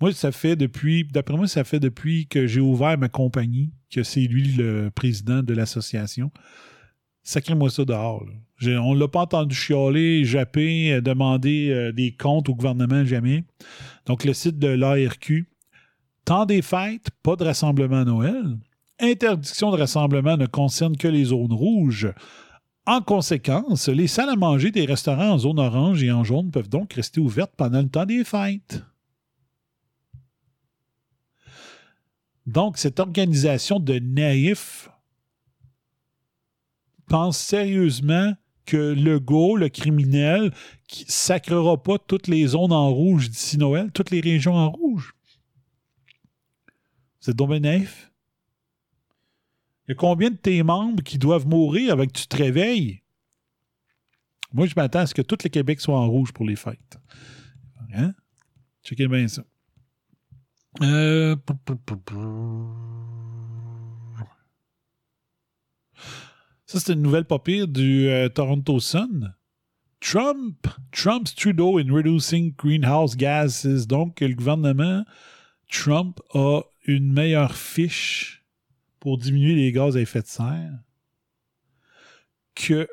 Moi, 0.00 0.12
ça 0.12 0.30
fait 0.32 0.56
depuis, 0.56 1.04
d'après 1.04 1.36
moi, 1.36 1.46
ça 1.46 1.64
fait 1.64 1.80
depuis 1.80 2.26
que 2.26 2.46
j'ai 2.46 2.60
ouvert 2.60 2.98
ma 2.98 3.08
compagnie 3.08 3.70
que 3.90 4.02
c'est 4.02 4.20
lui 4.20 4.42
le 4.42 4.90
président 4.90 5.42
de 5.42 5.54
l'association. 5.54 6.30
Sacrez-moi 7.22 7.70
ça 7.70 7.84
dehors. 7.84 8.26
on 8.66 8.94
l'a 8.94 9.08
pas 9.08 9.20
entendu 9.20 9.54
chialer, 9.54 10.24
japper, 10.24 10.94
euh, 10.94 11.00
demander 11.00 11.70
euh, 11.70 11.92
des 11.92 12.12
comptes 12.12 12.48
au 12.48 12.54
gouvernement, 12.54 13.04
jamais. 13.04 13.44
Donc, 14.06 14.24
le 14.24 14.32
site 14.34 14.58
de 14.58 14.68
l'ARQ. 14.68 15.48
Temps 16.24 16.46
des 16.46 16.62
fêtes, 16.62 17.08
pas 17.22 17.34
de 17.36 17.44
rassemblement 17.44 18.00
à 18.00 18.04
Noël. 18.04 18.56
Interdiction 19.02 19.72
de 19.72 19.78
rassemblement 19.78 20.36
ne 20.36 20.46
concerne 20.46 20.96
que 20.96 21.08
les 21.08 21.24
zones 21.24 21.52
rouges. 21.52 22.14
En 22.86 23.00
conséquence, 23.00 23.88
les 23.88 24.06
salles 24.06 24.30
à 24.30 24.36
manger 24.36 24.70
des 24.70 24.84
restaurants 24.84 25.32
en 25.32 25.38
zone 25.38 25.58
orange 25.58 26.04
et 26.04 26.12
en 26.12 26.22
jaune 26.22 26.52
peuvent 26.52 26.68
donc 26.68 26.92
rester 26.92 27.20
ouvertes 27.20 27.52
pendant 27.56 27.82
le 27.82 27.88
temps 27.88 28.06
des 28.06 28.22
fêtes. 28.22 28.84
Donc, 32.46 32.78
cette 32.78 33.00
organisation 33.00 33.80
de 33.80 33.98
naïfs 33.98 34.88
pense 37.08 37.38
sérieusement 37.38 38.34
que 38.66 38.76
Legault, 38.76 39.56
le 39.56 39.68
criminel, 39.68 40.52
qui 40.86 41.04
sacrera 41.08 41.82
pas 41.82 41.98
toutes 41.98 42.28
les 42.28 42.46
zones 42.46 42.72
en 42.72 42.90
rouge 42.90 43.30
d'ici 43.30 43.58
Noël, 43.58 43.90
toutes 43.92 44.10
les 44.10 44.20
régions 44.20 44.54
en 44.54 44.70
rouge. 44.70 45.14
C'est 47.18 47.34
donc 47.34 47.50
naïf. 47.50 48.11
Il 49.86 49.90
y 49.90 49.92
a 49.92 49.94
combien 49.94 50.30
de 50.30 50.36
tes 50.36 50.62
membres 50.62 51.02
qui 51.02 51.18
doivent 51.18 51.46
mourir 51.46 51.92
avec 51.92 52.12
que 52.12 52.20
tu 52.20 52.26
te 52.26 52.36
réveilles? 52.36 53.02
Moi, 54.52 54.66
je 54.66 54.74
m'attends 54.76 55.00
à 55.00 55.06
ce 55.06 55.14
que 55.14 55.22
tout 55.22 55.38
le 55.42 55.48
Québec 55.48 55.80
soit 55.80 55.98
en 55.98 56.08
rouge 56.08 56.32
pour 56.32 56.44
les 56.44 56.56
fêtes. 56.56 56.98
Hein? 57.94 58.14
Checkez 58.84 59.08
bien 59.08 59.26
ça. 59.28 59.44
Euh. 60.82 61.36
Ça, 66.66 66.80
c'est 66.80 66.92
une 66.94 67.02
nouvelle 67.02 67.26
pas 67.26 67.38
pire 67.38 67.68
du 67.68 68.08
euh, 68.08 68.28
Toronto 68.28 68.80
Sun. 68.80 69.34
Trump, 70.00 70.66
Trump's 70.90 71.34
Trudeau 71.34 71.78
in 71.78 71.92
reducing 71.92 72.54
greenhouse 72.56 73.16
gases. 73.16 73.86
Donc, 73.86 74.20
le 74.20 74.34
gouvernement 74.34 75.04
Trump 75.68 76.20
a 76.34 76.62
une 76.86 77.12
meilleure 77.12 77.54
fiche 77.54 78.41
pour 79.02 79.18
diminuer 79.18 79.56
les 79.56 79.72
gaz 79.72 79.96
à 79.96 80.00
effet 80.00 80.22
de 80.22 80.28
serre 80.28 80.78
que 82.54 82.86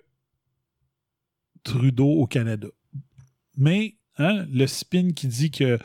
Trudeau 1.61 2.09
au 2.13 2.25
Canada. 2.25 2.67
Mais 3.55 3.95
hein, 4.17 4.47
le 4.51 4.65
spin 4.65 5.11
qui 5.11 5.27
dit 5.27 5.51
que 5.51 5.77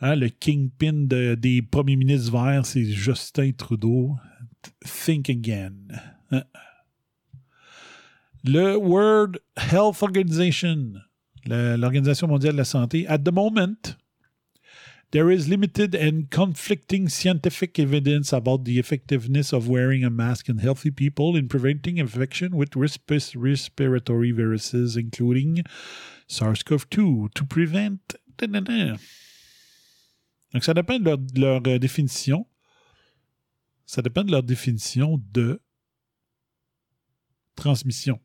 hein, 0.00 0.14
le 0.14 0.28
kingpin 0.28 0.92
de- 0.92 1.36
des 1.36 1.62
premiers 1.62 1.96
ministres 1.96 2.32
verts, 2.32 2.66
c'est 2.66 2.84
Justin 2.84 3.52
Trudeau, 3.52 4.14
think 4.84 5.30
again. 5.30 5.72
Hein. 6.30 6.44
Le 8.44 8.76
World 8.76 9.40
Health 9.56 10.02
Organization, 10.02 10.92
l'Organisation 11.46 12.28
mondiale 12.28 12.52
de 12.52 12.58
la 12.58 12.64
santé, 12.66 13.06
at 13.08 13.20
the 13.20 13.32
moment, 13.32 13.96
there 15.12 15.30
is 15.30 15.48
limited 15.48 15.94
and 15.94 16.30
conflicting 16.30 17.08
scientific 17.08 17.78
evidence 17.78 18.32
about 18.32 18.64
the 18.64 18.78
effectiveness 18.78 19.52
of 19.52 19.68
wearing 19.68 20.04
a 20.04 20.10
mask 20.10 20.48
in 20.48 20.58
healthy 20.58 20.90
people 20.90 21.36
in 21.36 21.48
preventing 21.48 21.98
infection 21.98 22.56
with 22.56 22.70
resp- 22.70 23.36
respiratory 23.36 24.32
viruses, 24.32 24.96
including 24.96 25.62
SARS-CoV-2, 26.28 27.34
to 27.34 27.44
prevent. 27.44 28.00
Donc, 30.52 30.64
ça 30.64 30.74
dépend 30.74 30.98
de 30.98 31.04
leur, 31.40 31.62
euh, 31.66 31.78
définition. 31.78 32.46
Ça 33.86 34.02
dépend 34.02 34.24
de 34.24 34.32
leur 34.32 34.42
définition 34.42 35.22
de 35.32 35.60
transmission. 37.54 38.18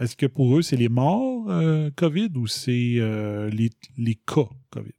Est-ce 0.00 0.16
que 0.16 0.26
pour 0.26 0.56
eux, 0.56 0.62
c'est 0.62 0.76
les 0.76 0.88
morts 0.88 1.37
euh, 1.48 1.90
COVID 1.96 2.30
ou 2.36 2.46
c'est 2.46 2.96
euh, 2.98 3.50
les, 3.50 3.70
les 3.96 4.14
cas 4.14 4.48
COVID? 4.70 4.92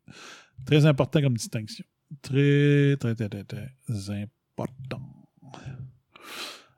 Très 0.66 0.86
important 0.86 1.22
comme 1.22 1.36
distinction. 1.36 1.86
Très, 2.22 2.96
très, 3.00 3.16
très, 3.16 3.30
très, 3.30 3.44
très 3.44 4.10
important. 4.12 5.02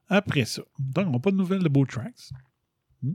Après 0.09 0.45
ça, 0.45 0.62
donc, 0.78 1.07
on 1.07 1.12
n'a 1.12 1.20
pas 1.20 1.32
de 1.32 1.38
nouvelles 1.38 1.64
de 1.64 1.70
Beau 1.70 1.86
Tracks. 1.86 2.32
Hmm. 3.01 3.14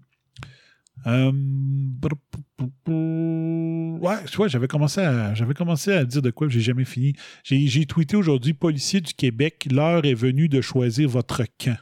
Pou. 2.84 3.98
ouais, 4.00 4.24
tu 4.24 4.36
vois, 4.36 4.48
j'avais 4.48 4.66
commencé 4.66 5.02
à, 5.02 5.34
commencé 5.54 5.92
à 5.92 6.04
dire 6.04 6.22
de 6.22 6.30
quoi, 6.30 6.48
j'ai 6.48 6.62
jamais 6.62 6.86
fini. 6.86 7.12
J'ai, 7.44 7.66
j'ai 7.66 7.84
tweeté 7.84 8.16
aujourd'hui, 8.16 8.54
policiers 8.54 9.02
du 9.02 9.12
Québec, 9.12 9.68
l'heure 9.70 10.04
est 10.06 10.14
venue 10.14 10.48
de 10.48 10.60
choisir 10.62 11.08
votre 11.08 11.44
camp. 11.58 11.78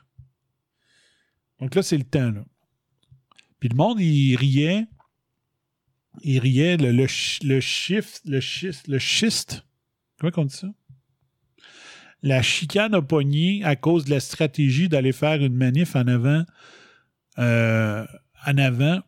Donc 1.60 1.74
là, 1.76 1.82
c'est 1.82 1.96
le 1.96 2.04
temps, 2.04 2.32
là. 2.32 2.44
Puis 3.64 3.70
le 3.70 3.76
monde, 3.76 3.98
il 3.98 4.36
riait. 4.36 4.86
Il 6.20 6.38
riait, 6.38 6.76
le, 6.76 6.92
le, 6.92 7.06
le 7.44 7.60
shift, 7.60 8.20
le 8.26 8.38
schiste, 8.42 8.88
le 8.88 8.98
schiste. 8.98 9.64
Comment 10.20 10.32
on 10.36 10.44
dit 10.44 10.54
ça? 10.54 10.68
La 12.20 12.42
chicane 12.42 12.92
a 12.94 13.00
pogné 13.00 13.64
à 13.64 13.74
cause 13.74 14.04
de 14.04 14.10
la 14.10 14.20
stratégie 14.20 14.90
d'aller 14.90 15.12
faire 15.12 15.42
une 15.42 15.54
manif 15.54 15.96
en 15.96 16.06
avant, 16.06 16.44
euh, 17.38 18.04
en 18.46 18.58
avant 18.58 19.00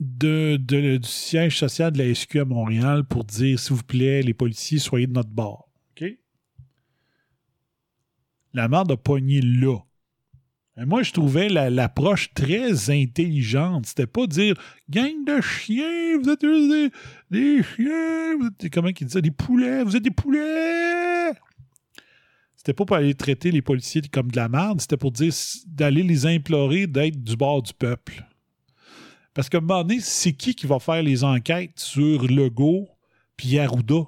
de- 0.00 0.56
du 0.56 0.98
siège 1.04 1.58
social 1.58 1.92
de 1.92 1.98
la 1.98 2.12
SQ 2.12 2.40
à 2.40 2.44
Montréal 2.44 3.04
pour 3.04 3.22
dire, 3.22 3.60
s'il 3.60 3.76
vous 3.76 3.84
plaît, 3.84 4.20
les 4.22 4.34
policiers, 4.34 4.80
soyez 4.80 5.06
de 5.06 5.12
notre 5.12 5.30
bord. 5.30 5.70
OK? 5.92 6.08
La 8.52 8.66
merde 8.66 8.90
a 8.90 8.96
pogné 8.96 9.40
là. 9.42 9.78
Mais 10.76 10.84
moi, 10.84 11.02
je 11.02 11.12
trouvais 11.12 11.48
la- 11.48 11.70
l'approche 11.70 12.32
très 12.34 12.90
intelligente. 12.90 13.86
C'était 13.86 14.06
pas 14.06 14.26
dire 14.26 14.54
gang 14.90 15.24
de 15.26 15.40
chiens, 15.40 16.18
vous 16.22 16.28
êtes 16.28 16.42
des, 16.42 16.90
des 17.30 17.62
chiens, 17.62 18.36
vous 18.38 18.48
êtes, 18.48 18.72
comment 18.72 18.92
qu'il 18.92 19.06
dit 19.06 19.12
ça, 19.12 19.20
des 19.22 19.30
poulets, 19.30 19.82
vous 19.84 19.96
êtes 19.96 20.02
des 20.02 20.10
poulets. 20.10 21.32
C'était 22.56 22.74
pas 22.74 22.84
pour 22.84 22.96
aller 22.96 23.14
traiter 23.14 23.50
les 23.50 23.62
policiers 23.62 24.02
comme 24.12 24.30
de 24.30 24.36
la 24.36 24.48
merde, 24.48 24.80
c'était 24.80 24.96
pour 24.96 25.12
dire 25.12 25.32
d'aller 25.66 26.02
les 26.02 26.26
implorer 26.26 26.86
d'être 26.86 27.22
du 27.22 27.36
bord 27.36 27.62
du 27.62 27.72
peuple. 27.72 28.24
Parce 29.32 29.48
qu'à 29.48 29.58
un 29.58 29.60
moment 29.60 29.82
donné, 29.82 30.00
c'est 30.00 30.32
qui 30.32 30.54
qui 30.54 30.66
va 30.66 30.78
faire 30.78 31.02
les 31.02 31.22
enquêtes 31.22 31.78
sur 31.78 32.26
Legault 32.26 32.88
puis 33.36 33.58
Arruda? 33.58 34.02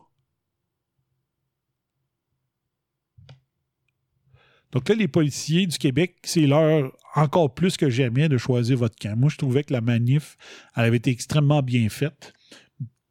Donc 4.79 4.89
là, 4.91 4.95
les 4.95 5.09
policiers 5.09 5.67
du 5.67 5.77
Québec, 5.77 6.15
c'est 6.23 6.47
l'heure 6.47 6.97
encore 7.17 7.53
plus 7.53 7.77
que 7.77 7.91
jamais 7.91 8.29
de 8.29 8.39
choisir 8.39 8.79
votre 8.79 8.95
camp. 8.95 9.19
Moi, 9.19 9.29
je 9.29 9.37
trouvais 9.37 9.65
que 9.65 9.73
la 9.73 9.81
manif, 9.81 10.37
elle 10.77 10.85
avait 10.85 10.99
été 10.99 11.11
extrêmement 11.11 11.63
bien 11.63 11.89
faite, 11.89 12.33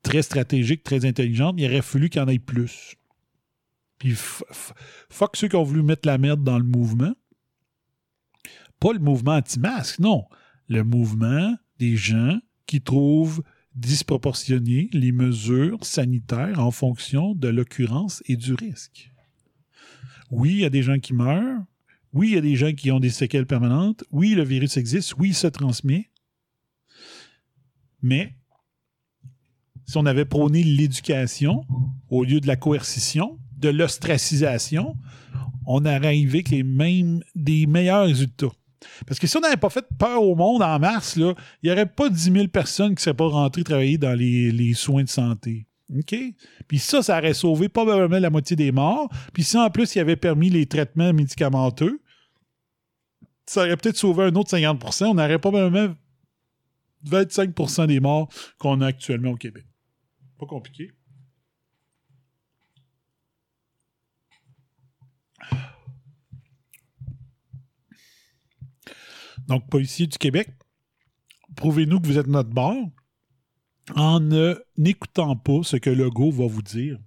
très 0.02 0.22
stratégique, 0.22 0.82
très 0.82 1.04
intelligente. 1.04 1.56
Il 1.58 1.66
aurait 1.66 1.82
fallu 1.82 2.08
qu'il 2.08 2.22
y 2.22 2.24
en 2.24 2.30
ait 2.30 2.40
plus. 2.40 2.96
Puis, 4.00 4.14
fuck 4.16 5.36
ceux 5.36 5.50
qui 5.50 5.58
ont 5.58 5.64
voulu 5.64 5.84
mettre 5.84 6.08
la 6.08 6.18
merde 6.18 6.42
dans 6.42 6.58
le 6.58 6.64
mouvement. 6.64 7.14
Pas 8.80 8.94
le 8.94 9.00
mouvement 9.00 9.34
anti-masque, 9.36 10.00
non. 10.00 10.24
Le 10.70 10.86
mouvement 10.86 11.54
des 11.80 11.98
gens 11.98 12.40
qui 12.66 12.80
trouvent 12.80 13.44
disproportionnées 13.76 14.88
les 14.94 15.12
mesures 15.12 15.84
sanitaires 15.84 16.62
en 16.62 16.72
fonction 16.72 17.36
de 17.36 17.50
l'occurrence 17.50 18.24
et 18.26 18.38
du 18.38 18.54
risque. 18.54 19.12
Oui, 20.30 20.52
il 20.52 20.60
y 20.60 20.66
a 20.66 20.70
des 20.70 20.84
gens 20.84 21.00
qui 21.00 21.14
meurent. 21.14 21.62
Oui, 22.14 22.30
il 22.30 22.36
y 22.36 22.38
a 22.38 22.42
des 22.42 22.56
gens 22.56 22.74
qui 22.74 22.92
ont 22.92 23.00
des 23.00 23.10
séquelles 23.10 23.46
permanentes. 23.46 24.04
Oui, 24.12 24.34
le 24.34 24.44
virus 24.44 24.78
existe. 24.78 25.16
Oui, 25.18 25.30
il 25.30 25.36
se 25.36 25.48
transmet. 25.48 26.10
Mais 28.02 28.36
si 29.86 29.98
on 29.98 30.06
avait 30.06 30.26
prôné 30.26 30.64
l'éducation 30.64 31.64
au 32.10 32.24
lieu 32.24 32.40
de 32.40 32.48
la 32.48 32.56
coercition, 32.56 33.40
de 33.58 33.70
l'ostracisation, 33.70 34.96
on 35.66 35.82
aurait 35.86 35.96
arrivé 35.96 36.40
avec 36.40 36.50
les 36.50 36.64
mêmes, 36.64 37.24
des 37.36 37.66
meilleurs 37.66 38.06
résultats. 38.06 38.52
Parce 39.06 39.20
que 39.20 39.28
si 39.28 39.36
on 39.38 39.42
n'avait 39.42 39.58
pas 39.58 39.70
fait 39.70 39.86
peur 39.98 40.22
au 40.22 40.36
monde 40.36 40.62
en 40.62 40.80
mars, 40.80 41.16
il 41.18 41.34
n'y 41.64 41.72
aurait 41.72 41.88
pas 41.88 42.10
10 42.10 42.32
000 42.32 42.48
personnes 42.48 42.90
qui 42.90 42.96
ne 42.96 43.02
seraient 43.02 43.16
pas 43.16 43.28
rentrées 43.28 43.64
travailler 43.64 43.98
dans 43.98 44.14
les 44.18 44.74
soins 44.76 45.04
de 45.04 45.10
santé. 45.10 45.66
OK? 45.96 46.16
Puis 46.68 46.80
ça, 46.80 47.02
ça 47.02 47.18
aurait 47.18 47.34
sauvé 47.34 47.70
probablement 47.70 48.20
la 48.20 48.30
moitié 48.30 48.56
des 48.56 48.72
morts. 48.72 49.10
Puis 49.34 49.44
si 49.44 49.58
en 49.58 49.70
plus, 49.70 49.96
il 49.96 50.00
avait 50.00 50.16
permis 50.16 50.50
les 50.50 50.66
traitements 50.66 51.14
médicamenteux, 51.14 52.02
ça 53.46 53.62
aurait 53.62 53.78
peut-être 53.78 53.98
sauvé 53.98 54.26
un 54.26 54.36
autre 54.36 54.56
50% 54.56 55.06
On 55.06 55.18
aurait 55.18 55.40
probablement 55.40 55.96
25% 57.06 57.88
des 57.88 58.00
morts 58.00 58.28
qu'on 58.58 58.82
a 58.82 58.88
actuellement 58.88 59.32
au 59.32 59.38
Québec. 59.38 59.66
Pas 60.38 60.46
compliqué. 60.46 60.92
Donc, 69.48 69.70
policiers 69.70 70.08
du 70.08 70.18
Québec, 70.18 70.50
prouvez-nous 71.56 72.02
que 72.02 72.08
vous 72.08 72.18
êtes 72.18 72.28
notre 72.28 72.50
bord 72.50 72.90
en 73.96 74.20
n'écoutant 74.78 75.36
pas 75.36 75.60
ce 75.64 75.78
que 75.78 75.90
Legault 75.90 76.32
va 76.32 76.48
vous 76.48 76.62
dire 76.62 76.98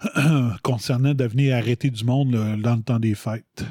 concernant 0.62 1.14
de 1.14 1.24
venir 1.24 1.56
arrêter 1.56 1.90
du 1.90 2.04
monde 2.04 2.32
dans 2.60 2.76
le 2.76 2.82
temps 2.82 2.98
des 2.98 3.14
fêtes. 3.14 3.64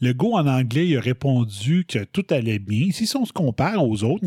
Legault, 0.00 0.34
en 0.34 0.46
anglais, 0.46 0.96
a 0.96 1.00
répondu 1.00 1.84
que 1.86 2.04
tout 2.04 2.24
allait 2.30 2.58
bien. 2.58 2.90
Si 2.90 3.10
on 3.16 3.26
se 3.26 3.32
compare 3.32 3.86
aux 3.86 4.02
autres, 4.02 4.24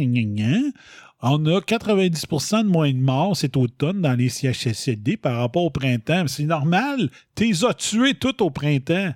on 1.26 1.46
a 1.46 1.60
90% 1.62 2.64
de 2.64 2.68
moins 2.68 2.92
de 2.92 3.00
morts 3.00 3.36
cet 3.36 3.58
automne 3.58 4.02
dans 4.02 4.14
les 4.14 4.30
CHSLD 4.30 5.18
par 5.18 5.38
rapport 5.40 5.64
au 5.64 5.72
printemps. 5.72 6.28
C'est 6.28 6.44
normal. 6.44 7.10
T'es 7.34 7.66
as 7.66 7.74
tués 7.74 8.14
tout 8.14 8.44
au 8.44 8.52
printemps. 8.52 9.14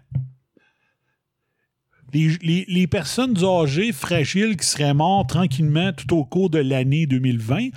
Les, 2.14 2.38
les- 2.42 2.66
les 2.68 2.88
personnes 2.88 3.38
âgées, 3.44 3.92
fragiles, 3.92 4.56
qui 4.58 4.66
seraient 4.66 4.94
mortes 4.94 5.30
tranquillement 5.30 5.92
tout 5.94 6.14
au 6.16 6.24
cours 6.26 6.50
de 6.50 6.60
l'année 6.60 7.06
2020, 7.06 7.70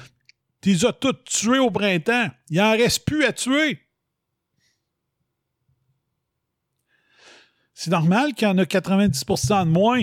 t'es 0.61 0.85
as 0.85 0.93
toutes 0.93 1.24
tuées 1.24 1.59
au 1.59 1.70
printemps. 1.70 2.28
Il 2.49 2.61
en 2.61 2.70
reste 2.72 3.05
plus 3.05 3.24
à 3.24 3.33
tuer. 3.33 3.81
C'est 7.74 7.91
normal 7.91 8.35
qu'il 8.35 8.47
y 8.47 8.51
en 8.51 8.59
a 8.59 8.64
90% 8.64 9.64
de 9.64 9.70
moins. 9.70 10.03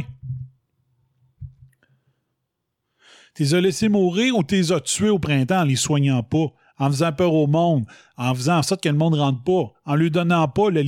T'es 3.35 3.53
as 3.53 3.61
laissé 3.61 3.87
mourir 3.87 4.35
ou 4.35 4.43
t'es 4.43 4.71
as 4.71 4.79
tués 4.81 5.09
au 5.09 5.19
printemps 5.19 5.61
en 5.61 5.65
les 5.65 5.75
soignant 5.75 6.23
pas, 6.23 6.47
en 6.79 6.87
faisant 6.89 7.13
peur 7.13 7.33
au 7.33 7.45
monde, 7.45 7.85
en 8.17 8.33
faisant 8.33 8.57
en 8.57 8.63
sorte 8.63 8.81
que 8.81 8.89
le 8.89 8.95
monde 8.97 9.13
rentre 9.13 9.43
pas, 9.43 9.73
en 9.85 9.95
lui 9.95 10.09
donnant 10.09 10.47
pas 10.47 10.69
le 10.71 10.81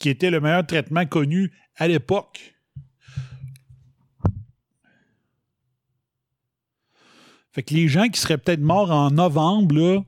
qui 0.00 0.08
était 0.08 0.30
le 0.30 0.40
meilleur 0.40 0.66
traitement 0.66 1.06
connu 1.06 1.52
à 1.76 1.86
l'époque. 1.86 2.56
Fait 7.52 7.62
que 7.62 7.74
les 7.74 7.86
gens 7.86 8.08
qui 8.08 8.18
seraient 8.18 8.38
peut-être 8.38 8.60
morts 8.60 8.90
en 8.90 9.10
novembre, 9.10 10.04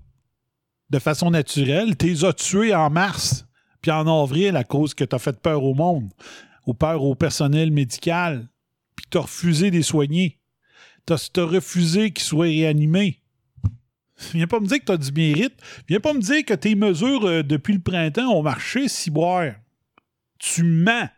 de 0.91 0.99
façon 0.99 1.31
naturelle, 1.31 1.97
t'es 1.97 2.25
as 2.25 2.33
tués 2.33 2.75
en 2.75 2.91
mars, 2.91 3.47
puis 3.81 3.91
en 3.91 4.07
avril 4.07 4.57
à 4.57 4.65
cause 4.65 4.95
que 4.95 5.05
t'as 5.05 5.19
fait 5.19 5.39
peur 5.41 5.63
au 5.63 5.75
monde, 5.75 6.11
ou 6.67 6.75
peur 6.75 7.03
au 7.03 7.15
personnel 7.15 7.71
médical, 7.71 8.49
puis 8.97 9.07
t'as 9.11 9.21
refusé 9.21 9.71
de 9.71 9.77
les 9.77 9.83
soigner. 9.83 10.39
T'as 11.05 11.29
t'as 11.33 11.45
refusé 11.45 12.13
qu'ils 12.13 12.25
soient 12.25 12.47
réanimés. 12.47 13.21
Viens 14.33 14.47
pas 14.47 14.61
me 14.61 14.67
dire 14.67 14.79
que 14.79 14.85
t'as 14.85 14.97
du 14.97 15.11
mérite. 15.11 15.55
Viens 15.89 15.99
pas 15.99 16.13
me 16.13 16.21
dire 16.21 16.45
que 16.45 16.55
tes 16.55 16.77
mesures 16.77 17.27
euh, 17.27 17.43
depuis 17.43 17.75
le 17.75 17.81
printemps 17.81 18.33
ont 18.33 18.43
marché, 18.43 18.87
ciboire. 18.87 19.55
Tu 20.43 20.65
mens. 20.65 21.09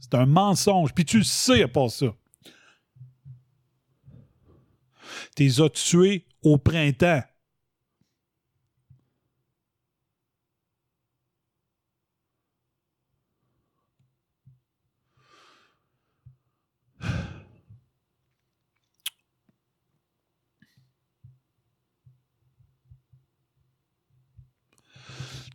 C'est 0.00 0.14
un 0.14 0.24
mensonge. 0.24 0.94
Puis 0.94 1.04
tu 1.04 1.18
le 1.18 1.24
sais 1.24 1.68
part 1.68 1.90
ça. 1.90 2.16
T'es 5.36 5.60
as 5.60 5.68
tués 5.68 6.26
au 6.42 6.56
printemps. 6.56 7.22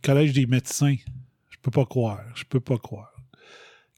Collège 0.02 0.32
des 0.32 0.46
médecins. 0.46 0.96
Je 1.50 1.56
peux 1.62 1.70
pas 1.70 1.84
croire. 1.84 2.20
Je 2.34 2.44
peux 2.44 2.60
pas 2.60 2.78
croire. 2.78 3.12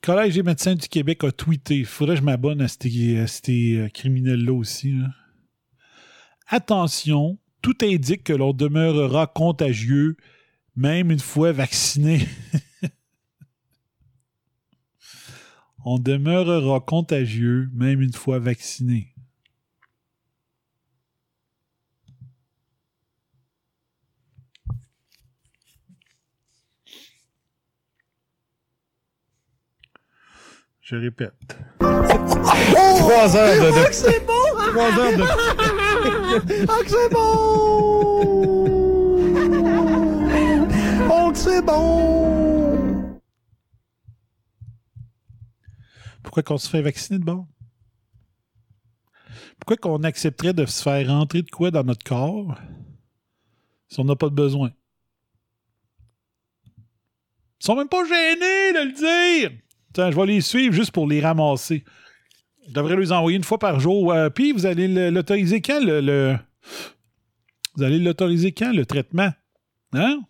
Collège 0.02 0.34
des 0.34 0.42
médecins 0.42 0.74
du 0.74 0.88
Québec 0.88 1.22
a 1.24 1.30
tweeté. 1.30 1.78
Il 1.78 1.86
faudrait 1.86 2.16
que 2.16 2.20
je 2.20 2.24
m'abonne 2.24 2.60
à 2.60 2.68
ces, 2.68 3.76
euh, 3.76 3.88
criminels-là 3.88 4.52
aussi. 4.52 4.94
Attention, 6.48 7.38
tout 7.62 7.76
indique 7.82 8.24
que 8.24 8.32
l'on 8.32 8.52
demeurera 8.52 9.28
contagieux 9.28 10.16
même 10.74 11.10
une 11.10 11.20
fois 11.20 11.52
vacciné. 11.52 12.26
On 15.84 15.98
demeurera 15.98 16.80
contagieux 16.80 17.68
même 17.72 18.00
une 18.02 18.12
fois 18.12 18.38
vacciné. 18.38 19.11
Je 30.92 30.96
répète. 30.98 31.56
Trois 31.78 33.34
heures 33.34 33.64
de. 33.64 33.70
de... 33.88 33.92
c'est 33.92 34.26
bon! 34.26 34.32
Trois 34.72 34.92
heures 34.98 35.16
de. 35.16 35.24
Ah, 36.68 36.82
que 36.82 36.90
c'est 36.90 37.08
bon! 37.10 37.22
Oh, 41.10 41.32
que 41.32 41.38
c'est 41.38 41.62
bon! 41.62 43.20
Pourquoi 46.22 46.42
qu'on 46.42 46.58
se 46.58 46.68
fait 46.68 46.82
vacciner 46.82 47.18
de 47.18 47.24
bord? 47.24 47.46
Pourquoi 49.60 49.78
qu'on 49.78 50.02
accepterait 50.02 50.52
de 50.52 50.66
se 50.66 50.82
faire 50.82 51.08
rentrer 51.08 51.40
de 51.40 51.50
quoi 51.50 51.70
dans 51.70 51.84
notre 51.84 52.04
corps 52.04 52.54
si 53.88 53.98
on 53.98 54.04
n'a 54.04 54.14
pas 54.14 54.28
de 54.28 54.34
besoin? 54.34 54.72
Ils 56.76 57.64
sont 57.64 57.76
même 57.76 57.88
pas 57.88 58.04
gênés 58.04 58.74
de 58.74 58.84
le 58.84 58.92
dire! 58.92 59.61
Tiens, 59.92 60.10
je 60.10 60.16
vais 60.16 60.26
les 60.26 60.40
suivre 60.40 60.74
juste 60.74 60.90
pour 60.92 61.06
les 61.06 61.20
ramasser. 61.20 61.84
Je 62.68 62.72
devrais 62.72 62.96
les 62.96 63.12
envoyer 63.12 63.36
une 63.36 63.44
fois 63.44 63.58
par 63.58 63.80
jour. 63.80 64.12
Euh, 64.12 64.30
Puis 64.30 64.52
vous 64.52 64.66
allez 64.66 64.88
le- 64.88 65.10
l'autoriser 65.10 65.60
quand 65.60 65.80
le, 65.82 66.36
Vous 67.74 67.82
allez 67.82 67.98
l'autoriser 67.98 68.52
quand 68.52 68.72
le 68.72 68.86
traitement? 68.86 69.30
Hein? 69.92 70.20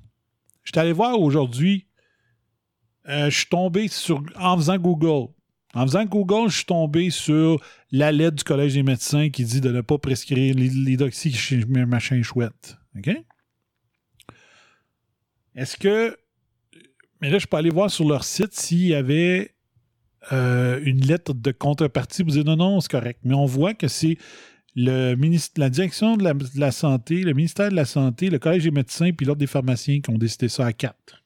Je 0.64 0.70
suis 0.72 0.78
allé 0.80 0.92
voir 0.92 1.20
aujourd'hui. 1.20 1.86
Euh, 3.08 3.30
je 3.30 3.36
suis 3.38 3.46
tombé 3.48 3.88
sur. 3.88 4.22
En 4.38 4.56
faisant 4.56 4.78
Google. 4.78 5.32
En 5.74 5.82
faisant 5.86 6.04
Google, 6.04 6.50
je 6.50 6.56
suis 6.56 6.64
tombé 6.66 7.10
sur 7.10 7.60
la 7.90 8.12
lettre 8.12 8.36
du 8.36 8.44
Collège 8.44 8.74
des 8.74 8.82
médecins 8.82 9.28
qui 9.30 9.44
dit 9.44 9.60
de 9.60 9.70
ne 9.70 9.80
pas 9.80 9.98
prescrire 9.98 10.54
l'hyd- 10.54 10.84
l'hydroxy 10.86 11.34
machin 11.86 12.22
chouette. 12.22 12.76
OK? 12.96 13.10
Est-ce 15.54 15.76
que. 15.76 16.16
Mais 17.22 17.30
là, 17.30 17.38
je 17.38 17.46
peux 17.46 17.56
aller 17.56 17.70
voir 17.70 17.90
sur 17.90 18.06
leur 18.06 18.24
site 18.24 18.52
s'il 18.52 18.88
y 18.88 18.94
avait 18.94 19.52
euh, 20.32 20.80
une 20.84 21.00
lettre 21.06 21.32
de 21.32 21.52
contrepartie 21.52 22.24
pour 22.24 22.32
dire 22.32 22.44
non, 22.44 22.56
non, 22.56 22.80
c'est 22.80 22.90
correct. 22.90 23.20
Mais 23.22 23.34
on 23.34 23.46
voit 23.46 23.74
que 23.74 23.86
c'est 23.86 24.18
le 24.74 25.14
ministre, 25.14 25.60
la 25.60 25.70
direction 25.70 26.16
de 26.16 26.24
la, 26.56 26.72
santé, 26.72 27.22
le 27.22 27.32
ministère 27.32 27.70
de 27.70 27.76
la 27.76 27.84
santé, 27.84 28.28
le 28.28 28.38
Collège 28.38 28.64
des 28.64 28.70
médecins 28.72 29.12
puis 29.12 29.24
l'Ordre 29.24 29.40
des 29.40 29.46
pharmaciens 29.46 30.00
qui 30.00 30.10
ont 30.10 30.18
décidé 30.18 30.48
ça 30.48 30.66
à 30.66 30.72
quatre. 30.72 31.22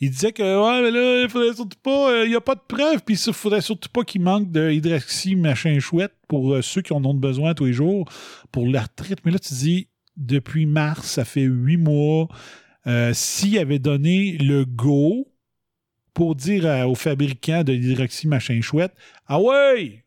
Il 0.00 0.10
disait 0.10 0.32
que 0.32 0.42
ouais, 0.42 0.82
mais 0.82 0.90
là, 0.90 1.22
il 1.22 1.28
faudrait 1.28 1.54
surtout 1.54 1.78
pas, 1.82 2.10
euh, 2.10 2.24
il 2.24 2.30
n'y 2.30 2.36
a 2.36 2.40
pas 2.40 2.54
de 2.54 2.60
preuves, 2.66 3.02
puis 3.04 3.14
il 3.14 3.32
faudrait 3.32 3.60
surtout 3.60 3.88
pas 3.88 4.04
qu'il 4.04 4.22
manque 4.22 4.50
de 4.50 5.36
machin 5.36 5.78
chouette 5.80 6.14
pour 6.28 6.54
euh, 6.54 6.62
ceux 6.62 6.82
qui 6.82 6.92
en 6.92 7.04
ont 7.04 7.14
besoin 7.14 7.54
tous 7.54 7.66
les 7.66 7.72
jours 7.72 8.08
pour 8.50 8.66
la 8.68 8.82
retraite. 8.82 9.18
Mais 9.24 9.32
là, 9.32 9.38
tu 9.38 9.54
dis, 9.54 9.88
depuis 10.16 10.66
mars, 10.66 11.06
ça 11.06 11.24
fait 11.24 11.42
huit 11.42 11.78
mois, 11.78 12.28
euh, 12.86 13.12
s'il 13.14 13.58
avait 13.58 13.78
donné 13.78 14.36
le 14.38 14.64
go 14.64 15.28
pour 16.14 16.34
dire 16.34 16.64
aux 16.88 16.94
fabricants 16.94 17.64
de 17.64 17.72
l'hydroxy 17.72 18.28
machin 18.28 18.60
chouette, 18.60 18.94
ah 19.26 19.40
ouais, 19.40 20.04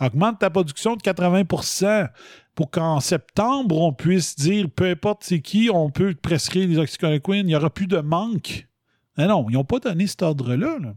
augmente 0.00 0.38
ta 0.38 0.50
production 0.50 0.96
de 0.96 1.02
80% 1.02 2.08
pour 2.54 2.70
qu'en 2.70 3.00
septembre, 3.00 3.78
on 3.78 3.92
puisse 3.92 4.36
dire, 4.36 4.68
peu 4.70 4.90
importe 4.90 5.24
c'est 5.24 5.40
qui, 5.40 5.70
on 5.72 5.90
peut 5.90 6.14
prescrire 6.14 6.68
l'hydroxychloroquine, 6.68 7.36
il 7.36 7.46
n'y 7.46 7.56
aura 7.56 7.70
plus 7.70 7.86
de 7.86 7.98
manque. 7.98 8.66
Mais 9.16 9.26
non, 9.26 9.46
ils 9.48 9.54
n'ont 9.54 9.64
pas 9.64 9.78
donné 9.78 10.06
cet 10.06 10.22
ordre-là. 10.22 10.78
là. 10.78 10.94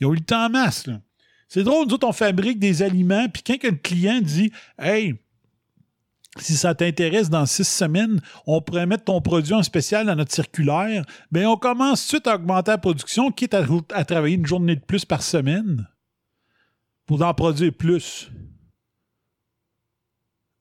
Ils 0.00 0.06
ont 0.06 0.12
eu 0.12 0.16
le 0.16 0.24
temps 0.24 0.46
en 0.46 0.50
masse. 0.50 0.88
C'est 1.48 1.64
drôle, 1.64 1.86
nous 1.86 1.94
autres, 1.94 2.06
on 2.06 2.12
fabrique 2.12 2.58
des 2.58 2.82
aliments, 2.82 3.28
puis 3.28 3.42
quand 3.42 3.68
un 3.68 3.74
client 3.74 4.20
dit 4.20 4.52
Hey, 4.78 5.14
si 6.40 6.56
ça 6.56 6.74
t'intéresse, 6.74 7.30
dans 7.30 7.46
six 7.46 7.66
semaines, 7.66 8.20
on 8.46 8.60
pourrait 8.60 8.86
mettre 8.86 9.04
ton 9.04 9.20
produit 9.20 9.54
en 9.54 9.62
spécial 9.62 10.06
dans 10.06 10.14
notre 10.14 10.32
circulaire, 10.32 11.04
bien, 11.30 11.48
on 11.48 11.56
commence 11.56 12.06
tout 12.06 12.16
de 12.16 12.22
suite 12.22 12.26
à 12.26 12.34
augmenter 12.36 12.70
la 12.70 12.78
production, 12.78 13.30
quitte 13.30 13.54
à, 13.54 13.64
à 13.92 14.04
travailler 14.04 14.36
une 14.36 14.46
journée 14.46 14.76
de 14.76 14.84
plus 14.84 15.04
par 15.04 15.22
semaine 15.22 15.88
pour 17.06 17.22
en 17.22 17.34
produire 17.34 17.72
plus 17.72 18.30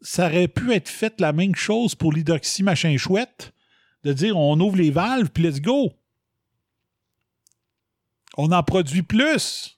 ça 0.02 0.28
aurait 0.28 0.48
pu 0.48 0.74
être 0.74 0.90
fait 0.90 1.20
la 1.20 1.34
même 1.34 1.56
chose 1.56 1.96
pour 1.96 2.14
l'hydroxy 2.14 2.64
machin 2.64 2.96
chouette, 2.98 3.54
de 4.04 4.14
dire 4.14 4.38
on 4.38 4.60
ouvre 4.60 4.78
les 4.78 4.92
valves, 4.92 5.30
puis 5.30 5.44
let's 5.44 5.62
go. 5.62 5.92
On 8.38 8.52
en 8.52 8.64
produit 8.64 9.04
plus. 9.04 9.74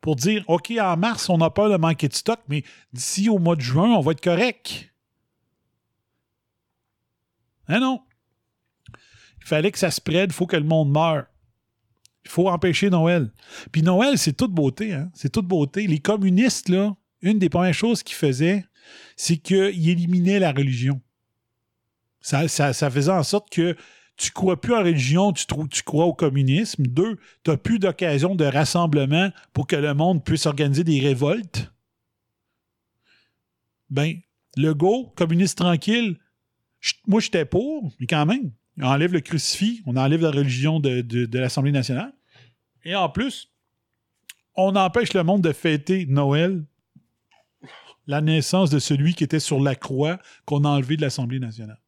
Pour 0.00 0.16
dire, 0.16 0.44
OK, 0.48 0.70
en 0.78 0.98
mars, 0.98 1.30
on 1.30 1.40
a 1.40 1.48
peur 1.48 1.70
de 1.70 1.78
manquer 1.78 2.08
de 2.08 2.14
stock, 2.14 2.38
mais 2.46 2.62
d'ici 2.92 3.30
au 3.30 3.38
mois 3.38 3.56
de 3.56 3.62
juin, 3.62 3.90
on 3.94 4.00
va 4.00 4.12
être 4.12 4.22
correct. 4.22 4.93
Ah 7.68 7.80
non? 7.80 8.00
Il 9.40 9.46
fallait 9.46 9.70
que 9.70 9.78
ça 9.78 9.90
spread, 9.90 10.30
il 10.30 10.34
faut 10.34 10.46
que 10.46 10.56
le 10.56 10.64
monde 10.64 10.90
meure. 10.90 11.26
Il 12.24 12.30
faut 12.30 12.48
empêcher 12.48 12.88
Noël. 12.88 13.30
Puis 13.70 13.82
Noël, 13.82 14.16
c'est 14.16 14.32
toute 14.32 14.52
beauté, 14.52 14.94
hein? 14.94 15.10
C'est 15.14 15.30
toute 15.30 15.46
beauté. 15.46 15.86
Les 15.86 15.98
communistes, 15.98 16.72
une 17.20 17.38
des 17.38 17.50
premières 17.50 17.74
choses 17.74 18.02
qu'ils 18.02 18.16
faisaient, 18.16 18.64
c'est 19.16 19.36
qu'ils 19.36 19.88
éliminaient 19.88 20.38
la 20.38 20.52
religion. 20.52 21.00
Ça, 22.20 22.48
ça, 22.48 22.90
faisait 22.90 23.12
en 23.12 23.22
sorte 23.22 23.50
que 23.50 23.76
tu 24.16 24.30
crois 24.30 24.58
plus 24.58 24.74
en 24.74 24.78
religion, 24.78 25.32
tu, 25.32 25.44
tu 25.70 25.82
crois 25.82 26.06
au 26.06 26.14
communisme. 26.14 26.86
Deux, 26.86 27.18
tu 27.42 27.50
n'as 27.50 27.58
plus 27.58 27.78
d'occasion 27.78 28.34
de 28.34 28.46
rassemblement 28.46 29.30
pour 29.52 29.66
que 29.66 29.76
le 29.76 29.92
monde 29.92 30.24
puisse 30.24 30.46
organiser 30.46 30.84
des 30.84 31.00
révoltes. 31.00 31.70
Ben, 33.90 34.18
le 34.56 34.72
go, 34.72 35.12
communiste 35.16 35.58
tranquille, 35.58 36.18
moi 37.06 37.20
j'étais 37.20 37.44
pour, 37.44 37.92
mais 38.00 38.06
quand 38.06 38.26
même, 38.26 38.52
on 38.78 38.86
enlève 38.86 39.12
le 39.12 39.20
crucifix, 39.20 39.82
on 39.86 39.96
enlève 39.96 40.20
la 40.20 40.30
religion 40.30 40.80
de, 40.80 41.38
l'Assemblée 41.38 41.72
nationale. 41.72 42.12
Et 42.84 42.94
en 42.94 43.08
plus, 43.08 43.50
on 44.56 44.74
empêche 44.76 45.14
le 45.14 45.22
monde 45.22 45.42
de 45.42 45.52
fêter 45.52 46.06
Noël, 46.06 46.64
la 48.06 48.20
naissance 48.20 48.70
de 48.70 48.78
celui 48.78 49.14
qui 49.14 49.24
était 49.24 49.40
sur 49.40 49.60
la 49.60 49.74
croix 49.74 50.18
qu'on 50.44 50.64
a 50.64 50.68
enlevé 50.68 50.96
de 50.96 51.02
l'Assemblée 51.02 51.38
nationale. 51.38 51.80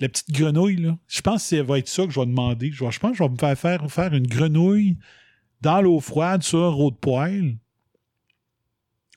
La 0.00 0.08
petite 0.08 0.30
grenouille. 0.30 0.94
Je 1.08 1.20
pense 1.20 1.42
que 1.42 1.56
ça 1.56 1.62
va 1.62 1.78
être 1.78 1.88
ça 1.88 2.06
que 2.06 2.12
je 2.12 2.20
vais 2.20 2.26
demander. 2.26 2.70
Je, 2.70 2.84
pense 2.84 2.94
que 2.94 3.18
je 3.18 3.22
vais 3.24 3.28
me 3.28 3.36
faire 3.36 3.90
faire, 3.90 4.14
une 4.14 4.26
grenouille 4.26 4.96
dans 5.60 5.82
l'eau 5.82 5.98
froide 5.98 6.44
sur 6.44 6.60
un 6.60 6.68
rot 6.68 6.92
de 6.92 6.96
poêle 6.96 7.58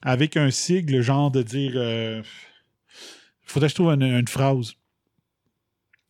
avec 0.02 0.36
un 0.36 0.50
sigle, 0.50 1.00
genre 1.00 1.30
de 1.30 1.42
dire. 1.42 1.72
euh, 1.76 2.20
faudrait 3.52 3.68
que 3.68 3.72
je 3.72 3.74
trouve 3.76 3.92
une, 3.92 4.28
phrase. 4.28 4.74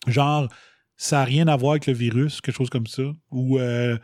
Genre, 0.07 0.49
ça 0.97 1.19
n'a 1.19 1.25
rien 1.25 1.49
à 1.49 1.57
voir 1.57 1.73
avec 1.73 1.87
le 1.87 1.93
virus, 1.93 2.41
quelque 2.41 2.57
chose 2.57 2.71
comme 2.71 2.87
ça. 2.87 3.03
Ou, 3.31 3.59
euh, 3.59 3.97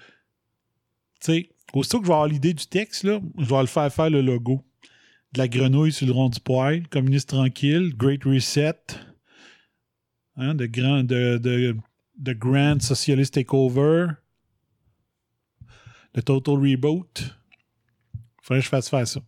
tu 1.21 1.33
sais, 1.33 1.51
aussitôt 1.73 2.01
que 2.01 2.07
je 2.07 2.09
vais 2.09 2.15
avoir 2.15 2.29
l'idée 2.29 2.55
du 2.55 2.67
texte, 2.67 3.05
là, 3.05 3.21
je 3.39 3.45
vais 3.45 3.61
le 3.61 3.67
faire 3.67 3.93
faire 3.93 4.11
le 4.11 4.21
logo. 4.21 4.65
De 5.33 5.39
la 5.39 5.49
grenouille 5.49 5.93
sur 5.93 6.07
le 6.07 6.13
rond 6.13 6.31
du 6.31 6.41
poêle, 6.41 6.89
communiste 6.89 7.29
tranquille, 7.29 7.95
Great 7.95 8.25
Reset, 8.25 8.81
hein, 10.37 10.55
de, 10.55 10.67
grand, 10.67 11.05
de, 11.05 11.39
de, 11.39 12.33
Grand 12.33 12.81
Socialist 12.81 13.35
Takeover, 13.35 14.07
de 16.15 16.21
Total 16.23 16.55
Reboot. 16.55 17.37
Faudrait 18.43 18.61
que 18.61 18.65
je 18.65 18.71
fasse 18.71 18.89
faire 18.89 19.07
ça. 19.07 19.21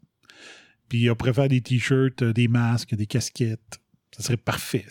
Puis 0.89 1.09
après 1.09 1.35
faire 1.35 1.49
des 1.49 1.61
t-shirts, 1.61 2.23
euh, 2.23 2.33
des 2.33 2.49
masques, 2.49 2.95
des 2.95 3.07
casquettes. 3.07 3.80
Ça 4.17 4.23
serait 4.23 4.37
parfait. 4.37 4.87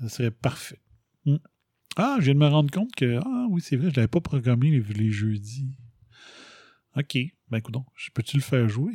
Ça 0.00 0.08
serait 0.08 0.30
parfait. 0.30 0.80
Hmm. 1.24 1.36
Ah, 1.96 2.16
je 2.18 2.24
viens 2.24 2.34
de 2.34 2.38
me 2.40 2.48
rendre 2.48 2.70
compte 2.70 2.94
que. 2.94 3.20
Ah 3.24 3.46
oui, 3.50 3.62
c'est 3.62 3.76
vrai, 3.76 3.90
je 3.90 3.96
l'avais 3.96 4.08
pas 4.08 4.20
programmé 4.20 4.70
les, 4.70 4.80
les 4.94 5.10
jeudis. 5.10 5.76
OK. 6.96 7.16
Ben 7.50 7.58
écoute, 7.58 7.76
je 7.94 8.10
peux-tu 8.10 8.36
le 8.36 8.42
faire 8.42 8.68
jouer? 8.68 8.94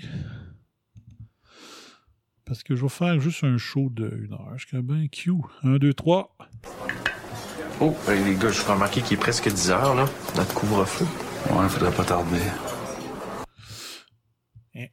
Parce 2.45 2.63
que 2.63 2.75
je 2.75 2.81
vais 2.81 2.89
faire 2.89 3.19
juste 3.19 3.43
un 3.43 3.57
show 3.57 3.89
de 3.91 4.09
une 4.23 4.33
heure. 4.33 4.57
Je 4.57 4.65
suis 4.65 4.81
bien 4.81 5.07
Q. 5.07 5.33
Un, 5.63 5.77
deux, 5.77 5.93
trois. 5.93 6.35
Oh, 7.79 7.95
ben, 8.07 8.25
les 8.25 8.35
gars, 8.35 8.49
je 8.49 8.61
vous 8.61 8.73
remarqué 8.73 9.01
qu'il 9.01 9.17
est 9.17 9.19
presque 9.19 9.47
10 9.47 9.69
heures, 9.69 9.95
là, 9.95 10.05
notre 10.35 10.53
couvre-feu. 10.53 11.05
Ouais, 11.53 11.69
faudrait 11.69 11.95
pas 11.95 12.03
tarder. 12.03 12.41
Eh. 14.73 14.89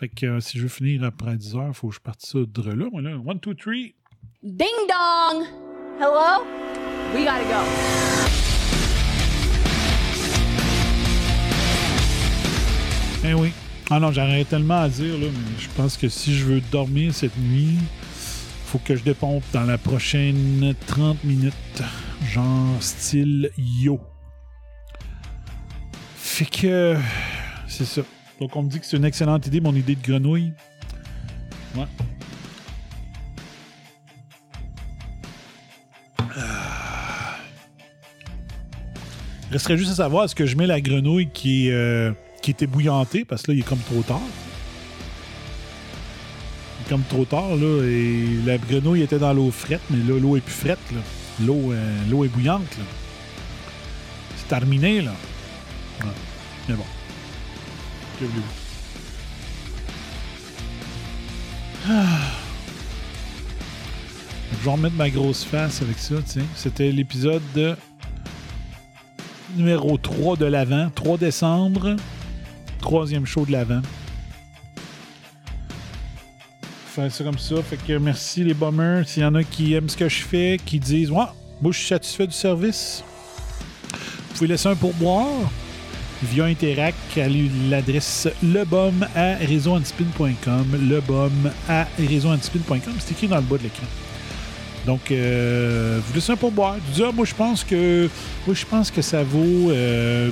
Fait 0.00 0.08
que 0.08 0.24
euh, 0.24 0.40
si 0.40 0.56
je 0.56 0.62
veux 0.62 0.70
finir 0.70 1.04
après 1.04 1.36
10 1.36 1.56
heures, 1.56 1.76
faut 1.76 1.88
que 1.88 1.94
je 1.94 2.00
parte 2.00 2.22
ça 2.22 2.38
de 2.38 2.70
là. 2.70 2.86
Moi, 2.90 3.02
là. 3.02 3.18
One, 3.18 3.38
two, 3.38 3.52
three. 3.52 3.94
Ding 4.42 4.66
dong! 4.88 5.44
Hello? 6.00 6.42
We 7.14 7.22
gotta 7.22 7.44
go. 7.44 7.60
Eh 13.26 13.34
oui. 13.34 13.52
Ah 13.90 14.00
non, 14.00 14.10
j'arrête 14.10 14.48
tellement 14.48 14.80
à 14.80 14.88
dire, 14.88 15.18
là, 15.18 15.26
mais 15.26 15.58
je 15.58 15.68
pense 15.76 15.98
que 15.98 16.08
si 16.08 16.34
je 16.34 16.46
veux 16.46 16.62
dormir 16.72 17.12
cette 17.12 17.36
nuit, 17.36 17.76
faut 18.64 18.78
que 18.78 18.96
je 18.96 19.04
dépompe 19.04 19.44
dans 19.52 19.64
la 19.64 19.76
prochaine 19.76 20.74
30 20.86 21.22
minutes. 21.24 21.82
Genre 22.32 22.82
style 22.82 23.50
yo. 23.58 24.00
Fait 26.16 26.46
que. 26.46 26.96
C'est 27.68 27.84
ça. 27.84 28.00
Donc 28.40 28.56
on 28.56 28.62
me 28.62 28.70
dit 28.70 28.80
que 28.80 28.86
c'est 28.86 28.96
une 28.96 29.04
excellente 29.04 29.46
idée, 29.46 29.60
mon 29.60 29.74
idée 29.74 29.94
de 29.94 30.02
grenouille. 30.02 30.52
Ouais. 31.76 31.84
Ah. 36.18 37.36
Il 39.48 39.52
resterait 39.52 39.76
juste 39.76 39.90
à 39.90 39.96
savoir 39.96 40.24
est-ce 40.24 40.34
que 40.34 40.46
je 40.46 40.56
mets 40.56 40.66
la 40.66 40.80
grenouille 40.80 41.28
qui 41.28 41.68
est, 41.68 41.72
euh, 41.72 42.12
qui 42.40 42.54
parce 42.54 43.42
que 43.42 43.50
là, 43.50 43.54
il 43.56 43.60
est 43.60 43.68
comme 43.68 43.78
trop 43.80 44.02
tard? 44.02 44.20
Il 46.78 46.86
est 46.86 46.88
comme 46.88 47.02
trop 47.02 47.24
tard, 47.26 47.56
là, 47.56 47.84
et 47.84 48.26
la 48.46 48.56
grenouille 48.56 49.02
était 49.02 49.18
dans 49.18 49.34
l'eau 49.34 49.50
frette, 49.50 49.82
mais 49.90 49.98
là, 49.98 50.18
l'eau 50.18 50.36
est 50.36 50.40
plus 50.40 50.54
frette, 50.54 50.78
là. 50.92 51.00
L'eau, 51.44 51.72
euh, 51.72 52.24
est 52.24 52.28
bouillante, 52.28 52.78
là. 52.78 52.84
C'est 54.36 54.48
terminé, 54.48 55.02
là. 55.02 55.12
Mais 56.68 56.74
bon. 56.74 56.84
Ah. 61.88 62.04
Je 64.52 64.64
vais 64.64 64.70
remettre 64.70 64.96
ma 64.96 65.08
grosse 65.08 65.44
face 65.44 65.80
avec 65.80 65.98
ça. 65.98 66.16
C'était 66.54 66.92
l'épisode 66.92 67.42
de 67.54 67.74
numéro 69.56 69.96
3 69.96 70.36
de 70.36 70.44
l'Avent, 70.44 70.90
3 70.94 71.16
décembre, 71.16 71.96
troisième 72.78 73.24
show 73.24 73.46
de 73.46 73.52
l'Avent. 73.52 73.82
Faire 76.88 77.10
ça 77.10 77.24
comme 77.24 77.38
ça. 77.38 77.62
Fait 77.62 77.78
que 77.78 77.96
merci 77.98 78.44
les 78.44 78.54
bombers. 78.54 79.08
S'il 79.08 79.22
y 79.22 79.26
en 79.26 79.34
a 79.34 79.44
qui 79.44 79.72
aiment 79.74 79.88
ce 79.88 79.96
que 79.96 80.08
je 80.08 80.22
fais, 80.22 80.58
qui 80.64 80.78
disent 80.78 81.10
Ouais, 81.10 81.24
moi 81.62 81.72
je 81.72 81.78
suis 81.78 81.88
satisfait 81.88 82.26
du 82.26 82.34
service. 82.34 83.02
Vous 83.92 84.34
pouvez 84.34 84.48
laisser 84.48 84.68
un 84.68 84.76
pourboire 84.76 85.50
via 86.22 86.44
Interac 86.44 86.94
à 87.16 87.28
l'adresse 87.68 88.28
lebom 88.42 89.06
à 89.14 89.34
réseauantispin.com. 89.36 90.88
Lebom 90.88 91.50
à 91.68 91.86
réseauantispin.com. 91.98 92.94
C'est 92.98 93.12
écrit 93.12 93.28
dans 93.28 93.36
le 93.36 93.42
bas 93.42 93.58
de 93.58 93.64
l'écran. 93.64 93.86
Donc, 94.86 95.10
euh, 95.10 96.00
vous 96.06 96.14
laissez 96.14 96.32
un 96.32 96.36
pourboire. 96.36 96.76
Vous 96.92 97.02
ah, 97.02 97.12
moi, 97.12 97.24
je 97.24 97.34
pense 97.34 97.64
que, 97.64 98.08
je 98.50 98.64
pense 98.66 98.90
que 98.90 99.02
ça 99.02 99.22
vaut 99.22 99.70
euh, 99.70 100.30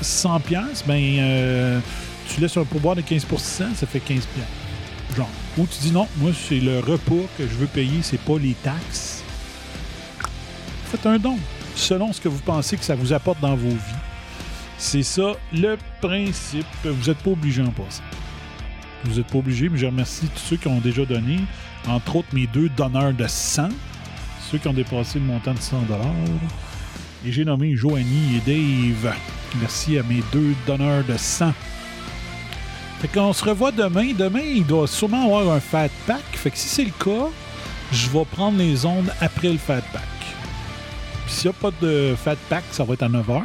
100 0.00 0.40
pièces. 0.40 0.84
Ben, 0.86 1.02
euh, 1.18 1.80
tu 2.28 2.40
laisses 2.40 2.56
un 2.56 2.64
pourboire 2.64 2.96
de 2.96 3.02
15% 3.02 3.74
ça 3.74 3.86
fait 3.86 4.00
15 4.00 4.26
pièces. 4.26 5.16
Genre. 5.16 5.28
Ou 5.58 5.66
tu 5.66 5.80
dis, 5.80 5.90
non, 5.90 6.06
moi, 6.18 6.30
c'est 6.48 6.60
le 6.60 6.78
repas 6.78 7.26
que 7.36 7.44
je 7.44 7.54
veux 7.54 7.66
payer, 7.66 8.00
c'est 8.02 8.20
pas 8.20 8.38
les 8.38 8.54
taxes. 8.54 9.22
Faites 10.90 11.06
un 11.06 11.18
don, 11.18 11.36
selon 11.74 12.12
ce 12.12 12.20
que 12.20 12.28
vous 12.28 12.38
pensez 12.38 12.76
que 12.76 12.84
ça 12.84 12.94
vous 12.94 13.12
apporte 13.12 13.40
dans 13.40 13.56
vos 13.56 13.68
vies. 13.68 13.99
C'est 14.80 15.02
ça 15.02 15.34
le 15.52 15.76
principe. 16.00 16.66
Vous 16.84 17.10
n'êtes 17.10 17.18
pas 17.18 17.30
obligé 17.30 17.62
en 17.62 17.70
passant. 17.70 18.02
Vous 19.04 19.18
n'êtes 19.18 19.26
pas 19.26 19.38
obligé, 19.38 19.68
mais 19.68 19.78
je 19.78 19.84
remercie 19.84 20.26
tous 20.28 20.40
ceux 20.40 20.56
qui 20.56 20.68
ont 20.68 20.80
déjà 20.80 21.04
donné, 21.04 21.38
entre 21.86 22.16
autres 22.16 22.28
mes 22.32 22.46
deux 22.46 22.70
donneurs 22.70 23.12
de 23.12 23.26
100, 23.28 23.68
ceux 24.50 24.56
qui 24.56 24.66
ont 24.68 24.72
dépassé 24.72 25.18
le 25.18 25.26
montant 25.26 25.52
de 25.52 25.60
100 25.60 25.82
Et 27.26 27.30
j'ai 27.30 27.44
nommé 27.44 27.76
Joanie 27.76 28.38
et 28.38 28.40
Dave. 28.40 29.14
Merci 29.60 29.98
à 29.98 30.02
mes 30.02 30.22
deux 30.32 30.54
donneurs 30.66 31.04
de 31.04 31.16
100. 31.16 31.52
Fait 33.00 33.08
qu'on 33.08 33.34
se 33.34 33.44
revoit 33.44 33.72
demain. 33.72 34.12
Demain, 34.16 34.40
il 34.40 34.64
doit 34.66 34.88
sûrement 34.88 35.24
avoir 35.24 35.54
un 35.54 35.60
Fat 35.60 35.90
Pack. 36.06 36.24
Fait 36.32 36.50
que 36.50 36.56
si 36.56 36.68
c'est 36.68 36.84
le 36.84 36.90
cas, 36.90 37.28
je 37.92 38.08
vais 38.08 38.24
prendre 38.24 38.56
les 38.56 38.86
ondes 38.86 39.12
après 39.20 39.52
le 39.52 39.58
Fat 39.58 39.82
Pack. 39.92 40.02
Puis 41.26 41.34
s'il 41.34 41.50
n'y 41.50 41.56
a 41.56 41.60
pas 41.60 41.70
de 41.82 42.14
Fat 42.16 42.36
Pack, 42.48 42.64
ça 42.70 42.82
va 42.82 42.94
être 42.94 43.02
à 43.02 43.08
9h. 43.10 43.42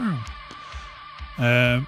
Euh, 1.40 1.80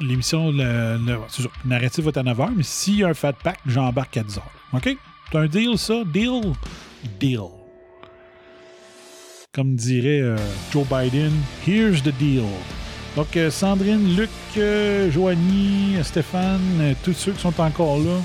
L'émission, 0.00 0.50
le, 0.50 0.98
le, 0.98 1.18
c'est 1.28 2.02
va 2.02 2.08
être 2.08 2.16
à 2.16 2.22
9h, 2.22 2.52
mais 2.56 2.62
s'il 2.62 2.96
y 2.96 3.04
a 3.04 3.08
un 3.08 3.14
Fat 3.14 3.34
Pack, 3.34 3.58
j'embarque 3.66 4.16
à 4.16 4.22
10h. 4.22 4.40
OK? 4.72 4.96
C'est 5.30 5.38
un 5.38 5.46
deal, 5.46 5.78
ça? 5.78 6.02
Deal? 6.04 6.40
Deal. 7.20 7.40
Comme 9.54 9.76
dirait 9.76 10.20
euh, 10.22 10.36
Joe 10.72 10.86
Biden, 10.88 11.30
here's 11.66 12.02
the 12.02 12.12
deal. 12.18 12.46
Donc, 13.16 13.36
euh, 13.36 13.50
Sandrine, 13.50 14.16
Luc, 14.16 14.30
Joanie, 15.10 15.96
Stéphane, 16.02 16.94
tous 17.04 17.12
ceux 17.12 17.32
qui 17.32 17.40
sont 17.42 17.60
encore 17.60 17.98
là, 17.98 18.18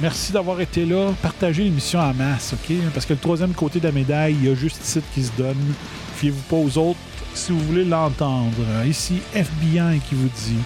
merci 0.00 0.32
d'avoir 0.32 0.60
été 0.60 0.86
là. 0.86 1.12
Partagez 1.20 1.64
l'émission 1.64 1.98
en 1.98 2.14
masse, 2.14 2.54
OK? 2.54 2.74
Parce 2.94 3.04
que 3.04 3.12
le 3.14 3.18
troisième 3.18 3.52
côté 3.52 3.80
de 3.80 3.84
la 3.86 3.92
médaille, 3.92 4.36
il 4.40 4.48
y 4.48 4.50
a 4.50 4.54
juste 4.54 4.82
ici 4.84 5.00
qui 5.12 5.24
se 5.24 5.32
donne. 5.36 5.74
Fiez-vous 6.14 6.42
pas 6.42 6.56
aux 6.56 6.78
autres 6.78 6.98
si 7.36 7.52
vous 7.52 7.60
voulez 7.60 7.84
l'entendre. 7.84 8.84
Ici, 8.86 9.20
FBI 9.34 10.00
qui 10.08 10.14
vous 10.14 10.28
dit 10.28 10.62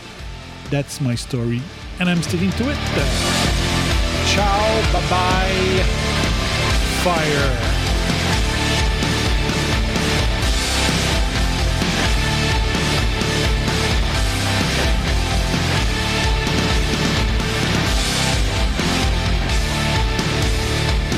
That's 0.70 1.00
my 1.00 1.16
story, 1.16 1.60
and 2.00 2.08
I'm 2.08 2.22
sticking 2.22 2.50
to 2.52 2.70
it. 2.70 2.76
Ciao, 4.26 4.46
bye 4.92 5.02
bye, 5.10 5.84
fire. 7.02 7.50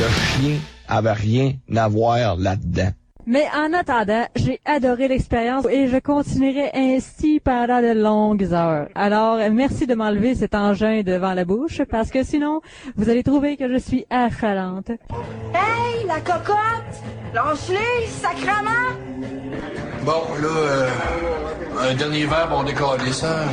Le 0.01 0.09
chien 0.09 0.59
avait 0.89 1.13
rien 1.13 1.53
à 1.77 1.89
voir 1.89 2.37
là-dedans. 2.37 2.93
Mais 3.27 3.45
en 3.55 3.73
attendant, 3.73 4.27
j'ai 4.35 4.61
adoré 4.65 5.07
l'expérience 5.09 5.65
et 5.71 5.87
je 5.87 5.99
continuerai 5.99 6.71
ainsi 6.75 7.41
pendant 7.41 7.81
de 7.81 7.93
longues 7.93 8.53
heures. 8.53 8.89
Alors, 8.95 9.39
merci 9.51 9.87
de 9.87 9.95
m'enlever 9.95 10.35
cet 10.35 10.55
engin 10.55 11.03
devant 11.03 11.33
la 11.33 11.45
bouche 11.45 11.83
parce 11.85 12.11
que 12.11 12.25
sinon, 12.25 12.61
vous 12.97 13.09
allez 13.09 13.23
trouver 13.23 13.57
que 13.57 13.73
je 13.73 13.79
suis 13.79 14.05
affalante. 14.11 14.91
Hey, 14.91 16.05
la 16.07 16.21
cocotte! 16.21 16.57
Lâche-les, 17.33 18.07
sacrement! 18.09 18.93
Bon, 20.05 20.23
là, 20.43 20.49
euh, 20.49 20.89
un 21.79 21.95
dernier 21.95 22.27
verre, 22.27 22.51
on 22.53 22.65
décolle 22.65 23.01
ça. 23.13 23.45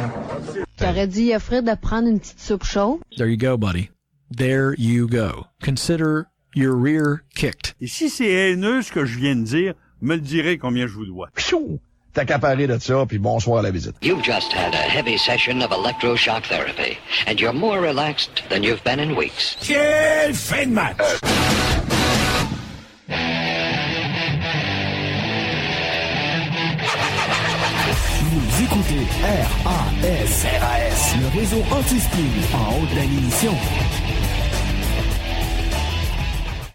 T'aurais 0.77 1.07
dit 1.07 1.31
à 1.31 1.39
Fred 1.39 1.65
de 1.65 1.75
prendre 1.75 2.07
une 2.07 2.19
petite 2.19 2.39
soupe 2.39 2.63
chaude? 2.63 2.99
There 3.17 3.29
you 3.29 3.37
go, 3.37 3.55
buddy. 3.57 3.91
There 4.35 4.73
you 4.77 5.07
go. 5.07 5.45
Consider 5.63 6.25
your 6.59 6.75
rear 6.75 7.23
kicked. 7.35 7.73
Et 7.81 7.87
si 7.87 8.09
c'est 8.09 8.29
haineux 8.29 8.81
ce 8.81 8.91
que 8.91 9.05
je 9.05 9.17
viens 9.17 9.35
de 9.35 9.43
dire, 9.43 9.73
me 10.01 10.15
le 10.15 10.21
direz 10.21 10.57
combien 10.57 10.87
je 10.87 10.93
vous 10.93 11.05
dois. 11.05 11.29
Pfiou! 11.35 11.79
T'as 12.13 12.21
accaparé 12.21 12.67
de 12.67 12.77
ça, 12.79 13.05
puis 13.07 13.19
bonsoir 13.19 13.59
à 13.59 13.61
la 13.61 13.71
visite. 13.71 13.95
You've 14.01 14.23
just 14.23 14.51
had 14.51 14.73
a 14.73 14.77
heavy 14.77 15.17
session 15.17 15.61
of 15.61 15.71
electroshock 15.71 16.43
therapy, 16.43 16.97
and 17.27 17.39
you're 17.39 17.53
more 17.53 17.79
relaxed 17.79 18.43
than 18.49 18.63
you've 18.63 18.83
been 18.83 18.99
in 18.99 19.15
weeks. 19.15 19.55
Quelle 19.61 20.33
fin 20.33 20.65
de 20.65 20.73
match! 20.73 20.97
Vous 28.31 28.63
écoutez 28.63 29.05
RAS, 29.65 30.45
RAS, 30.59 31.15
le 31.21 31.39
réseau 31.39 31.63
anti-spin 31.71 32.57
en 32.57 32.81
haute 32.81 32.93
définition. 32.95 33.53